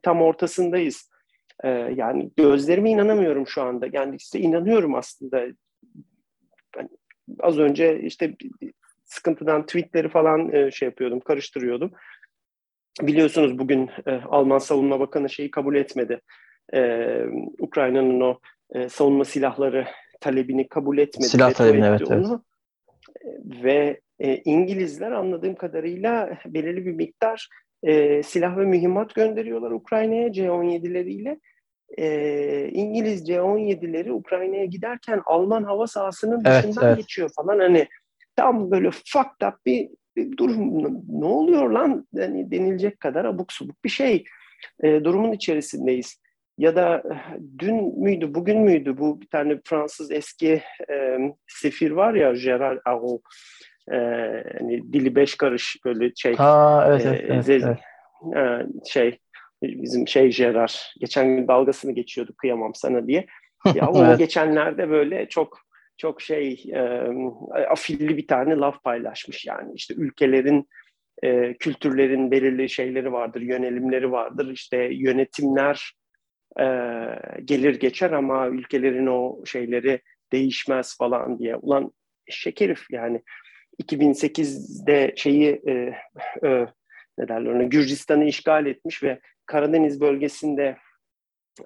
[0.04, 1.10] tam ortasındayız.
[1.64, 3.88] E, yani gözlerime inanamıyorum şu anda.
[3.94, 5.46] Yani size inanıyorum aslında.
[6.78, 6.90] Ben
[7.40, 8.36] az önce işte
[9.06, 11.92] sıkıntıdan tweetleri falan e, şey yapıyordum, karıştırıyordum.
[13.02, 16.22] Biliyorsunuz bugün e, Alman Savunma Bakanı şeyi kabul etmedi.
[16.74, 17.20] E,
[17.60, 18.40] Ukrayna'nın o
[18.74, 19.88] e, savunma silahları
[20.22, 21.30] talebini kabul etmedi.
[21.30, 22.28] Silah talebini evet, evet.
[23.64, 27.50] Ve e, İngilizler anladığım kadarıyla belirli bir miktar
[27.84, 31.40] e, silah ve mühimmat gönderiyorlar Ukrayna'ya C-17'leriyle.
[31.98, 36.98] E, İngiliz C-17'leri Ukrayna'ya giderken Alman hava sahasının dışından evet, evet.
[36.98, 37.60] geçiyor falan.
[37.60, 37.88] Hani
[38.36, 40.84] tam böyle fucked up bir, bir durum.
[41.22, 44.24] Ne oluyor lan yani denilecek kadar abuk subuk bir şey.
[44.84, 46.22] E, durumun içerisindeyiz.
[46.58, 47.04] Ya da
[47.60, 53.22] dün müydü, bugün müydü bu bir tane Fransız eski e, sefir var ya Gerard Arnaud
[53.92, 53.98] e,
[54.60, 56.36] hani dili beş karış böyle şey.
[56.36, 57.78] Ha, evet, e, evet, evet,
[58.36, 59.20] E, şey
[59.64, 63.26] bizim şey Gerard geçen gün dalgasını geçiyordu kıyamam sana diye.
[63.76, 64.18] Ya o evet.
[64.18, 65.62] geçenlerde böyle çok
[65.98, 66.80] çok şey e,
[67.70, 70.68] afilli bir tane laf paylaşmış yani işte ülkelerin
[71.24, 74.52] e, kültürlerin belirli şeyleri vardır, yönelimleri vardır.
[74.52, 75.94] İşte yönetimler
[76.60, 76.66] e,
[77.46, 80.02] gelir geçer ama ülkelerin o şeyleri
[80.32, 81.56] değişmez falan diye.
[81.56, 81.92] Ulan
[82.30, 83.22] şekerif yani
[83.84, 85.72] 2008'de şeyi e,
[86.48, 86.68] e,
[87.18, 90.78] ne derler ona Gürcistan'ı işgal etmiş ve Karadeniz bölgesinde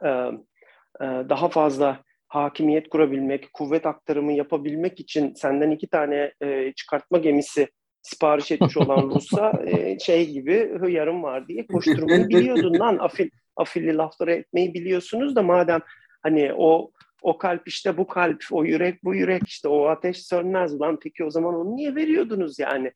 [0.03, 7.17] e, e, daha fazla hakimiyet kurabilmek, kuvvet aktarımı yapabilmek için senden iki tane e, çıkartma
[7.17, 7.67] gemisi
[8.01, 13.97] sipariş etmiş olan Rus'a e, şey gibi hıyarım var diye koşturmayı biliyordun lan afil, afilli
[13.97, 15.81] lafları etmeyi biliyorsunuz da madem
[16.23, 16.91] hani o
[17.21, 21.23] o kalp işte bu kalp, o yürek bu yürek işte o ateş sönmez lan peki
[21.23, 22.91] o zaman onu niye veriyordunuz yani?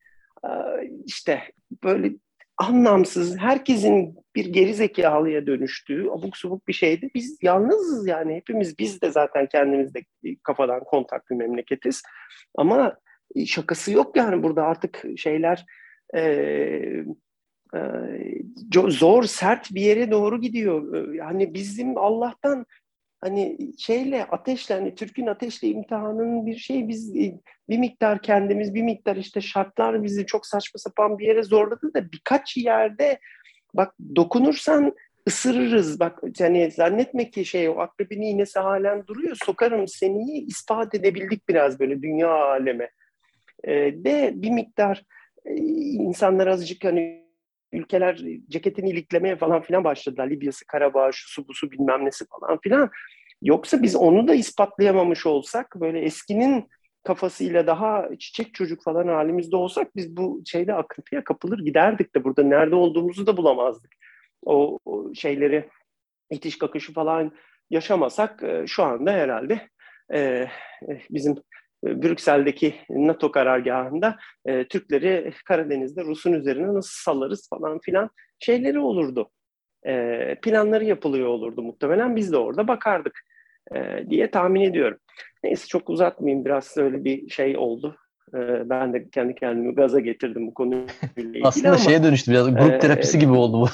[0.46, 0.50] Ee,
[1.06, 1.42] işte
[1.84, 2.12] böyle
[2.58, 7.10] anlamsız, herkesin bir geri zekalıya dönüştüğü abuk subuk bir şeydi.
[7.16, 10.02] Biz yalnızız yani hepimiz biz de zaten kendimizde
[10.44, 12.02] kafadan kontak bir memleketiz.
[12.56, 12.98] Ama
[13.46, 15.66] şakası yok yani burada artık şeyler
[16.16, 16.22] e,
[17.76, 17.80] e,
[18.88, 21.08] zor, sert bir yere doğru gidiyor.
[21.14, 22.66] Yani bizim Allah'tan
[23.24, 27.16] hani şeyle ateşle hani Türk'ün ateşle imtihanının bir şey biz
[27.70, 32.12] bir miktar kendimiz bir miktar işte şartlar bizi çok saçma sapan bir yere zorladı da
[32.12, 33.20] birkaç yerde
[33.74, 34.94] bak dokunursan
[35.28, 36.00] ısırırız.
[36.00, 39.38] Bak yani zannetme ki şey o akrebin iğnesi halen duruyor.
[39.46, 42.90] Sokarım seni ispat edebildik biraz böyle dünya aleme.
[43.64, 45.04] Ee, de bir miktar
[45.46, 47.23] e, insanlar azıcık hani
[47.74, 50.30] ülkeler ceketini iliklemeye falan filan başladılar.
[50.30, 52.90] Libya'sı, Karabağ, şu su bu su bilmem nesi falan filan.
[53.42, 56.70] Yoksa biz onu da ispatlayamamış olsak böyle eskinin
[57.04, 62.44] kafasıyla daha çiçek çocuk falan halimizde olsak biz bu şeyde akıntıya kapılır giderdik de burada
[62.44, 63.92] nerede olduğumuzu da bulamazdık.
[64.46, 65.70] O, o şeyleri
[66.32, 67.32] itiş kakışı falan
[67.70, 69.70] yaşamasak e, şu anda herhalde
[70.14, 70.50] e, e
[71.10, 71.36] bizim
[71.84, 79.30] Brüksel'deki NATO karargahında e, Türkleri Karadeniz'de Rus'un üzerine nasıl salarız falan filan şeyleri olurdu.
[79.86, 82.16] E, planları yapılıyor olurdu muhtemelen.
[82.16, 83.20] Biz de orada bakardık
[83.76, 84.98] e, diye tahmin ediyorum.
[85.44, 86.46] Neyse çok uzatmayayım.
[86.46, 87.98] Biraz öyle bir şey oldu.
[88.34, 90.88] E, ben de kendi kendimi gaza getirdim bu konuyla
[91.18, 92.56] ilgili Aslında ama, şeye dönüştü biraz.
[92.56, 93.68] Grup e, terapisi gibi oldu bu.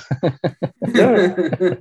[0.94, 1.36] Değil mi?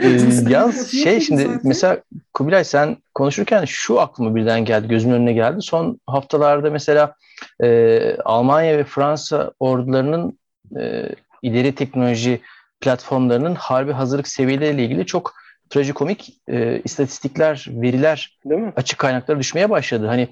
[0.00, 1.60] ee, yalnız şey şimdi zaten.
[1.64, 1.98] mesela
[2.34, 5.62] Kubilay sen konuşurken şu aklıma birden geldi, gözümün önüne geldi.
[5.62, 7.14] Son haftalarda mesela
[7.62, 10.38] e, Almanya ve Fransa ordularının
[10.78, 11.08] e,
[11.42, 12.40] ileri teknoloji
[12.80, 15.34] platformlarının harbi hazırlık seviyeleriyle ilgili çok
[15.70, 18.38] trajikomik e, istatistikler, veriler
[18.76, 20.06] açık kaynaklara düşmeye başladı.
[20.06, 20.28] Hani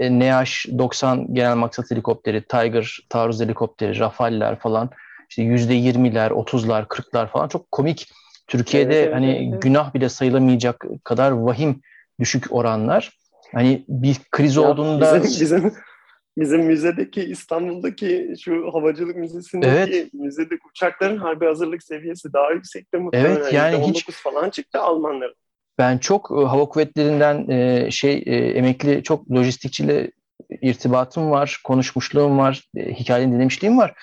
[0.00, 4.90] e, NH-90 genel maksat helikopteri, Tiger taarruz helikopteri, Rafale'ler falan
[5.28, 8.08] işte %20'ler, 30'lar, 40'lar falan çok komik
[8.46, 9.62] Türkiye'de evet, hani evet, evet.
[9.62, 11.80] günah bile sayılamayacak kadar vahim
[12.20, 13.18] düşük oranlar.
[13.54, 15.72] Hani bir kriz ya, olduğunda bizim, bizim
[16.38, 20.14] bizim müzedeki İstanbul'daki şu havacılık müzesindeki evet.
[20.14, 23.36] müzedeki uçakların harbi hazırlık seviyesi daha yüksekte muhtemelen.
[23.36, 25.34] Evet yani hiç falan çıktı Almanların.
[25.78, 30.10] Ben çok e, hava kuvvetlerinden e, şey e, emekli çok lojistikçiyle
[30.62, 33.94] irtibatım var, konuşmuşluğum var, hikayeni dinlemişliğim var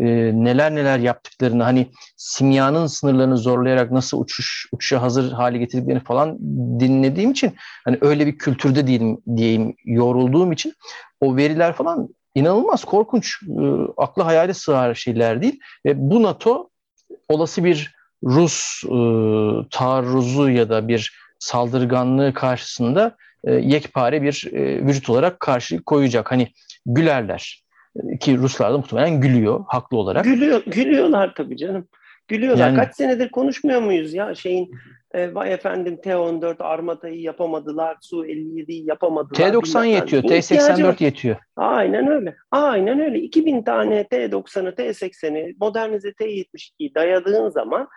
[0.00, 6.38] e, neler neler yaptıklarını hani simyanın sınırlarını zorlayarak nasıl uçuş uçuşa hazır hale getirdiklerini falan
[6.80, 7.54] dinlediğim için
[7.84, 10.74] hani öyle bir kültürde değilim diyeyim yorulduğum için
[11.20, 13.62] o veriler falan inanılmaz korkunç e,
[13.96, 16.70] akla hayale sığar şeyler değil ve bu NATO
[17.28, 17.94] olası bir
[18.24, 18.98] Rus e,
[19.70, 26.30] taarruzu ya da bir saldırganlığı karşısında e, yekpare bir e, vücut olarak karşı koyacak.
[26.30, 26.48] Hani
[26.86, 27.62] gülerler
[28.20, 30.24] ki Ruslar da muhtemelen gülüyor haklı olarak.
[30.24, 31.88] Gülüyor, gülüyorlar tabii canım.
[32.28, 32.66] Gülüyorlar.
[32.66, 34.70] Yani, Kaç senedir konuşmuyor muyuz ya şeyin
[35.14, 39.34] e, vay efendim T-14 Armata'yı yapamadılar, Su-57'yi yapamadılar.
[39.34, 41.36] T-90 yetiyor, T-84 yetiyor.
[41.56, 42.36] Aynen öyle.
[42.50, 43.18] Aynen öyle.
[43.18, 47.88] 2000 tane T-90'ı, T-80'i, modernize T-72'yi dayadığın zaman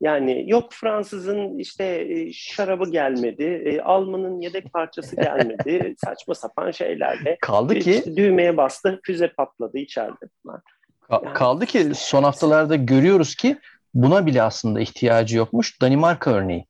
[0.00, 7.36] yani yok Fransızın işte e, şarabı gelmedi, e, Alman'ın yedek parçası gelmedi, saçma sapan şeylerle.
[7.40, 10.62] Kaldı ki işte düğmeye bastı, füze patladı içeride falan.
[11.10, 13.58] Yani, kaldı ki son haftalarda görüyoruz ki
[13.94, 15.80] buna bile aslında ihtiyacı yokmuş.
[15.82, 16.66] Danimarka örneği.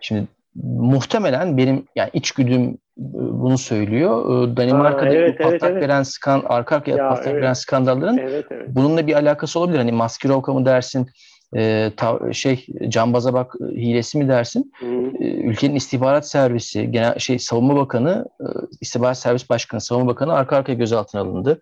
[0.00, 0.26] Şimdi
[0.64, 2.76] muhtemelen benim yani içgüdüm e,
[3.14, 4.46] bunu söylüyor.
[4.56, 7.42] Danimarka'da Aa, evet, patlak evet, veren skan arka arkaya ya, patlak evet.
[7.42, 8.68] veren skandalların evet, evet.
[8.68, 9.78] bununla bir alakası olabilir.
[9.78, 11.10] Hani maskirovka mı dersin,
[11.56, 14.72] e, ta, şey cambaza bak hilesi mi dersin?
[15.20, 18.46] E, ülkenin istihbarat servisi, genel şey savunma bakanı, e,
[18.80, 21.60] istihbarat servis başkanı, savunma bakanı arka arkaya gözaltına alındı.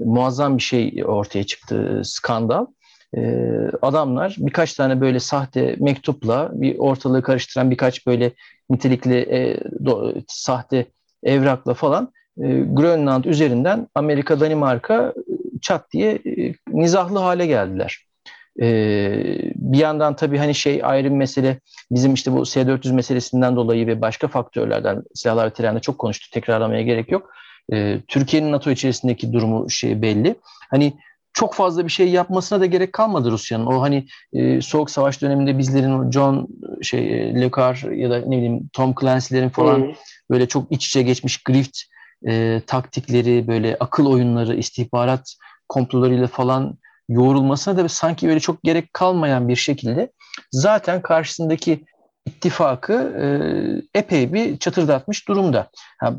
[0.00, 2.66] E, muazzam bir şey ortaya çıktı, skandal.
[3.16, 3.50] E,
[3.82, 8.32] adamlar birkaç tane böyle sahte mektupla bir ortalığı karıştıran birkaç böyle
[8.70, 10.86] nitelikli e, do, sahte
[11.22, 15.14] evrakla falan e, Grönland üzerinden Amerika, Danimarka
[15.60, 18.06] çat diye e, nizahlı hale geldiler.
[18.62, 18.66] E,
[19.54, 21.60] bir yandan tabii hani şey ayrı bir mesele
[21.90, 26.82] bizim işte bu S-400 meselesinden dolayı ve başka faktörlerden silahlar ve trende çok konuştuk tekrarlamaya
[26.82, 27.30] gerek yok.
[27.72, 30.34] E, Türkiye'nin NATO içerisindeki durumu şey belli.
[30.70, 30.92] Hani
[31.32, 33.66] çok fazla bir şey yapmasına da gerek kalmadı Rusya'nın.
[33.66, 36.48] O hani e, soğuk savaş döneminde bizlerin John
[36.82, 37.08] şey
[37.40, 39.92] Le Carre ya da ne bileyim Tom Clancy'lerin falan hmm.
[40.30, 41.78] böyle çok iç içe geçmiş grift
[42.28, 45.34] e, taktikleri, böyle akıl oyunları, istihbarat
[45.68, 46.78] komplolarıyla falan
[47.08, 50.12] yoğrulmasına da sanki böyle çok gerek kalmayan bir şekilde
[50.52, 51.84] zaten karşısındaki
[52.26, 55.70] ittifakı e, epey bir çatırdatmış durumda.
[55.98, 56.14] Ha,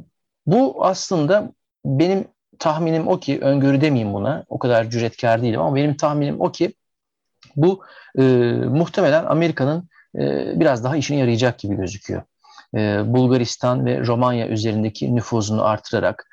[0.46, 1.52] bu aslında
[1.86, 2.28] benim
[2.60, 6.74] tahminim o ki, öngörü demeyeyim buna, o kadar cüretkar değilim ama benim tahminim o ki
[7.56, 7.84] bu
[8.18, 8.24] e,
[8.70, 12.22] muhtemelen Amerika'nın e, biraz daha işine yarayacak gibi gözüküyor.
[12.76, 16.28] E, Bulgaristan ve Romanya üzerindeki nüfuzunu artırarak,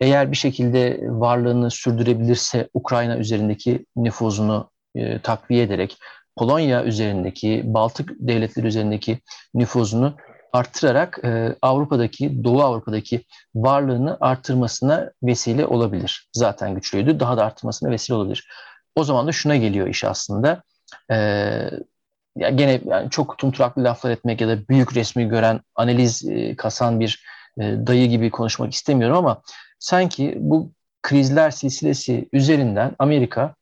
[0.00, 5.98] eğer bir şekilde varlığını sürdürebilirse Ukrayna üzerindeki nüfuzunu e, takviye ederek,
[6.36, 9.18] Polonya üzerindeki, Baltık devletleri üzerindeki
[9.54, 10.14] nüfuzunu
[10.52, 16.28] arttırarak e, Avrupa'daki, Doğu Avrupa'daki varlığını arttırmasına vesile olabilir.
[16.32, 18.48] Zaten güçlüydü, daha da arttırmasına vesile olabilir.
[18.96, 20.62] O zaman da şuna geliyor iş aslında.
[21.10, 21.16] E,
[22.36, 27.00] ya gene yani çok tumturaklı laflar etmek ya da büyük resmi gören, analiz e, kasan
[27.00, 27.24] bir
[27.60, 29.42] e, dayı gibi konuşmak istemiyorum ama
[29.78, 30.72] sanki bu
[31.02, 33.54] krizler silsilesi üzerinden Amerika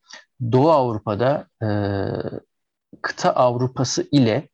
[0.52, 1.68] Doğu Avrupa'da e,
[3.02, 4.48] kıta Avrupası ile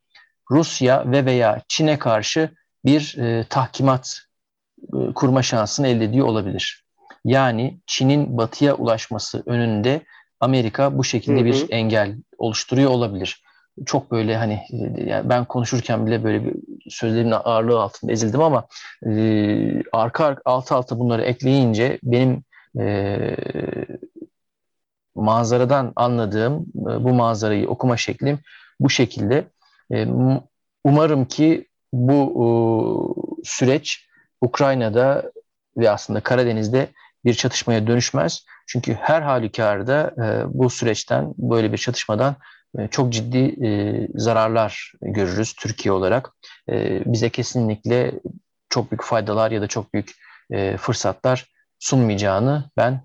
[0.51, 2.51] Rusya ve veya Çin'e karşı
[2.85, 4.19] bir e, tahkimat
[4.83, 6.85] e, kurma şansını elde ediyor olabilir.
[7.25, 10.03] Yani Çin'in batıya ulaşması önünde
[10.41, 11.45] Amerika bu şekilde hı hı.
[11.45, 13.43] bir engel oluşturuyor olabilir.
[13.87, 16.55] Çok böyle hani e, yani ben konuşurken bile böyle bir
[16.89, 18.67] sözlerimin ağırlığı altında ezildim ama
[19.07, 22.45] e, arka arka alt alta bunları ekleyince benim
[22.81, 23.37] e,
[25.15, 28.39] manzaradan anladığım e, bu manzarayı okuma şeklim
[28.81, 29.45] bu şekilde.
[29.93, 30.07] E,
[30.85, 34.09] umarım ki bu süreç
[34.41, 35.33] Ukrayna'da
[35.77, 36.89] ve aslında Karadeniz'de
[37.25, 38.45] bir çatışmaya dönüşmez.
[38.67, 42.37] Çünkü her halükarda e, bu süreçten, böyle bir çatışmadan
[42.91, 43.57] çok ciddi
[44.15, 46.33] zararlar görürüz Türkiye olarak.
[47.07, 48.13] Bize kesinlikle
[48.69, 50.13] çok büyük faydalar ya da çok büyük
[50.79, 53.01] fırsatlar sunmayacağını ben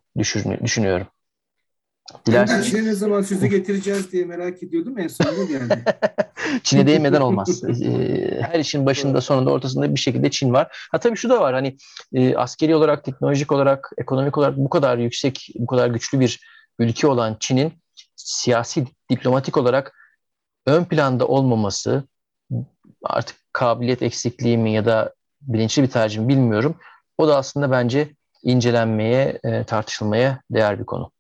[0.64, 1.08] düşünüyorum.
[2.26, 2.62] Dilersen...
[2.62, 5.84] Çin'e ne zaman sözü getireceğiz diye merak ediyordum en sonunda geldi.
[6.64, 7.64] Çin'e değmeden olmaz.
[8.42, 10.88] Her işin başında sonunda ortasında bir şekilde Çin var.
[10.92, 11.78] Ha tabii şu da var hani
[12.14, 16.40] e, askeri olarak, teknolojik olarak, ekonomik olarak bu kadar yüksek, bu kadar güçlü bir
[16.80, 17.74] ülke olan Çin'in
[18.28, 19.94] siyasi, diplomatik olarak
[20.66, 22.04] ön planda olmaması
[23.04, 26.76] artık kabiliyet eksikliği mi ya da bilinçli bir tercih mi bilmiyorum.
[27.18, 28.10] O da aslında bence
[28.44, 31.12] incelenmeye, e, tartışılmaya değer bir konu.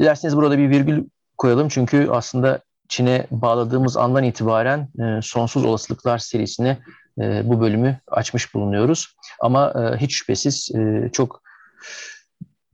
[0.00, 1.04] Dilerseniz burada bir virgül
[1.38, 6.78] koyalım çünkü aslında Çin'e bağladığımız andan itibaren e, sonsuz olasılıklar serisine
[7.20, 9.16] e, bu bölümü açmış bulunuyoruz.
[9.40, 10.70] Ama hiç şüphesiz
[11.12, 11.44] çok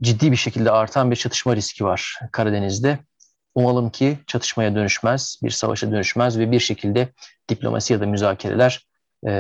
[0.03, 2.99] ciddi bir şekilde artan bir çatışma riski var Karadeniz'de.
[3.55, 7.09] Umalım ki çatışmaya dönüşmez, bir savaşa dönüşmez ve bir şekilde
[7.49, 8.87] diplomasi ya da müzakereler
[9.27, 9.33] e,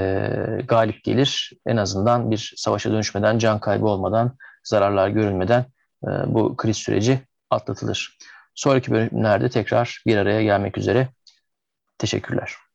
[0.68, 1.52] galip gelir.
[1.66, 5.64] En azından bir savaşa dönüşmeden, can kaybı olmadan, zararlar görülmeden
[6.04, 7.20] e, bu kriz süreci
[7.50, 8.18] atlatılır.
[8.54, 11.08] Sonraki bölümlerde tekrar bir araya gelmek üzere.
[11.98, 12.69] Teşekkürler.